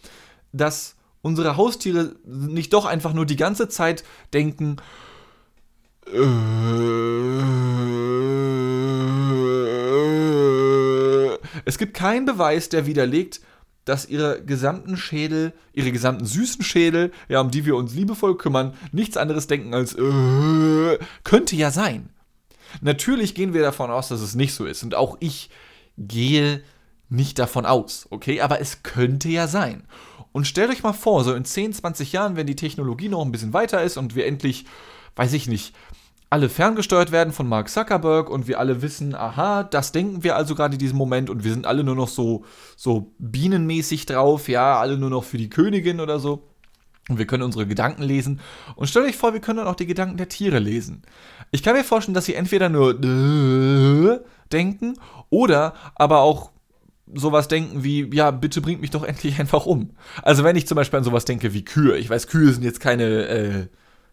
dass 0.53 0.97
unsere 1.23 1.57
Haustiere 1.57 2.17
nicht 2.27 2.75
doch 2.75 2.85
einfach 2.85 3.15
nur 3.15 3.25
die 3.25 3.37
ganze 3.37 3.69
Zeit 3.69 4.05
denken, 4.35 4.77
äh, 6.07 6.23
es 11.65 11.79
gibt 11.79 11.95
keinen 11.95 12.27
Beweis, 12.27 12.69
der 12.69 12.87
widerlegt, 12.87 13.41
dass 13.85 14.09
ihre 14.09 14.45
gesamten 14.45 14.97
Schädel, 14.97 15.53
ihre 15.73 15.91
gesamten 15.91 16.25
süßen 16.25 16.63
Schädel, 16.63 17.11
ja, 17.29 17.41
um 17.41 17.51
die 17.51 17.67
wir 17.67 17.77
uns 17.77 17.95
liebevoll 17.95 18.37
kümmern, 18.37 18.75
nichts 18.93 19.17
anderes 19.17 19.49
denken 19.49 19.75
als 19.75 19.95
äh, 19.95 20.99
könnte 21.25 21.57
ja 21.57 21.71
sein. 21.71 22.11
Natürlich 22.81 23.35
gehen 23.35 23.55
wir 23.55 23.63
davon 23.63 23.91
aus, 23.91 24.09
dass 24.09 24.21
es 24.21 24.35
nicht 24.35 24.55
so 24.55 24.65
ist 24.65 24.83
und 24.83 24.95
auch 24.95 25.17
ich 25.21 25.51
gehe 25.99 26.63
nicht 27.09 27.39
davon 27.39 27.67
aus, 27.67 28.07
okay, 28.11 28.41
aber 28.41 28.61
es 28.61 28.83
könnte 28.83 29.29
ja 29.29 29.47
sein. 29.47 29.85
Und 30.33 30.47
stellt 30.47 30.71
euch 30.71 30.83
mal 30.83 30.95
vor, 30.95 31.25
so 31.25 31.35
in 31.35 31.45
10, 31.45 31.75
20 31.75 32.13
Jahren, 32.13 32.37
wenn 32.37 32.47
die 32.47 32.57
Technologie 32.57 33.11
noch 33.11 33.23
ein 33.23 33.33
bisschen 33.33 33.53
weiter 33.53 33.83
ist 33.83 33.99
und 33.99 34.15
wir 34.15 34.27
endlich, 34.27 34.65
weiß 35.17 35.35
ich 35.35 35.47
nicht, 35.47 35.75
alle 36.33 36.49
ferngesteuert 36.49 37.13
werden 37.13 37.35
von 37.35 37.47
Mark 37.47 37.69
Zuckerberg 37.69 38.31
und 38.31 38.49
wir 38.49 38.59
alle 38.59 38.81
wissen, 38.81 39.15
aha, 39.15 39.65
das 39.65 39.93
denken 39.93 40.25
wir 40.25 40.35
also 40.35 40.55
gerade 40.55 40.77
in 40.77 40.79
diesem 40.79 40.97
Moment 40.97 41.29
und 41.29 41.45
wir 41.45 41.53
sind 41.53 41.67
alle 41.67 41.85
nur 41.85 41.95
noch 41.95 42.09
so, 42.09 42.47
so 42.75 43.13
bienenmäßig 43.19 44.07
drauf, 44.07 44.49
ja, 44.49 44.81
alle 44.81 44.97
nur 44.97 45.11
noch 45.11 45.25
für 45.25 45.37
die 45.37 45.51
Königin 45.51 46.01
oder 46.01 46.19
so. 46.19 46.49
Und 47.11 47.19
wir 47.19 47.27
können 47.27 47.43
unsere 47.43 47.67
Gedanken 47.67 48.03
lesen. 48.03 48.41
Und 48.77 48.87
stellt 48.87 49.05
euch 49.05 49.17
vor, 49.17 49.35
wir 49.35 49.41
können 49.41 49.59
dann 49.59 49.67
auch 49.67 49.75
die 49.75 49.85
Gedanken 49.85 50.17
der 50.17 50.31
Tiere 50.31 50.59
lesen. 50.59 51.03
Ich 51.51 51.63
kann 51.63 51.77
mir 51.77 51.85
vorstellen, 51.85 52.15
dass 52.15 52.25
sie 52.25 52.35
entweder 52.35 52.71
nur 52.71 52.95
denken 54.51 54.95
oder 55.29 55.75
aber 55.97 56.21
auch 56.21 56.51
sowas 57.13 57.47
denken 57.47 57.85
wie, 57.85 58.09
ja, 58.15 58.31
bitte 58.31 58.63
bringt 58.63 58.81
mich 58.81 58.91
doch 58.91 59.05
endlich 59.05 59.39
einfach 59.39 59.67
um. 59.67 59.91
Also 60.23 60.45
wenn 60.45 60.57
ich 60.57 60.67
zum 60.67 60.77
Beispiel 60.77 60.97
an 60.97 61.05
sowas 61.05 61.27
denke 61.27 61.53
wie 61.53 61.63
Kühe. 61.63 61.99
Ich 61.99 62.09
weiß, 62.09 62.27
Kühe 62.27 62.51
sind 62.55 62.65
jetzt 62.65 62.81
keine 62.81 63.27
äh, 63.27 63.67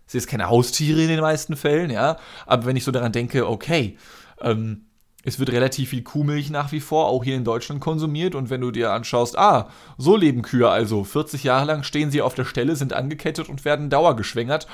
sind 0.09 0.21
jetzt 0.21 0.29
keine 0.29 0.49
Haustiere 0.49 1.01
in 1.01 1.07
den 1.07 1.19
meisten 1.19 1.55
Fällen, 1.55 1.91
ja. 1.91 2.17
Aber 2.47 2.65
wenn 2.65 2.75
ich 2.75 2.83
so 2.83 2.91
daran 2.91 3.11
denke, 3.11 3.47
okay, 3.47 3.95
ähm, 4.41 4.85
es 5.23 5.37
wird 5.37 5.51
relativ 5.51 5.89
viel 5.89 6.01
Kuhmilch 6.01 6.49
nach 6.49 6.71
wie 6.71 6.79
vor 6.79 7.07
auch 7.07 7.23
hier 7.23 7.35
in 7.35 7.43
Deutschland 7.43 7.79
konsumiert 7.79 8.33
und 8.33 8.49
wenn 8.49 8.61
du 8.61 8.71
dir 8.71 8.91
anschaust, 8.91 9.37
ah, 9.37 9.69
so 9.97 10.17
leben 10.17 10.41
Kühe 10.41 10.67
also, 10.67 11.03
40 11.03 11.43
Jahre 11.43 11.65
lang 11.65 11.83
stehen 11.83 12.09
sie 12.09 12.23
auf 12.23 12.33
der 12.33 12.45
Stelle, 12.45 12.75
sind 12.75 12.93
angekettet 12.93 13.49
und 13.49 13.65
werden 13.65 13.91
dauergeschwängert. 13.91 14.67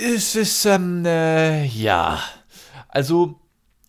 Es 0.00 0.36
ist, 0.36 0.66
ähm, 0.66 1.04
äh, 1.04 1.64
ja. 1.64 2.22
Also, 2.88 3.40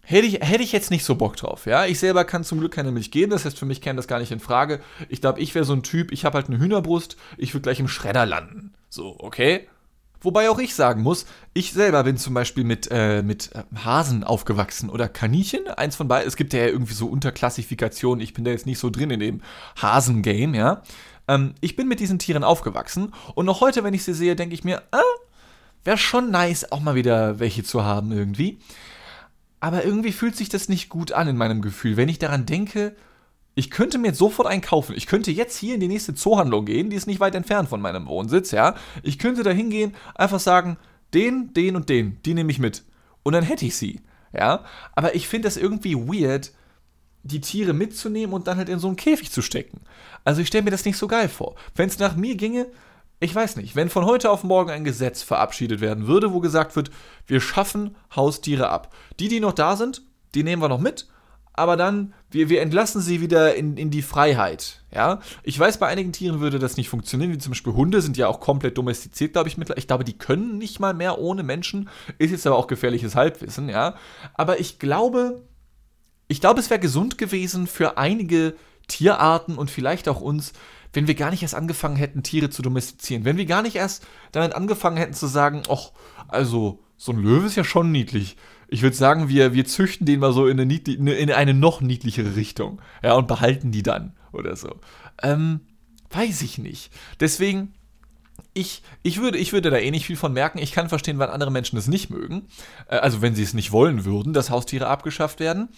hätte 0.02 0.26
ich, 0.26 0.40
hätte 0.40 0.64
ich 0.64 0.72
jetzt 0.72 0.90
nicht 0.90 1.04
so 1.04 1.14
Bock 1.14 1.36
drauf, 1.36 1.68
ja. 1.68 1.86
Ich 1.86 2.00
selber 2.00 2.24
kann 2.24 2.44
zum 2.44 2.60
Glück 2.60 2.74
keine 2.74 2.92
Milch 2.92 3.12
geben, 3.12 3.32
das 3.32 3.46
heißt, 3.46 3.60
für 3.60 3.66
mich 3.66 3.82
käme 3.82 3.98
das 3.98 4.08
gar 4.08 4.18
nicht 4.18 4.32
in 4.32 4.40
Frage. 4.40 4.80
Ich 5.10 5.22
glaube, 5.22 5.42
ich 5.42 5.54
wäre 5.54 5.66
so 5.66 5.74
ein 5.74 5.84
Typ, 5.84 6.12
ich 6.12 6.26
habe 6.26 6.38
halt 6.38 6.48
eine 6.48 6.58
Hühnerbrust, 6.58 7.18
ich 7.38 7.54
würde 7.54 7.64
gleich 7.64 7.80
im 7.80 7.88
Schredder 7.88 8.26
landen. 8.26 8.74
So, 8.90 9.16
okay? 9.20 9.68
Wobei 10.24 10.50
auch 10.50 10.58
ich 10.58 10.74
sagen 10.74 11.04
muss, 11.04 11.26
ich 11.54 11.74
selber 11.74 12.04
bin 12.04 12.18
zum 12.18 12.34
Beispiel 12.34 12.64
mit, 12.64 12.88
äh, 12.90 13.22
mit 13.22 13.52
äh, 13.54 13.64
Hasen 13.84 14.24
aufgewachsen 14.24 14.90
oder 14.90 15.10
Kaninchen, 15.10 15.68
eins 15.68 15.96
von 15.96 16.08
beiden. 16.08 16.28
Es 16.28 16.38
gibt 16.38 16.54
ja 16.54 16.66
irgendwie 16.66 16.94
so 16.94 17.08
Unterklassifikationen, 17.08 18.24
ich 18.24 18.34
bin 18.34 18.46
da 18.46 18.52
jetzt 18.52 18.66
nicht 18.66 18.80
so 18.80 18.90
drin 18.90 19.12
in 19.12 19.20
dem 19.20 19.42
Hasengame, 19.82 20.58
ja. 20.58 20.82
Ähm, 21.28 21.56
ich 21.62 21.76
bin 21.76 21.88
mit 21.88 22.00
diesen 22.00 22.20
Tieren 22.20 22.44
aufgewachsen 22.44 23.14
und 23.36 23.46
noch 23.46 23.62
heute, 23.62 23.84
wenn 23.84 23.94
ich 23.94 24.04
sie 24.04 24.14
sehe, 24.14 24.36
denke 24.36 24.56
ich 24.56 24.64
mir, 24.64 24.82
ah, 24.92 25.02
wäre 25.84 25.98
schon 25.98 26.32
nice, 26.32 26.72
auch 26.72 26.80
mal 26.80 26.96
wieder 26.96 27.40
welche 27.40 27.64
zu 27.64 27.84
haben 27.84 28.12
irgendwie. 28.12 28.60
Aber 29.60 29.86
irgendwie 29.86 30.12
fühlt 30.12 30.36
sich 30.36 30.50
das 30.50 30.70
nicht 30.70 30.90
gut 30.90 31.12
an 31.12 31.28
in 31.28 31.38
meinem 31.38 31.62
Gefühl, 31.62 31.98
wenn 31.98 32.10
ich 32.10 32.20
daran 32.20 32.46
denke, 32.46 32.96
ich 33.56 33.70
könnte 33.70 33.98
mir 33.98 34.08
jetzt 34.08 34.18
sofort 34.18 34.48
einen 34.48 34.62
kaufen. 34.62 34.96
Ich 34.96 35.06
könnte 35.06 35.32
jetzt 35.32 35.58
hier 35.58 35.76
in 35.76 35.80
die 35.80 35.88
nächste 35.88 36.16
Zoohandlung 36.16 36.66
gehen, 36.66 36.90
die 36.90 36.96
ist 36.96 37.08
nicht 37.08 37.20
weit 37.20 37.36
entfernt 37.36 37.70
von 37.70 37.82
meinem 37.82 38.08
Wohnsitz, 38.08 38.52
ja. 38.52 38.76
Ich 39.04 39.20
könnte 39.20 39.44
da 39.44 39.52
hingehen, 39.52 39.96
einfach 40.16 40.40
sagen, 40.40 40.78
den, 41.14 41.54
den 41.54 41.76
und 41.76 41.90
den, 41.90 42.20
die 42.24 42.34
nehme 42.34 42.52
ich 42.52 42.60
mit. 42.60 42.84
Und 43.22 43.34
dann 43.34 43.44
hätte 43.44 43.66
ich 43.66 43.76
sie, 43.76 44.02
ja. 44.34 44.66
Aber 44.96 45.16
ich 45.16 45.28
finde 45.28 45.48
das 45.48 45.58
irgendwie 45.58 45.96
weird, 45.96 46.52
die 47.22 47.42
Tiere 47.42 47.74
mitzunehmen 47.74 48.34
und 48.34 48.48
dann 48.48 48.58
halt 48.58 48.70
in 48.70 48.80
so 48.80 48.88
einen 48.88 48.98
Käfig 48.98 49.32
zu 49.32 49.42
stecken. 49.42 49.82
Also 50.26 50.42
ich 50.42 50.48
stelle 50.48 50.64
mir 50.64 50.72
das 50.72 50.86
nicht 50.86 50.98
so 50.98 51.08
geil 51.08 51.30
vor. 51.30 51.56
Wenn 51.76 51.88
es 51.88 52.00
nach 52.00 52.16
mir 52.16 52.36
ginge, 52.36 52.68
ich 53.20 53.34
weiß 53.34 53.56
nicht, 53.56 53.76
wenn 53.76 53.90
von 53.90 54.04
heute 54.04 54.30
auf 54.30 54.44
morgen 54.44 54.72
ein 54.72 54.84
Gesetz 54.84 55.22
verabschiedet 55.22 55.80
werden 55.80 56.08
würde, 56.08 56.34
wo 56.34 56.42
gesagt 56.42 56.76
wird, 56.76 56.92
wir 57.28 57.40
schaffen 57.40 57.96
Haustiere 58.14 58.70
ab. 58.70 58.94
Die, 59.20 59.30
die 59.30 59.40
noch 59.40 59.54
da 59.54 59.78
sind, 59.78 60.02
die 60.36 60.44
nehmen 60.44 60.62
wir 60.62 60.68
noch 60.68 60.82
mit 60.82 61.08
aber 61.54 61.78
dann, 61.78 62.14
wir, 62.32 62.50
wir 62.50 62.62
entlassen 62.62 63.00
sie 63.00 63.22
wieder 63.22 63.56
in, 63.56 63.78
in 63.78 63.92
die 63.92 64.02
Freiheit. 64.02 64.84
Ja, 64.92 65.20
ich 65.44 65.58
weiß, 65.58 65.78
bei 65.78 65.88
einigen 65.88 66.12
Tieren 66.12 66.40
würde 66.40 66.58
das 66.58 66.78
nicht 66.78 66.90
funktionieren, 66.90 67.32
wie 67.32 67.38
zum 67.38 67.52
Beispiel 67.52 67.74
Hunde 67.74 68.02
sind 68.02 68.18
ja 68.18 68.28
auch 68.28 68.40
komplett 68.40 68.78
domestiziert, 68.78 69.34
glaube 69.34 69.50
ich, 69.50 69.58
mittlerweile. 69.58 69.80
Ich 69.80 69.88
glaube, 69.88 70.04
die 70.04 70.18
können 70.18 70.58
nicht 70.58 70.80
mal 70.80 70.96
mehr 70.96 71.20
ohne 71.20 71.44
Menschen. 71.44 71.90
Ist 72.18 72.32
jetzt 72.32 72.48
aber 72.48 72.58
auch 72.58 72.68
gefährliches 72.68 73.16
Halbwissen, 73.16 73.70
ja. 73.70 73.96
Aber 74.34 74.60
ich 74.60 74.80
glaube, 74.80 75.44
ich 76.28 76.42
glaube, 76.42 76.60
es 76.60 76.72
wäre 76.72 76.80
gesund 76.80 77.20
gewesen 77.20 77.68
für 77.68 77.98
einige 78.00 78.56
Tierarten 78.88 79.58
und 79.58 79.70
vielleicht 79.70 80.10
auch 80.10 80.22
uns, 80.22 80.54
wenn 80.92 81.08
wir 81.08 81.16
gar 81.16 81.30
nicht 81.30 81.44
erst 81.44 81.56
angefangen 81.56 81.96
hätten, 81.96 82.24
Tiere 82.24 82.50
zu 82.50 82.64
domestizieren. 82.64 83.26
Wenn 83.26 83.38
wir 83.38 83.46
gar 83.46 83.62
nicht 83.62 83.76
erst 83.76 84.08
damit 84.32 84.56
angefangen 84.56 84.98
hätten 84.98 85.14
zu 85.14 85.28
sagen, 85.28 85.62
ach, 85.70 85.92
also, 86.28 86.80
so 86.98 87.12
ein 87.12 87.20
Löwe 87.20 87.46
ist 87.46 87.56
ja 87.56 87.64
schon 87.64 87.92
niedlich 87.92 88.38
ich 88.74 88.82
würde 88.82 88.96
sagen, 88.96 89.30
wir, 89.30 89.54
wir 89.54 89.66
züchten 89.66 90.08
den 90.08 90.20
mal 90.20 90.34
so 90.34 90.48
in 90.48 90.60
eine, 90.60 91.14
in 91.14 91.32
eine 91.32 91.54
noch 91.54 91.82
niedlichere 91.82 92.36
Richtung. 92.36 92.82
Ja, 93.04 93.14
und 93.14 93.28
behalten 93.28 93.72
die 93.72 93.84
dann 93.84 94.14
oder 94.32 94.56
so. 94.56 94.80
Ähm, 95.22 95.60
weiß 96.10 96.42
ich 96.42 96.58
nicht. 96.58 96.92
Deswegen, 97.20 97.76
ich, 98.56 98.82
ich, 99.04 99.22
würde, 99.22 99.38
ich 99.38 99.54
würde 99.54 99.70
da 99.70 99.78
eh 99.78 99.92
nicht 99.92 100.08
viel 100.08 100.16
von 100.16 100.34
merken. 100.34 100.58
Ich 100.58 100.72
kann 100.72 100.90
verstehen, 100.90 101.20
wann 101.20 101.30
andere 101.30 101.52
Menschen 101.52 101.78
es 101.78 101.88
nicht 101.88 102.10
mögen. 102.10 102.48
Äh, 102.88 102.96
also, 102.96 103.22
wenn 103.22 103.36
sie 103.36 103.44
es 103.44 103.54
nicht 103.54 103.72
wollen 103.72 104.06
würden, 104.06 104.34
dass 104.34 104.50
Haustiere 104.50 104.88
abgeschafft 104.88 105.40
werden. 105.40 105.70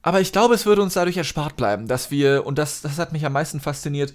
Aber 0.00 0.22
ich 0.22 0.32
glaube, 0.32 0.54
es 0.54 0.64
würde 0.64 0.80
uns 0.80 0.94
dadurch 0.94 1.18
erspart 1.18 1.54
bleiben, 1.54 1.86
dass 1.86 2.10
wir, 2.10 2.46
und 2.46 2.56
das, 2.56 2.80
das 2.80 2.98
hat 2.98 3.12
mich 3.12 3.26
am 3.26 3.34
meisten 3.34 3.60
fasziniert, 3.60 4.14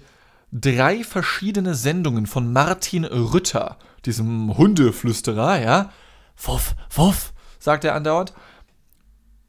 drei 0.50 1.04
verschiedene 1.04 1.76
Sendungen 1.76 2.26
von 2.26 2.52
Martin 2.52 3.04
Rütter, 3.04 3.78
diesem 4.04 4.58
Hundeflüsterer, 4.58 5.60
ja, 5.60 5.92
Wuff, 6.36 6.74
wuff, 6.94 7.32
sagt 7.58 7.84
er 7.84 7.94
andauernd. 7.94 8.32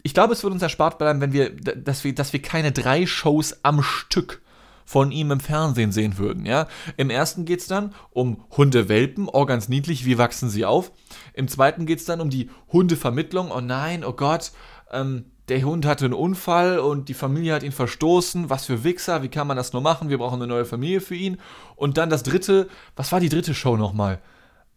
Ich 0.03 0.13
glaube, 0.13 0.33
es 0.33 0.43
würde 0.43 0.53
uns 0.53 0.63
erspart 0.63 0.97
bleiben, 0.97 1.19
wenn 1.21 1.33
wir, 1.33 1.55
dass 1.55 2.03
wir, 2.03 2.15
dass 2.15 2.31
wir 2.31 2.41
keine 2.41 2.71
drei 2.71 3.05
Shows 3.05 3.59
am 3.63 3.83
Stück 3.83 4.41
von 4.85 5.11
ihm 5.11 5.31
im 5.31 5.41
Fernsehen 5.41 5.91
sehen 5.91 6.17
würden. 6.17 6.45
Ja? 6.45 6.67
Im 6.95 7.09
ersten 7.09 7.43
geht 7.43 7.59
es 7.59 7.67
dann 7.67 7.93
um 8.11 8.45
Hundewelpen, 8.55 9.27
oh 9.31 9.45
ganz 9.45 9.67
niedlich, 9.67 10.05
wie 10.05 10.17
wachsen 10.17 10.49
sie 10.49 10.63
auf. 10.63 10.93
Im 11.33 11.49
zweiten 11.49 11.85
geht 11.85 11.99
es 11.99 12.05
dann 12.05 12.21
um 12.21 12.29
die 12.29 12.49
Hundevermittlung, 12.71 13.51
oh 13.51 13.59
nein, 13.59 14.05
oh 14.05 14.13
Gott, 14.13 14.53
ähm, 14.91 15.25
der 15.49 15.61
Hund 15.63 15.85
hatte 15.85 16.05
einen 16.05 16.13
Unfall 16.13 16.79
und 16.79 17.09
die 17.09 17.13
Familie 17.13 17.53
hat 17.53 17.63
ihn 17.63 17.71
verstoßen. 17.71 18.49
Was 18.49 18.65
für 18.65 18.83
Wichser, 18.83 19.23
wie 19.23 19.29
kann 19.29 19.47
man 19.47 19.55
das 19.55 19.71
nur 19.71 19.81
machen? 19.81 20.09
Wir 20.09 20.17
brauchen 20.17 20.41
eine 20.41 20.47
neue 20.47 20.65
Familie 20.65 20.99
für 20.99 21.15
ihn. 21.15 21.37
Und 21.75 21.97
dann 21.97 22.09
das 22.09 22.23
dritte, 22.23 22.67
was 22.95 23.11
war 23.11 23.21
die 23.21 23.29
dritte 23.29 23.53
Show 23.53 23.77
nochmal? 23.77 24.19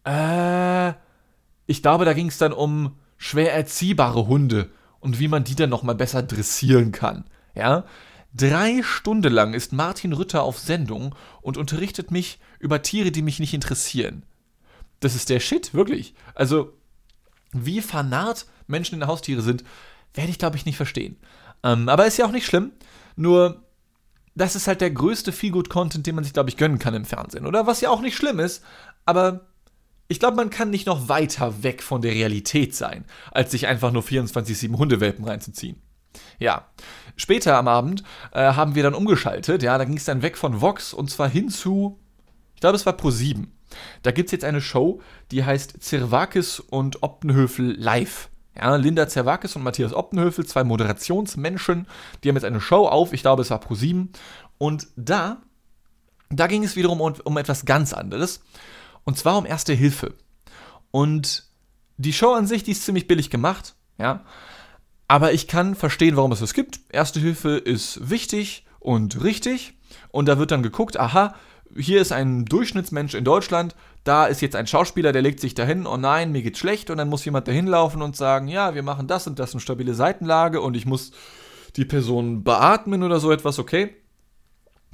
Äh, 0.04 0.92
ich 1.70 1.82
glaube, 1.82 2.04
da 2.04 2.14
ging 2.14 2.26
es 2.26 2.38
dann 2.38 2.52
um 2.52 2.96
schwer 3.16 3.54
erziehbare 3.54 4.26
Hunde 4.26 4.70
und 4.98 5.20
wie 5.20 5.28
man 5.28 5.44
die 5.44 5.54
dann 5.54 5.70
nochmal 5.70 5.94
besser 5.94 6.20
dressieren 6.20 6.90
kann. 6.90 7.26
Ja? 7.54 7.84
Drei 8.34 8.82
Stunden 8.82 9.32
lang 9.32 9.54
ist 9.54 9.72
Martin 9.72 10.12
Rütter 10.12 10.42
auf 10.42 10.58
Sendung 10.58 11.14
und 11.42 11.56
unterrichtet 11.56 12.10
mich 12.10 12.40
über 12.58 12.82
Tiere, 12.82 13.12
die 13.12 13.22
mich 13.22 13.38
nicht 13.38 13.54
interessieren. 13.54 14.24
Das 14.98 15.14
ist 15.14 15.28
der 15.28 15.38
Shit, 15.38 15.72
wirklich. 15.72 16.14
Also, 16.34 16.72
wie 17.52 17.80
fanat 17.80 18.46
Menschen 18.66 19.00
in 19.00 19.06
Haustiere 19.06 19.42
sind, 19.42 19.62
werde 20.14 20.30
ich, 20.30 20.40
glaube 20.40 20.56
ich, 20.56 20.66
nicht 20.66 20.76
verstehen. 20.76 21.18
Ähm, 21.62 21.88
aber 21.88 22.06
ist 22.06 22.16
ja 22.16 22.26
auch 22.26 22.32
nicht 22.32 22.46
schlimm. 22.46 22.72
Nur, 23.14 23.62
das 24.34 24.56
ist 24.56 24.66
halt 24.66 24.80
der 24.80 24.90
größte 24.90 25.30
Feelgood-Content, 25.30 26.04
den 26.04 26.16
man 26.16 26.24
sich, 26.24 26.32
glaube 26.32 26.50
ich, 26.50 26.56
gönnen 26.56 26.80
kann 26.80 26.94
im 26.94 27.04
Fernsehen, 27.04 27.46
oder? 27.46 27.68
Was 27.68 27.80
ja 27.80 27.90
auch 27.90 28.00
nicht 28.00 28.16
schlimm 28.16 28.40
ist, 28.40 28.64
aber 29.04 29.46
ich 30.10 30.18
glaube, 30.18 30.36
man 30.36 30.50
kann 30.50 30.70
nicht 30.70 30.86
noch 30.86 31.08
weiter 31.08 31.62
weg 31.62 31.84
von 31.84 32.02
der 32.02 32.10
Realität 32.10 32.74
sein, 32.74 33.04
als 33.30 33.52
sich 33.52 33.68
einfach 33.68 33.92
nur 33.92 34.02
24-7 34.02 34.76
Hundewelpen 34.76 35.24
reinzuziehen. 35.24 35.80
Ja, 36.40 36.66
später 37.14 37.56
am 37.56 37.68
Abend 37.68 38.02
äh, 38.32 38.54
haben 38.54 38.74
wir 38.74 38.82
dann 38.82 38.94
umgeschaltet, 38.94 39.62
ja, 39.62 39.78
da 39.78 39.84
ging 39.84 39.96
es 39.96 40.06
dann 40.06 40.22
weg 40.22 40.36
von 40.36 40.60
Vox 40.60 40.92
und 40.92 41.12
zwar 41.12 41.28
hin 41.28 41.48
zu, 41.48 42.00
ich 42.56 42.60
glaube, 42.60 42.74
es 42.74 42.86
war 42.86 42.94
Pro7. 42.94 43.46
Da 44.02 44.10
gibt 44.10 44.26
es 44.26 44.32
jetzt 44.32 44.44
eine 44.44 44.60
Show, 44.60 45.00
die 45.30 45.44
heißt 45.44 45.80
Zervakis 45.80 46.58
und 46.58 47.04
Optenhöfel 47.04 47.76
live. 47.78 48.30
Ja, 48.56 48.74
Linda 48.74 49.06
Zervakis 49.06 49.54
und 49.54 49.62
Matthias 49.62 49.94
Optenhöfel, 49.94 50.44
zwei 50.44 50.64
Moderationsmenschen, 50.64 51.86
die 52.24 52.28
haben 52.28 52.34
jetzt 52.34 52.44
eine 52.44 52.60
Show 52.60 52.88
auf, 52.88 53.12
ich 53.12 53.22
glaube, 53.22 53.42
es 53.42 53.50
war 53.50 53.62
Pro7. 53.62 54.08
Und 54.58 54.88
da, 54.96 55.40
da 56.30 56.48
ging 56.48 56.64
es 56.64 56.74
wiederum 56.74 57.00
um, 57.00 57.14
um 57.22 57.38
etwas 57.38 57.64
ganz 57.64 57.92
anderes. 57.92 58.40
Und 59.04 59.18
zwar 59.18 59.38
um 59.38 59.46
Erste 59.46 59.72
Hilfe. 59.72 60.14
Und 60.90 61.44
die 61.96 62.12
Show 62.12 62.32
an 62.32 62.46
sich, 62.46 62.62
die 62.62 62.72
ist 62.72 62.84
ziemlich 62.84 63.06
billig 63.06 63.30
gemacht, 63.30 63.74
ja. 63.98 64.24
Aber 65.08 65.32
ich 65.32 65.48
kann 65.48 65.74
verstehen, 65.74 66.16
warum 66.16 66.32
es 66.32 66.40
das 66.40 66.54
gibt. 66.54 66.80
Erste 66.90 67.18
Hilfe 67.18 67.56
ist 67.56 68.10
wichtig 68.10 68.64
und 68.78 69.22
richtig. 69.22 69.74
Und 70.10 70.26
da 70.26 70.38
wird 70.38 70.52
dann 70.52 70.62
geguckt, 70.62 70.98
aha, 70.98 71.34
hier 71.76 72.00
ist 72.00 72.12
ein 72.12 72.44
Durchschnittsmensch 72.44 73.14
in 73.14 73.24
Deutschland, 73.24 73.74
da 74.04 74.26
ist 74.26 74.40
jetzt 74.40 74.56
ein 74.56 74.66
Schauspieler, 74.66 75.12
der 75.12 75.22
legt 75.22 75.40
sich 75.40 75.54
dahin, 75.54 75.86
oh 75.86 75.96
nein, 75.96 76.32
mir 76.32 76.42
geht's 76.42 76.58
schlecht, 76.58 76.90
und 76.90 76.98
dann 76.98 77.08
muss 77.08 77.24
jemand 77.24 77.48
dahin 77.48 77.66
laufen 77.66 78.02
und 78.02 78.16
sagen, 78.16 78.48
ja, 78.48 78.74
wir 78.74 78.82
machen 78.82 79.06
das 79.06 79.26
und 79.26 79.38
das 79.38 79.52
eine 79.52 79.60
stabile 79.60 79.94
Seitenlage 79.94 80.60
und 80.60 80.76
ich 80.76 80.86
muss 80.86 81.12
die 81.76 81.84
Person 81.84 82.42
beatmen 82.42 83.02
oder 83.02 83.20
so 83.20 83.30
etwas, 83.30 83.58
okay. 83.58 83.94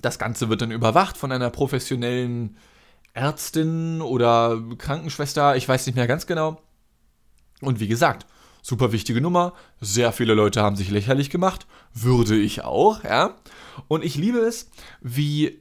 Das 0.02 0.18
Ganze 0.18 0.48
wird 0.48 0.60
dann 0.60 0.70
überwacht 0.70 1.16
von 1.16 1.32
einer 1.32 1.50
professionellen 1.50 2.56
Ärztin 3.16 4.02
oder 4.02 4.62
Krankenschwester, 4.78 5.56
ich 5.56 5.68
weiß 5.68 5.86
nicht 5.86 5.96
mehr 5.96 6.06
ganz 6.06 6.26
genau. 6.26 6.60
Und 7.60 7.80
wie 7.80 7.88
gesagt, 7.88 8.26
super 8.62 8.92
wichtige 8.92 9.20
Nummer, 9.20 9.54
sehr 9.80 10.12
viele 10.12 10.34
Leute 10.34 10.62
haben 10.62 10.76
sich 10.76 10.90
lächerlich 10.90 11.30
gemacht, 11.30 11.66
würde 11.94 12.36
ich 12.36 12.62
auch, 12.62 13.04
ja. 13.04 13.36
Und 13.88 14.04
ich 14.04 14.16
liebe 14.16 14.38
es, 14.38 14.70
wie 15.00 15.58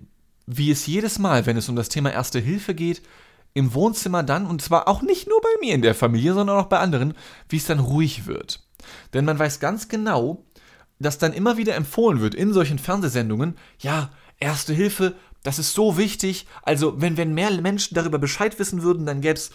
wie 0.47 0.71
es 0.71 0.85
jedes 0.85 1.19
Mal, 1.19 1.45
wenn 1.45 1.57
es 1.57 1.69
um 1.69 1.75
das 1.75 1.89
Thema 1.89 2.11
Erste 2.11 2.39
Hilfe 2.39 2.75
geht, 2.75 3.01
im 3.53 3.73
Wohnzimmer 3.73 4.21
dann, 4.21 4.45
und 4.45 4.61
zwar 4.61 4.87
auch 4.87 5.01
nicht 5.01 5.27
nur 5.27 5.41
bei 5.41 5.49
mir 5.61 5.73
in 5.73 5.81
der 5.81 5.95
Familie, 5.95 6.33
sondern 6.33 6.57
auch 6.57 6.67
bei 6.67 6.79
anderen, 6.79 7.13
wie 7.49 7.57
es 7.57 7.65
dann 7.65 7.79
ruhig 7.79 8.27
wird. 8.27 8.61
Denn 9.13 9.25
man 9.25 9.39
weiß 9.39 9.59
ganz 9.59 9.87
genau, 9.87 10.45
dass 10.99 11.17
dann 11.17 11.33
immer 11.33 11.57
wieder 11.57 11.75
empfohlen 11.75 12.21
wird 12.21 12.35
in 12.35 12.53
solchen 12.53 12.79
Fernsehsendungen, 12.79 13.55
ja, 13.79 14.11
Erste 14.37 14.73
Hilfe, 14.73 15.15
das 15.45 15.59
ist 15.59 15.73
so 15.73 15.97
wichtig. 15.97 16.47
Also, 16.63 16.99
wenn, 16.99 17.17
wenn 17.17 17.33
mehr 17.33 17.51
Menschen 17.61 17.93
darüber 17.93 18.17
Bescheid 18.17 18.57
wissen 18.57 18.81
würden, 18.81 19.05
dann 19.05 19.21
gäbe 19.21 19.35
es 19.35 19.51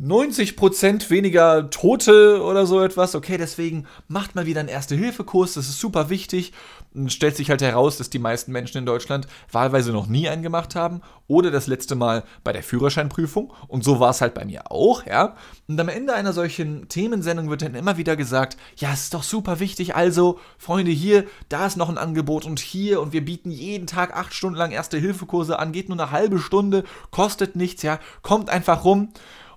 90% 0.00 1.10
weniger 1.10 1.70
Tote 1.70 2.42
oder 2.42 2.66
so 2.66 2.82
etwas. 2.82 3.14
Okay, 3.14 3.36
deswegen 3.36 3.86
macht 4.08 4.34
mal 4.34 4.46
wieder 4.46 4.60
einen 4.60 4.68
Erste-Hilfe-Kurs, 4.68 5.54
das 5.54 5.68
ist 5.68 5.78
super 5.78 6.08
wichtig. 6.08 6.52
Und 6.94 7.12
stellt 7.12 7.36
sich 7.36 7.48
halt 7.48 7.62
heraus, 7.62 7.96
dass 7.96 8.10
die 8.10 8.18
meisten 8.18 8.52
Menschen 8.52 8.78
in 8.78 8.86
Deutschland 8.86 9.26
wahlweise 9.50 9.92
noch 9.92 10.08
nie 10.08 10.28
einen 10.28 10.42
gemacht 10.42 10.74
haben 10.74 11.00
oder 11.26 11.50
das 11.50 11.66
letzte 11.66 11.94
Mal 11.94 12.22
bei 12.44 12.52
der 12.52 12.62
Führerscheinprüfung. 12.62 13.52
Und 13.68 13.82
so 13.82 13.98
war 13.98 14.10
es 14.10 14.20
halt 14.20 14.34
bei 14.34 14.44
mir 14.44 14.70
auch, 14.70 15.06
ja. 15.06 15.36
Und 15.68 15.80
am 15.80 15.88
Ende 15.88 16.12
einer 16.12 16.34
solchen 16.34 16.88
Themensendung 16.88 17.48
wird 17.48 17.62
dann 17.62 17.74
immer 17.74 17.96
wieder 17.96 18.16
gesagt, 18.16 18.58
ja, 18.76 18.92
es 18.92 19.04
ist 19.04 19.14
doch 19.14 19.22
super 19.22 19.58
wichtig, 19.60 19.94
also, 19.94 20.38
Freunde, 20.58 20.90
hier, 20.90 21.24
da 21.48 21.66
ist 21.66 21.76
noch 21.76 21.88
ein 21.88 21.98
Angebot 21.98 22.44
und 22.44 22.60
hier 22.60 23.00
und 23.00 23.12
wir 23.12 23.24
bieten 23.24 23.50
jeden 23.50 23.86
Tag 23.86 24.14
acht 24.14 24.34
Stunden 24.34 24.58
lang 24.58 24.70
Erste-Hilfe-Kurse 24.70 25.58
an, 25.58 25.72
geht 25.72 25.88
nur 25.88 25.98
eine 25.98 26.10
halbe 26.10 26.38
Stunde, 26.38 26.84
kostet 27.10 27.56
nichts, 27.56 27.82
ja, 27.82 28.00
kommt 28.22 28.50
einfach 28.50 28.84
rum. 28.84 29.12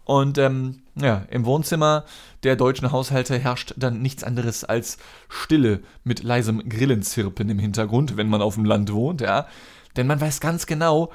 Und 0.06 0.38
ähm, 0.38 0.84
ja, 0.96 1.24
im 1.30 1.46
Wohnzimmer 1.46 2.06
der 2.44 2.56
deutschen 2.56 2.92
Haushalte 2.92 3.38
herrscht 3.38 3.74
dann 3.76 4.02
nichts 4.02 4.24
anderes 4.24 4.64
als 4.64 4.98
Stille 5.28 5.82
mit 6.04 6.24
leisem 6.24 6.70
Grillenzirpen 6.70 7.50
im 7.50 7.60
Hintergrund, 7.60 8.16
wenn 8.16 8.30
man 8.30 8.42
auf 8.42 8.56
dem 8.56 8.66
Land 8.66 8.94
wohnt, 8.94 9.22
ja. 9.22 9.48
Denn 9.98 10.08
man 10.08 10.22
weiß 10.22 10.40
ganz 10.40 10.68
genau, 10.68 11.12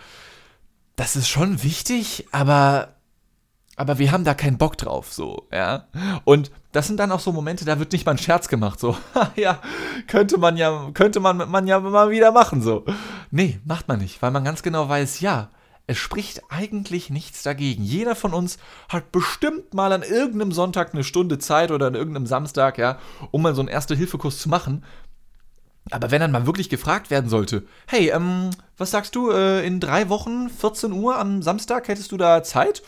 das 0.97 1.17
ist 1.17 1.29
schon 1.29 1.63
wichtig, 1.63 2.27
aber 2.33 2.97
aber 3.77 3.99
wir 3.99 4.13
haben 4.13 4.25
da 4.25 4.35
keinen 4.35 4.59
Bock 4.59 4.77
drauf, 4.77 5.11
so, 5.11 5.49
ja. 5.51 5.87
Und 6.25 6.51
das 6.73 6.87
sind 6.87 6.99
dann 7.01 7.13
auch 7.13 7.21
so 7.21 7.33
Momente, 7.33 7.65
da 7.65 7.79
wird 7.79 7.93
nicht 7.93 8.05
mal 8.05 8.13
ein 8.13 8.19
Scherz 8.19 8.49
gemacht, 8.49 8.79
so, 8.79 8.95
ja, 9.37 9.61
könnte 10.07 10.37
man 10.37 10.59
ja, 10.59 10.91
könnte 10.93 11.21
man, 11.21 11.49
man 11.51 11.67
ja 11.67 11.81
mal 11.81 12.11
wieder 12.11 12.33
machen, 12.33 12.61
so. 12.61 12.85
Nee, 13.31 13.59
macht 13.65 13.89
man 13.89 14.01
nicht, 14.01 14.21
weil 14.21 14.33
man 14.33 14.45
ganz 14.45 14.63
genau 14.63 14.89
weiß, 14.89 15.21
ja, 15.21 15.49
es 15.91 15.99
spricht 15.99 16.43
eigentlich 16.51 17.11
nichts 17.11 17.43
dagegen. 17.43 17.83
Jeder 17.83 18.15
von 18.15 18.33
uns 18.33 18.59
hat 18.89 19.11
bestimmt 19.11 19.75
mal 19.75 19.93
an 19.93 20.05
irgendeinem 20.05 20.53
Sonntag 20.53 20.95
eine 20.95 21.03
Stunde 21.03 21.41
Zeit 21.41 21.73
oder 21.73 21.89
an 21.89 21.97
irgendeinem 21.97 22.27
Samstag, 22.27 22.79
ja, 22.79 23.01
um 23.33 23.43
mal 23.43 23.57
so 23.57 23.61
einen 23.61 23.69
Erste-Hilfe-Kurs 23.69 24.39
zu 24.39 24.49
machen. 24.49 24.85
Aber 25.91 26.13
wenn 26.13 26.21
dann 26.21 26.31
mal 26.31 26.47
wirklich 26.47 26.69
gefragt 26.69 27.11
werden 27.11 27.29
sollte, 27.29 27.65
hey, 27.89 28.11
ähm, 28.11 28.51
was 28.77 28.93
sagst 28.93 29.17
du, 29.17 29.33
äh, 29.33 29.67
in 29.67 29.81
drei 29.81 30.09
Wochen, 30.09 30.49
14 30.49 30.93
Uhr 30.93 31.19
am 31.19 31.43
Samstag, 31.43 31.89
hättest 31.89 32.13
du 32.13 32.17
da 32.17 32.45
Zeit? 32.45 32.85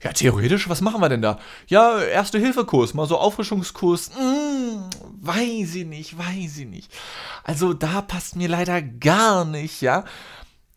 Ja, 0.00 0.12
theoretisch, 0.12 0.68
was 0.68 0.80
machen 0.80 1.00
wir 1.00 1.08
denn 1.08 1.22
da? 1.22 1.40
Ja, 1.66 1.98
Erste-Hilfe-Kurs, 1.98 2.94
mal 2.94 3.08
so 3.08 3.18
Auffrischungskurs. 3.18 4.12
Hm, 4.16 4.90
weiß 5.22 5.74
ich 5.74 5.86
nicht, 5.86 6.16
weiß 6.16 6.58
ich 6.58 6.66
nicht. 6.68 6.92
Also 7.42 7.72
da 7.72 8.00
passt 8.00 8.36
mir 8.36 8.48
leider 8.48 8.80
gar 8.80 9.44
nicht, 9.44 9.80
ja. 9.80 10.04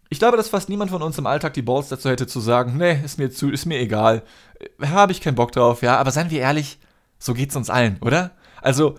Ich 0.10 0.20
glaube, 0.20 0.38
dass 0.38 0.50
fast 0.50 0.70
niemand 0.70 0.92
von 0.92 1.02
uns 1.02 1.18
im 1.18 1.28
Alltag 1.28 1.54
die 1.54 1.62
Balls 1.62 1.90
dazu 1.90 2.10
hätte 2.10 2.28
zu 2.28 2.40
sagen, 2.40 2.78
nee, 2.78 3.00
ist 3.04 3.20
mir 3.20 3.30
zu, 3.30 3.50
ist 3.50 3.66
mir 3.66 3.80
egal. 3.80 4.24
Habe 4.82 5.12
ich 5.12 5.22
keinen 5.22 5.36
Bock 5.36 5.52
drauf, 5.52 5.82
ja, 5.82 5.98
aber 5.98 6.12
seien 6.12 6.30
wir 6.30 6.40
ehrlich, 6.40 6.80
so 7.20 7.34
geht's 7.34 7.56
uns 7.56 7.70
allen, 7.70 7.98
oder? 8.02 8.32
Also, 8.62 8.96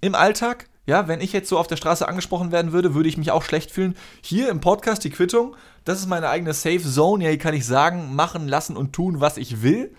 im 0.00 0.14
Alltag, 0.14 0.68
ja, 0.86 1.08
wenn 1.08 1.20
ich 1.20 1.32
jetzt 1.32 1.48
so 1.48 1.58
auf 1.58 1.66
der 1.66 1.76
Straße 1.76 2.06
angesprochen 2.06 2.52
werden 2.52 2.72
würde, 2.72 2.94
würde 2.94 3.08
ich 3.08 3.16
mich 3.16 3.30
auch 3.30 3.42
schlecht 3.42 3.70
fühlen. 3.70 3.96
Hier 4.22 4.48
im 4.50 4.60
Podcast 4.60 5.02
die 5.02 5.10
Quittung, 5.10 5.56
das 5.84 5.98
ist 5.98 6.08
meine 6.08 6.28
eigene 6.28 6.52
Safe 6.52 6.82
Zone, 6.82 7.24
ja, 7.24 7.30
hier 7.30 7.38
kann 7.38 7.54
ich 7.54 7.66
sagen, 7.66 8.14
machen, 8.14 8.46
lassen 8.46 8.76
und 8.76 8.92
tun, 8.92 9.20
was 9.20 9.38
ich 9.38 9.62
will. 9.62 9.94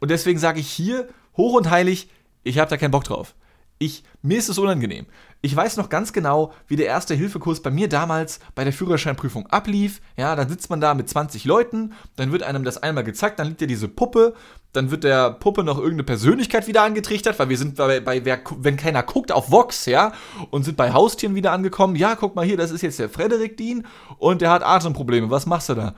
Und 0.00 0.10
deswegen 0.10 0.38
sage 0.38 0.60
ich 0.60 0.70
hier 0.70 1.08
hoch 1.36 1.54
und 1.54 1.70
heilig, 1.70 2.10
ich 2.42 2.58
habe 2.58 2.68
da 2.68 2.76
keinen 2.76 2.90
Bock 2.90 3.04
drauf. 3.04 3.34
Ich, 3.78 4.04
mir 4.20 4.38
ist 4.38 4.48
es 4.48 4.58
unangenehm. 4.58 5.06
Ich 5.44 5.56
weiß 5.56 5.76
noch 5.76 5.88
ganz 5.88 6.12
genau, 6.12 6.52
wie 6.68 6.76
der 6.76 6.86
erste 6.86 7.14
Hilfekurs 7.14 7.62
bei 7.62 7.70
mir 7.72 7.88
damals 7.88 8.38
bei 8.54 8.62
der 8.62 8.72
Führerscheinprüfung 8.72 9.48
ablief. 9.48 10.00
Ja, 10.16 10.36
dann 10.36 10.48
sitzt 10.48 10.70
man 10.70 10.80
da 10.80 10.94
mit 10.94 11.08
20 11.08 11.44
Leuten, 11.44 11.94
dann 12.14 12.30
wird 12.30 12.44
einem 12.44 12.62
das 12.62 12.80
einmal 12.80 13.02
gezeigt, 13.02 13.40
dann 13.40 13.48
liegt 13.48 13.60
ja 13.60 13.66
diese 13.66 13.88
Puppe, 13.88 14.34
dann 14.72 14.92
wird 14.92 15.02
der 15.02 15.32
Puppe 15.32 15.64
noch 15.64 15.78
irgendeine 15.78 16.04
Persönlichkeit 16.04 16.68
wieder 16.68 16.84
angetrichtert, 16.84 17.40
weil 17.40 17.48
wir 17.48 17.58
sind 17.58 17.74
bei, 17.74 17.98
bei 17.98 18.24
wer, 18.24 18.38
wenn 18.58 18.76
keiner 18.76 19.02
guckt, 19.02 19.32
auf 19.32 19.50
Vox, 19.50 19.86
ja, 19.86 20.12
und 20.50 20.62
sind 20.62 20.76
bei 20.76 20.92
Haustieren 20.92 21.34
wieder 21.34 21.50
angekommen. 21.50 21.96
Ja, 21.96 22.14
guck 22.14 22.36
mal 22.36 22.44
hier, 22.44 22.56
das 22.56 22.70
ist 22.70 22.82
jetzt 22.82 23.00
der 23.00 23.08
Frederik 23.08 23.56
Dean 23.56 23.84
und 24.18 24.42
der 24.42 24.50
hat 24.50 24.62
Atemprobleme. 24.62 25.28
Was 25.28 25.46
machst 25.46 25.68
du 25.70 25.74
da? 25.74 25.94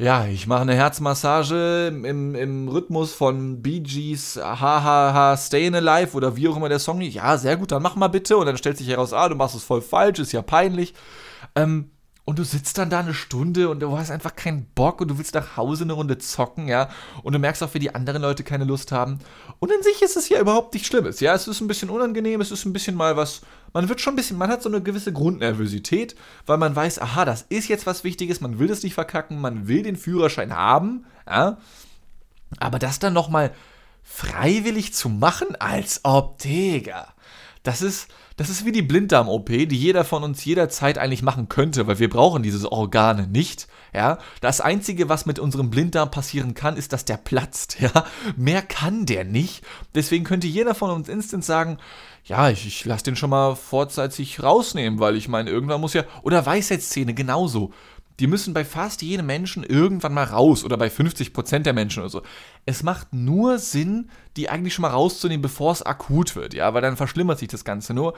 Ja, 0.00 0.24
ich 0.24 0.46
mache 0.46 0.62
eine 0.62 0.74
Herzmassage 0.74 1.88
im, 1.88 2.34
im 2.34 2.68
Rhythmus 2.68 3.12
von 3.12 3.60
Bee 3.60 3.80
Gees 3.80 4.40
Hahaha 4.42 5.36
Stayin' 5.36 5.74
Alive 5.74 6.16
oder 6.16 6.36
wie 6.36 6.48
auch 6.48 6.56
immer 6.56 6.70
der 6.70 6.78
Song. 6.78 7.02
Ja, 7.02 7.36
sehr 7.36 7.58
gut, 7.58 7.70
dann 7.70 7.82
mach 7.82 7.96
mal 7.96 8.08
bitte. 8.08 8.38
Und 8.38 8.46
dann 8.46 8.56
stellt 8.56 8.78
sich 8.78 8.88
heraus, 8.88 9.12
ah, 9.12 9.28
du 9.28 9.34
machst 9.34 9.56
es 9.56 9.62
voll 9.62 9.82
falsch, 9.82 10.18
ist 10.18 10.32
ja 10.32 10.40
peinlich. 10.40 10.94
Ähm, 11.54 11.90
und 12.24 12.38
du 12.38 12.44
sitzt 12.44 12.78
dann 12.78 12.88
da 12.88 13.00
eine 13.00 13.12
Stunde 13.12 13.68
und 13.68 13.80
du 13.80 13.98
hast 13.98 14.10
einfach 14.10 14.34
keinen 14.34 14.64
Bock 14.74 15.02
und 15.02 15.08
du 15.08 15.18
willst 15.18 15.34
nach 15.34 15.58
Hause 15.58 15.84
eine 15.84 15.92
Runde 15.92 16.16
zocken, 16.16 16.66
ja. 16.66 16.88
Und 17.22 17.34
du 17.34 17.38
merkst 17.38 17.62
auch, 17.62 17.74
wie 17.74 17.78
die 17.78 17.94
anderen 17.94 18.22
Leute 18.22 18.42
keine 18.42 18.64
Lust 18.64 18.92
haben. 18.92 19.18
Und 19.58 19.70
in 19.70 19.82
sich 19.82 20.00
ist 20.00 20.16
es 20.16 20.30
ja 20.30 20.40
überhaupt 20.40 20.72
nichts 20.72 20.88
Schlimmes, 20.88 21.20
ja. 21.20 21.34
Es 21.34 21.46
ist 21.46 21.60
ein 21.60 21.68
bisschen 21.68 21.90
unangenehm, 21.90 22.40
es 22.40 22.50
ist 22.50 22.64
ein 22.64 22.72
bisschen 22.72 22.94
mal 22.94 23.18
was, 23.18 23.42
man 23.72 23.88
wird 23.88 24.00
schon 24.00 24.14
ein 24.14 24.16
bisschen, 24.16 24.38
man 24.38 24.50
hat 24.50 24.62
so 24.62 24.68
eine 24.68 24.82
gewisse 24.82 25.12
Grundnervosität, 25.12 26.16
weil 26.46 26.58
man 26.58 26.74
weiß, 26.74 27.00
aha, 27.00 27.24
das 27.24 27.42
ist 27.48 27.68
jetzt 27.68 27.86
was 27.86 28.04
Wichtiges, 28.04 28.40
man 28.40 28.58
will 28.58 28.68
das 28.68 28.82
nicht 28.82 28.94
verkacken, 28.94 29.40
man 29.40 29.68
will 29.68 29.82
den 29.82 29.96
Führerschein 29.96 30.54
haben, 30.54 31.04
ja. 31.26 31.58
Aber 32.58 32.78
das 32.78 32.98
dann 32.98 33.12
nochmal 33.12 33.52
freiwillig 34.02 34.92
zu 34.92 35.08
machen, 35.08 35.54
als 35.58 36.00
ob, 36.04 36.38
Digga. 36.38 37.14
Das 37.62 37.82
ist, 37.82 38.08
das 38.36 38.48
ist 38.48 38.64
wie 38.64 38.72
die 38.72 38.80
Blinddarm-OP, 38.80 39.48
die 39.48 39.76
jeder 39.76 40.04
von 40.04 40.24
uns 40.24 40.44
jederzeit 40.46 40.96
eigentlich 40.96 41.22
machen 41.22 41.50
könnte, 41.50 41.86
weil 41.86 41.98
wir 41.98 42.08
brauchen 42.08 42.42
diese 42.42 42.72
Organe 42.72 43.26
nicht. 43.26 43.68
Ja, 43.92 44.18
das 44.40 44.62
einzige, 44.62 45.10
was 45.10 45.26
mit 45.26 45.38
unserem 45.38 45.68
Blinddarm 45.68 46.10
passieren 46.10 46.54
kann, 46.54 46.76
ist, 46.76 46.92
dass 46.92 47.04
der 47.04 47.16
platzt. 47.18 47.76
Ja, 47.80 48.04
mehr 48.36 48.62
kann 48.62 49.04
der 49.06 49.24
nicht. 49.24 49.64
Deswegen 49.94 50.24
könnte 50.24 50.46
jeder 50.46 50.74
von 50.74 50.90
uns 50.90 51.08
instant 51.08 51.44
sagen, 51.44 51.78
ja, 52.24 52.50
ich, 52.50 52.66
ich 52.66 52.84
lasse 52.84 53.04
den 53.04 53.16
schon 53.16 53.30
mal 53.30 53.56
vorzeitig 53.56 54.42
rausnehmen, 54.42 55.00
weil 55.00 55.16
ich 55.16 55.28
meine, 55.28 55.50
irgendwann 55.50 55.80
muss 55.80 55.94
ja, 55.94 56.04
oder 56.22 56.44
Weisheitszähne 56.44 57.14
genauso 57.14 57.72
die 58.20 58.26
müssen 58.26 58.54
bei 58.54 58.64
fast 58.64 59.02
jedem 59.02 59.26
Menschen 59.26 59.64
irgendwann 59.64 60.14
mal 60.14 60.24
raus 60.24 60.62
oder 60.62 60.76
bei 60.76 60.88
50% 60.88 61.60
der 61.60 61.72
Menschen 61.72 62.00
oder 62.00 62.10
so. 62.10 62.22
Es 62.66 62.82
macht 62.82 63.12
nur 63.12 63.58
Sinn, 63.58 64.10
die 64.36 64.50
eigentlich 64.50 64.74
schon 64.74 64.82
mal 64.82 64.90
rauszunehmen, 64.90 65.42
bevor 65.42 65.72
es 65.72 65.82
akut 65.82 66.36
wird, 66.36 66.54
ja, 66.54 66.72
weil 66.74 66.82
dann 66.82 66.96
verschlimmert 66.96 67.38
sich 67.38 67.48
das 67.48 67.64
Ganze 67.64 67.94
nur. 67.94 68.14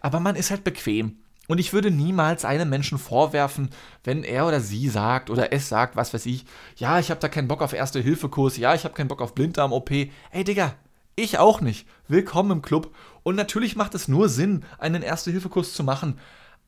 Aber 0.00 0.20
man 0.20 0.36
ist 0.36 0.50
halt 0.50 0.64
bequem. 0.64 1.18
Und 1.48 1.58
ich 1.58 1.72
würde 1.72 1.90
niemals 1.90 2.44
einem 2.44 2.70
Menschen 2.70 2.98
vorwerfen, 2.98 3.70
wenn 4.04 4.24
er 4.24 4.46
oder 4.46 4.60
sie 4.60 4.88
sagt 4.88 5.28
oder 5.28 5.52
es 5.52 5.68
sagt, 5.68 5.96
was 5.96 6.14
weiß 6.14 6.24
ich, 6.26 6.46
ja, 6.76 6.98
ich 6.98 7.10
habe 7.10 7.20
da 7.20 7.28
keinen 7.28 7.48
Bock 7.48 7.62
auf 7.62 7.72
Erste-Hilfe-Kurs, 7.72 8.56
ja, 8.56 8.74
ich 8.74 8.84
habe 8.84 8.94
keinen 8.94 9.08
Bock 9.08 9.20
auf 9.20 9.34
Blinddarm-OP. 9.34 9.90
Ey, 9.90 10.44
Digga, 10.44 10.74
ich 11.14 11.38
auch 11.38 11.60
nicht. 11.60 11.86
Willkommen 12.08 12.52
im 12.52 12.62
Club. 12.62 12.94
Und 13.22 13.34
natürlich 13.34 13.76
macht 13.76 13.94
es 13.94 14.08
nur 14.08 14.28
Sinn, 14.28 14.64
einen 14.78 15.02
Erste-Hilfe-Kurs 15.02 15.74
zu 15.74 15.84
machen. 15.84 16.18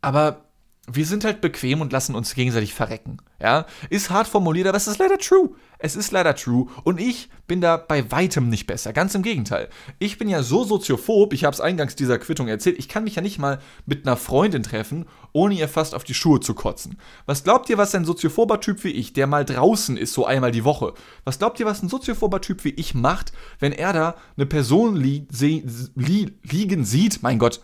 Aber 0.03 0.45
wir 0.87 1.07
sind 1.07 1.25
halt 1.25 1.41
bequem 1.41 1.81
und 1.81 1.93
lassen 1.93 2.15
uns 2.15 2.35
gegenseitig 2.35 2.75
verrecken. 2.75 3.17
Ja, 3.41 3.67
ist 3.89 4.11
hart 4.11 4.27
formuliert, 4.27 4.67
aber 4.67 4.77
es 4.77 4.87
ist 4.87 4.99
leider 4.99 5.19
true. 5.19 5.51
Es 5.79 5.97
ist 5.97 6.13
leider 6.13 6.35
true. 6.35 6.67
Und 6.85 7.01
ich 7.01 7.31
bin 7.47 7.61
da 7.61 7.79
bei 7.79 8.11
weitem 8.11 8.49
nicht 8.51 8.67
besser. 8.67 8.93
Ganz 8.93 9.15
im 9.15 9.23
Gegenteil. 9.23 9.69
Ich 9.99 10.19
bin 10.19 10.29
ja 10.29 10.43
so 10.43 10.63
soziophob, 10.65 11.33
ich 11.33 11.45
habe 11.45 11.55
es 11.55 11.61
eingangs 11.61 11.97
dieser 11.97 12.19
Quittung 12.19 12.49
erzählt, 12.49 12.79
ich 12.79 12.89
kann 12.89 13.05
mich 13.05 13.17
ja 13.17 13.23
nicht 13.23 13.39
mal 13.39 13.61
mit 13.87 14.07
einer 14.07 14.17
Freundin 14.17 14.63
treffen, 14.63 15.07
ohne 15.33 15.55
ihr 15.55 15.69
fast 15.69 15.95
auf 15.95 16.05
die 16.05 16.15
Schuhe 16.15 16.41
zu 16.41 16.55
kotzen. 16.55 16.99
Was 17.25 17.45
glaubt 17.45 17.71
ihr, 17.71 17.79
was 17.79 17.95
ein 17.95 18.05
soziophober 18.05 18.61
Typ 18.61 18.85
wie 18.85 18.91
ich, 18.91 19.15
der 19.15 19.27
mal 19.27 19.45
draußen 19.45 19.97
ist, 19.97 20.13
so 20.13 20.27
einmal 20.27 20.51
die 20.51 20.65
Woche, 20.65 20.93
was 21.25 21.39
glaubt 21.39 21.59
ihr, 21.61 21.67
was 21.67 21.83
ein 21.83 21.89
soziophober 21.89 22.43
Typ 22.43 22.65
wie 22.65 22.71
ich 22.71 22.95
macht, 22.95 23.33
wenn 23.59 23.73
er 23.73 23.93
da 23.95 24.17
eine 24.37 24.47
Person 24.47 24.97
li 24.97 25.27
li 25.95 26.33
liegen 26.43 26.85
sieht, 26.85 27.23
mein 27.23 27.39
Gott, 27.39 27.63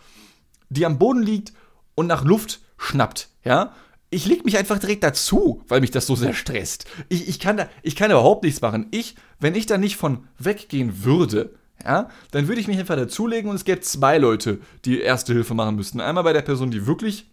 die 0.71 0.87
am 0.87 0.99
Boden 0.99 1.23
liegt 1.23 1.53
und 1.95 2.07
nach 2.07 2.25
Luft 2.25 2.61
schnappt, 2.81 3.29
ja? 3.45 3.73
Ich 4.13 4.27
leg 4.27 4.45
mich 4.45 4.59
einfach 4.59 4.81
direkt 4.81 5.05
dazu, 5.05 5.63
weil 5.69 5.81
mich 5.81 5.93
das 5.93 6.07
so 6.07 6.17
sehr 6.17 6.35
stresst. 6.35 6.87
Ich, 7.09 7.29
ich, 7.29 7.39
kann 7.39 7.59
da, 7.59 7.69
ich 7.85 7.95
kann 7.95 8.11
überhaupt 8.11 8.43
nichts 8.43 8.61
machen. 8.61 8.89
Ich, 8.91 9.15
wenn 9.39 9.55
ich 9.55 9.67
da 9.67 9.79
nicht 9.79 9.97
von 9.97 10.27
weggehen 10.37 11.05
würde, 11.05 11.55
ja, 11.85 12.09
dann 12.33 12.49
würde 12.49 12.61
ich 12.61 12.67
mich 12.67 12.79
einfach 12.79 12.97
dazulegen 12.97 13.49
und 13.49 13.57
es 13.57 13.65
gäbe 13.65 13.83
zwei 13.83 14.19
Leute, 14.19 14.59
die 14.85 15.01
Erste 15.01 15.33
Hilfe 15.33 15.55
machen 15.55 15.77
müssten. 15.77 16.01
Einmal 16.01 16.25
bei 16.25 16.33
der 16.33 16.43
Person, 16.43 16.73
die 16.73 16.89
wirklich 16.89 17.31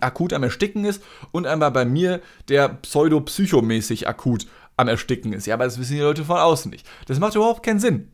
akut 0.00 0.34
am 0.34 0.42
Ersticken 0.42 0.84
ist 0.84 1.02
und 1.32 1.46
einmal 1.46 1.70
bei 1.70 1.86
mir, 1.86 2.20
der 2.48 2.68
pseudo-psychomäßig 2.68 4.06
akut 4.06 4.46
am 4.76 4.88
Ersticken 4.88 5.32
ist. 5.32 5.46
Ja, 5.46 5.54
aber 5.54 5.64
das 5.64 5.78
wissen 5.78 5.94
die 5.94 6.00
Leute 6.00 6.24
von 6.24 6.36
außen 6.36 6.70
nicht. 6.70 6.86
Das 7.06 7.18
macht 7.18 7.34
überhaupt 7.34 7.62
keinen 7.62 7.80
Sinn. 7.80 8.12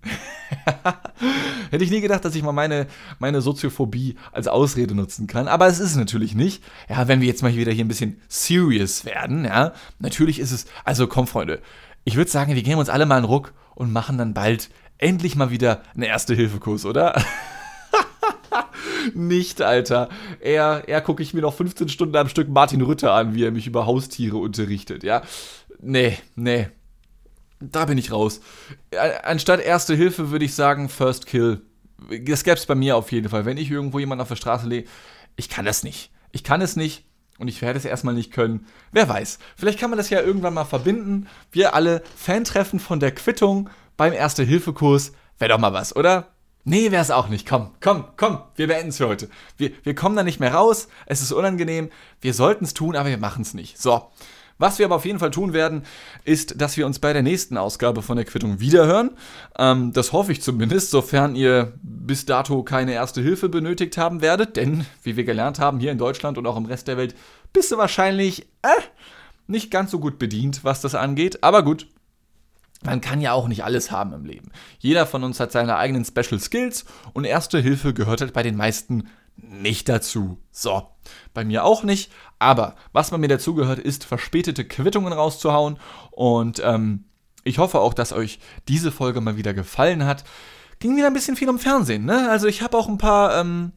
Hätte 1.76 1.84
ich 1.84 1.90
nie 1.90 2.00
gedacht, 2.00 2.24
dass 2.24 2.34
ich 2.34 2.42
mal 2.42 2.52
meine, 2.52 2.86
meine 3.18 3.42
Soziophobie 3.42 4.16
als 4.32 4.48
Ausrede 4.48 4.94
nutzen 4.94 5.26
kann. 5.26 5.46
Aber 5.46 5.66
es 5.66 5.78
ist 5.78 5.94
natürlich 5.94 6.34
nicht. 6.34 6.64
Ja, 6.88 7.06
wenn 7.06 7.20
wir 7.20 7.28
jetzt 7.28 7.42
mal 7.42 7.54
wieder 7.54 7.70
hier 7.70 7.84
ein 7.84 7.88
bisschen 7.88 8.18
serious 8.28 9.04
werden, 9.04 9.44
ja, 9.44 9.74
natürlich 9.98 10.38
ist 10.38 10.52
es. 10.52 10.64
Also 10.86 11.06
komm, 11.06 11.26
Freunde. 11.26 11.60
Ich 12.04 12.16
würde 12.16 12.30
sagen, 12.30 12.54
wir 12.54 12.62
geben 12.62 12.78
uns 12.78 12.88
alle 12.88 13.04
mal 13.04 13.16
einen 13.16 13.26
Ruck 13.26 13.52
und 13.74 13.92
machen 13.92 14.16
dann 14.16 14.32
bald 14.32 14.70
endlich 14.96 15.36
mal 15.36 15.50
wieder 15.50 15.82
einen 15.92 16.04
Erste-Hilfe-Kurs, 16.04 16.86
oder? 16.86 17.22
nicht, 19.14 19.60
Alter. 19.60 20.08
Eher, 20.40 20.84
eher 20.86 21.02
gucke 21.02 21.22
ich 21.22 21.34
mir 21.34 21.42
noch 21.42 21.52
15 21.52 21.90
Stunden 21.90 22.16
am 22.16 22.30
Stück 22.30 22.48
Martin 22.48 22.80
Rütter 22.80 23.12
an, 23.12 23.34
wie 23.34 23.44
er 23.44 23.50
mich 23.50 23.66
über 23.66 23.84
Haustiere 23.84 24.38
unterrichtet, 24.38 25.04
ja. 25.04 25.20
Nee, 25.78 26.16
nee. 26.36 26.68
Da 27.60 27.86
bin 27.86 27.98
ich 27.98 28.12
raus. 28.12 28.40
Anstatt 29.22 29.60
Erste 29.60 29.94
Hilfe 29.94 30.30
würde 30.30 30.44
ich 30.44 30.54
sagen 30.54 30.88
First 30.88 31.26
Kill. 31.26 31.62
Das 32.24 32.44
gäbe 32.44 32.56
es 32.56 32.66
bei 32.66 32.74
mir 32.74 32.96
auf 32.96 33.12
jeden 33.12 33.28
Fall. 33.28 33.46
Wenn 33.46 33.56
ich 33.56 33.70
irgendwo 33.70 33.98
jemanden 33.98 34.22
auf 34.22 34.28
der 34.28 34.36
Straße 34.36 34.68
lege, 34.68 34.88
ich 35.36 35.48
kann 35.48 35.64
das 35.64 35.82
nicht. 35.82 36.10
Ich 36.32 36.44
kann 36.44 36.60
es 36.60 36.76
nicht 36.76 37.04
und 37.38 37.48
ich 37.48 37.62
werde 37.62 37.78
es 37.78 37.84
erstmal 37.84 38.14
nicht 38.14 38.32
können. 38.32 38.66
Wer 38.92 39.08
weiß. 39.08 39.38
Vielleicht 39.56 39.78
kann 39.78 39.90
man 39.90 39.96
das 39.96 40.10
ja 40.10 40.20
irgendwann 40.20 40.54
mal 40.54 40.64
verbinden. 40.64 41.28
Wir 41.50 41.74
alle 41.74 42.02
Fantreffen 42.16 42.80
von 42.80 43.00
der 43.00 43.12
Quittung 43.12 43.70
beim 43.96 44.12
Erste-Hilfe-Kurs. 44.12 45.12
Wäre 45.38 45.50
doch 45.50 45.58
mal 45.58 45.72
was, 45.72 45.96
oder? 45.96 46.28
Nee, 46.64 46.90
wäre 46.90 47.02
es 47.02 47.10
auch 47.10 47.28
nicht. 47.28 47.48
Komm, 47.48 47.70
komm, 47.80 48.04
komm, 48.16 48.40
wir 48.56 48.66
beenden 48.66 48.88
es 48.88 48.96
für 48.96 49.06
heute. 49.06 49.30
Wir, 49.56 49.70
wir 49.84 49.94
kommen 49.94 50.16
da 50.16 50.24
nicht 50.24 50.40
mehr 50.40 50.52
raus. 50.52 50.88
Es 51.06 51.22
ist 51.22 51.32
unangenehm. 51.32 51.90
Wir 52.20 52.34
sollten 52.34 52.64
es 52.64 52.74
tun, 52.74 52.96
aber 52.96 53.08
wir 53.08 53.18
machen 53.18 53.42
es 53.42 53.54
nicht. 53.54 53.78
So. 53.78 54.10
Was 54.58 54.78
wir 54.78 54.86
aber 54.86 54.96
auf 54.96 55.04
jeden 55.04 55.18
Fall 55.18 55.30
tun 55.30 55.52
werden, 55.52 55.82
ist, 56.24 56.60
dass 56.60 56.76
wir 56.76 56.86
uns 56.86 56.98
bei 56.98 57.12
der 57.12 57.22
nächsten 57.22 57.58
Ausgabe 57.58 58.02
von 58.02 58.16
der 58.16 58.24
Quittung 58.24 58.58
wiederhören. 58.58 59.10
Ähm, 59.58 59.92
das 59.92 60.12
hoffe 60.12 60.32
ich 60.32 60.42
zumindest, 60.42 60.90
sofern 60.90 61.36
ihr 61.36 61.74
bis 61.82 62.24
dato 62.24 62.62
keine 62.62 62.92
erste 62.92 63.20
Hilfe 63.20 63.48
benötigt 63.48 63.98
haben 63.98 64.22
werdet. 64.22 64.56
Denn, 64.56 64.86
wie 65.02 65.16
wir 65.16 65.24
gelernt 65.24 65.58
haben, 65.58 65.78
hier 65.78 65.92
in 65.92 65.98
Deutschland 65.98 66.38
und 66.38 66.46
auch 66.46 66.56
im 66.56 66.66
Rest 66.66 66.88
der 66.88 66.96
Welt, 66.96 67.14
bist 67.52 67.70
du 67.70 67.76
wahrscheinlich 67.76 68.42
äh, 68.62 68.68
nicht 69.46 69.70
ganz 69.70 69.90
so 69.90 69.98
gut 69.98 70.18
bedient, 70.18 70.64
was 70.64 70.80
das 70.80 70.94
angeht. 70.94 71.42
Aber 71.42 71.62
gut, 71.62 71.86
man 72.82 73.00
kann 73.00 73.20
ja 73.20 73.32
auch 73.32 73.48
nicht 73.48 73.64
alles 73.64 73.90
haben 73.90 74.12
im 74.12 74.24
Leben. 74.24 74.50
Jeder 74.78 75.06
von 75.06 75.24
uns 75.24 75.40
hat 75.40 75.52
seine 75.52 75.76
eigenen 75.76 76.04
Special 76.04 76.40
Skills 76.40 76.84
und 77.12 77.24
Erste 77.24 77.58
Hilfe 77.58 77.92
gehört 77.92 78.20
halt 78.20 78.32
bei 78.32 78.42
den 78.42 78.56
meisten 78.56 79.08
nicht 79.48 79.88
dazu. 79.88 80.38
So, 80.50 80.88
bei 81.34 81.44
mir 81.44 81.64
auch 81.64 81.82
nicht. 81.82 82.12
Aber 82.38 82.76
was 82.92 83.10
bei 83.10 83.18
mir 83.18 83.28
dazugehört, 83.28 83.78
ist 83.78 84.04
verspätete 84.04 84.64
Quittungen 84.64 85.12
rauszuhauen. 85.12 85.78
Und 86.10 86.60
ähm, 86.64 87.04
ich 87.44 87.58
hoffe 87.58 87.80
auch, 87.80 87.94
dass 87.94 88.12
euch 88.12 88.40
diese 88.68 88.92
Folge 88.92 89.20
mal 89.20 89.36
wieder 89.36 89.54
gefallen 89.54 90.04
hat. 90.04 90.24
Ging 90.78 90.96
wieder 90.96 91.06
ein 91.06 91.14
bisschen 91.14 91.36
viel 91.36 91.48
um 91.48 91.58
Fernsehen, 91.58 92.04
ne? 92.04 92.28
Also 92.28 92.48
ich 92.48 92.60
habe 92.60 92.76
auch 92.76 92.88
ein 92.88 92.98
paar, 92.98 93.40
ähm, 93.40 93.72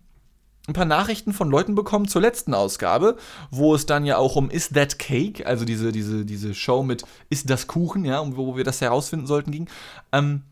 ein 0.67 0.73
paar 0.73 0.85
Nachrichten 0.85 1.31
von 1.31 1.49
Leuten 1.49 1.75
bekommen 1.75 2.07
zur 2.07 2.21
letzten 2.21 2.53
Ausgabe, 2.53 3.15
wo 3.51 3.73
es 3.73 3.85
dann 3.85 4.05
ja 4.05 4.17
auch 4.17 4.35
um 4.35 4.49
Is 4.49 4.69
That 4.69 4.99
Cake, 4.99 5.45
also 5.45 5.63
diese, 5.65 5.91
diese, 5.91 6.25
diese 6.25 6.53
Show 6.53 6.83
mit 6.83 7.03
Ist 7.29 7.49
das 7.49 7.67
Kuchen, 7.67 8.03
ja, 8.03 8.21
wo 8.35 8.57
wir 8.57 8.63
das 8.63 8.81
herausfinden 8.81 9.27
sollten, 9.27 9.51
ging. 9.51 9.69
Ähm, 10.11 10.43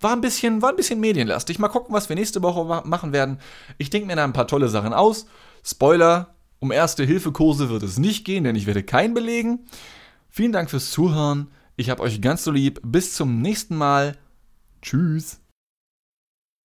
war 0.00 0.12
ein 0.12 0.20
bisschen, 0.20 0.62
war 0.62 0.70
ein 0.70 0.76
bisschen 0.76 1.00
medienlastig. 1.00 1.58
Mal 1.58 1.68
gucken, 1.68 1.94
was 1.94 2.08
wir 2.08 2.16
nächste 2.16 2.42
Woche 2.42 2.82
machen 2.86 3.12
werden. 3.12 3.38
Ich 3.78 3.90
denke 3.90 4.06
mir 4.06 4.16
da 4.16 4.24
ein 4.24 4.32
paar 4.32 4.46
tolle 4.46 4.68
Sachen 4.68 4.92
aus. 4.92 5.26
Spoiler, 5.64 6.34
um 6.60 6.72
erste 6.72 7.04
Hilfekurse 7.04 7.68
wird 7.68 7.82
es 7.82 7.98
nicht 7.98 8.24
gehen, 8.24 8.44
denn 8.44 8.56
ich 8.56 8.66
werde 8.66 8.82
keinen 8.82 9.14
belegen. 9.14 9.66
Vielen 10.28 10.52
Dank 10.52 10.70
fürs 10.70 10.90
Zuhören. 10.90 11.48
Ich 11.76 11.90
habe 11.90 12.02
euch 12.02 12.20
ganz 12.20 12.44
so 12.44 12.50
lieb. 12.50 12.80
Bis 12.82 13.14
zum 13.14 13.40
nächsten 13.40 13.76
Mal. 13.76 14.16
Tschüss. 14.82 15.40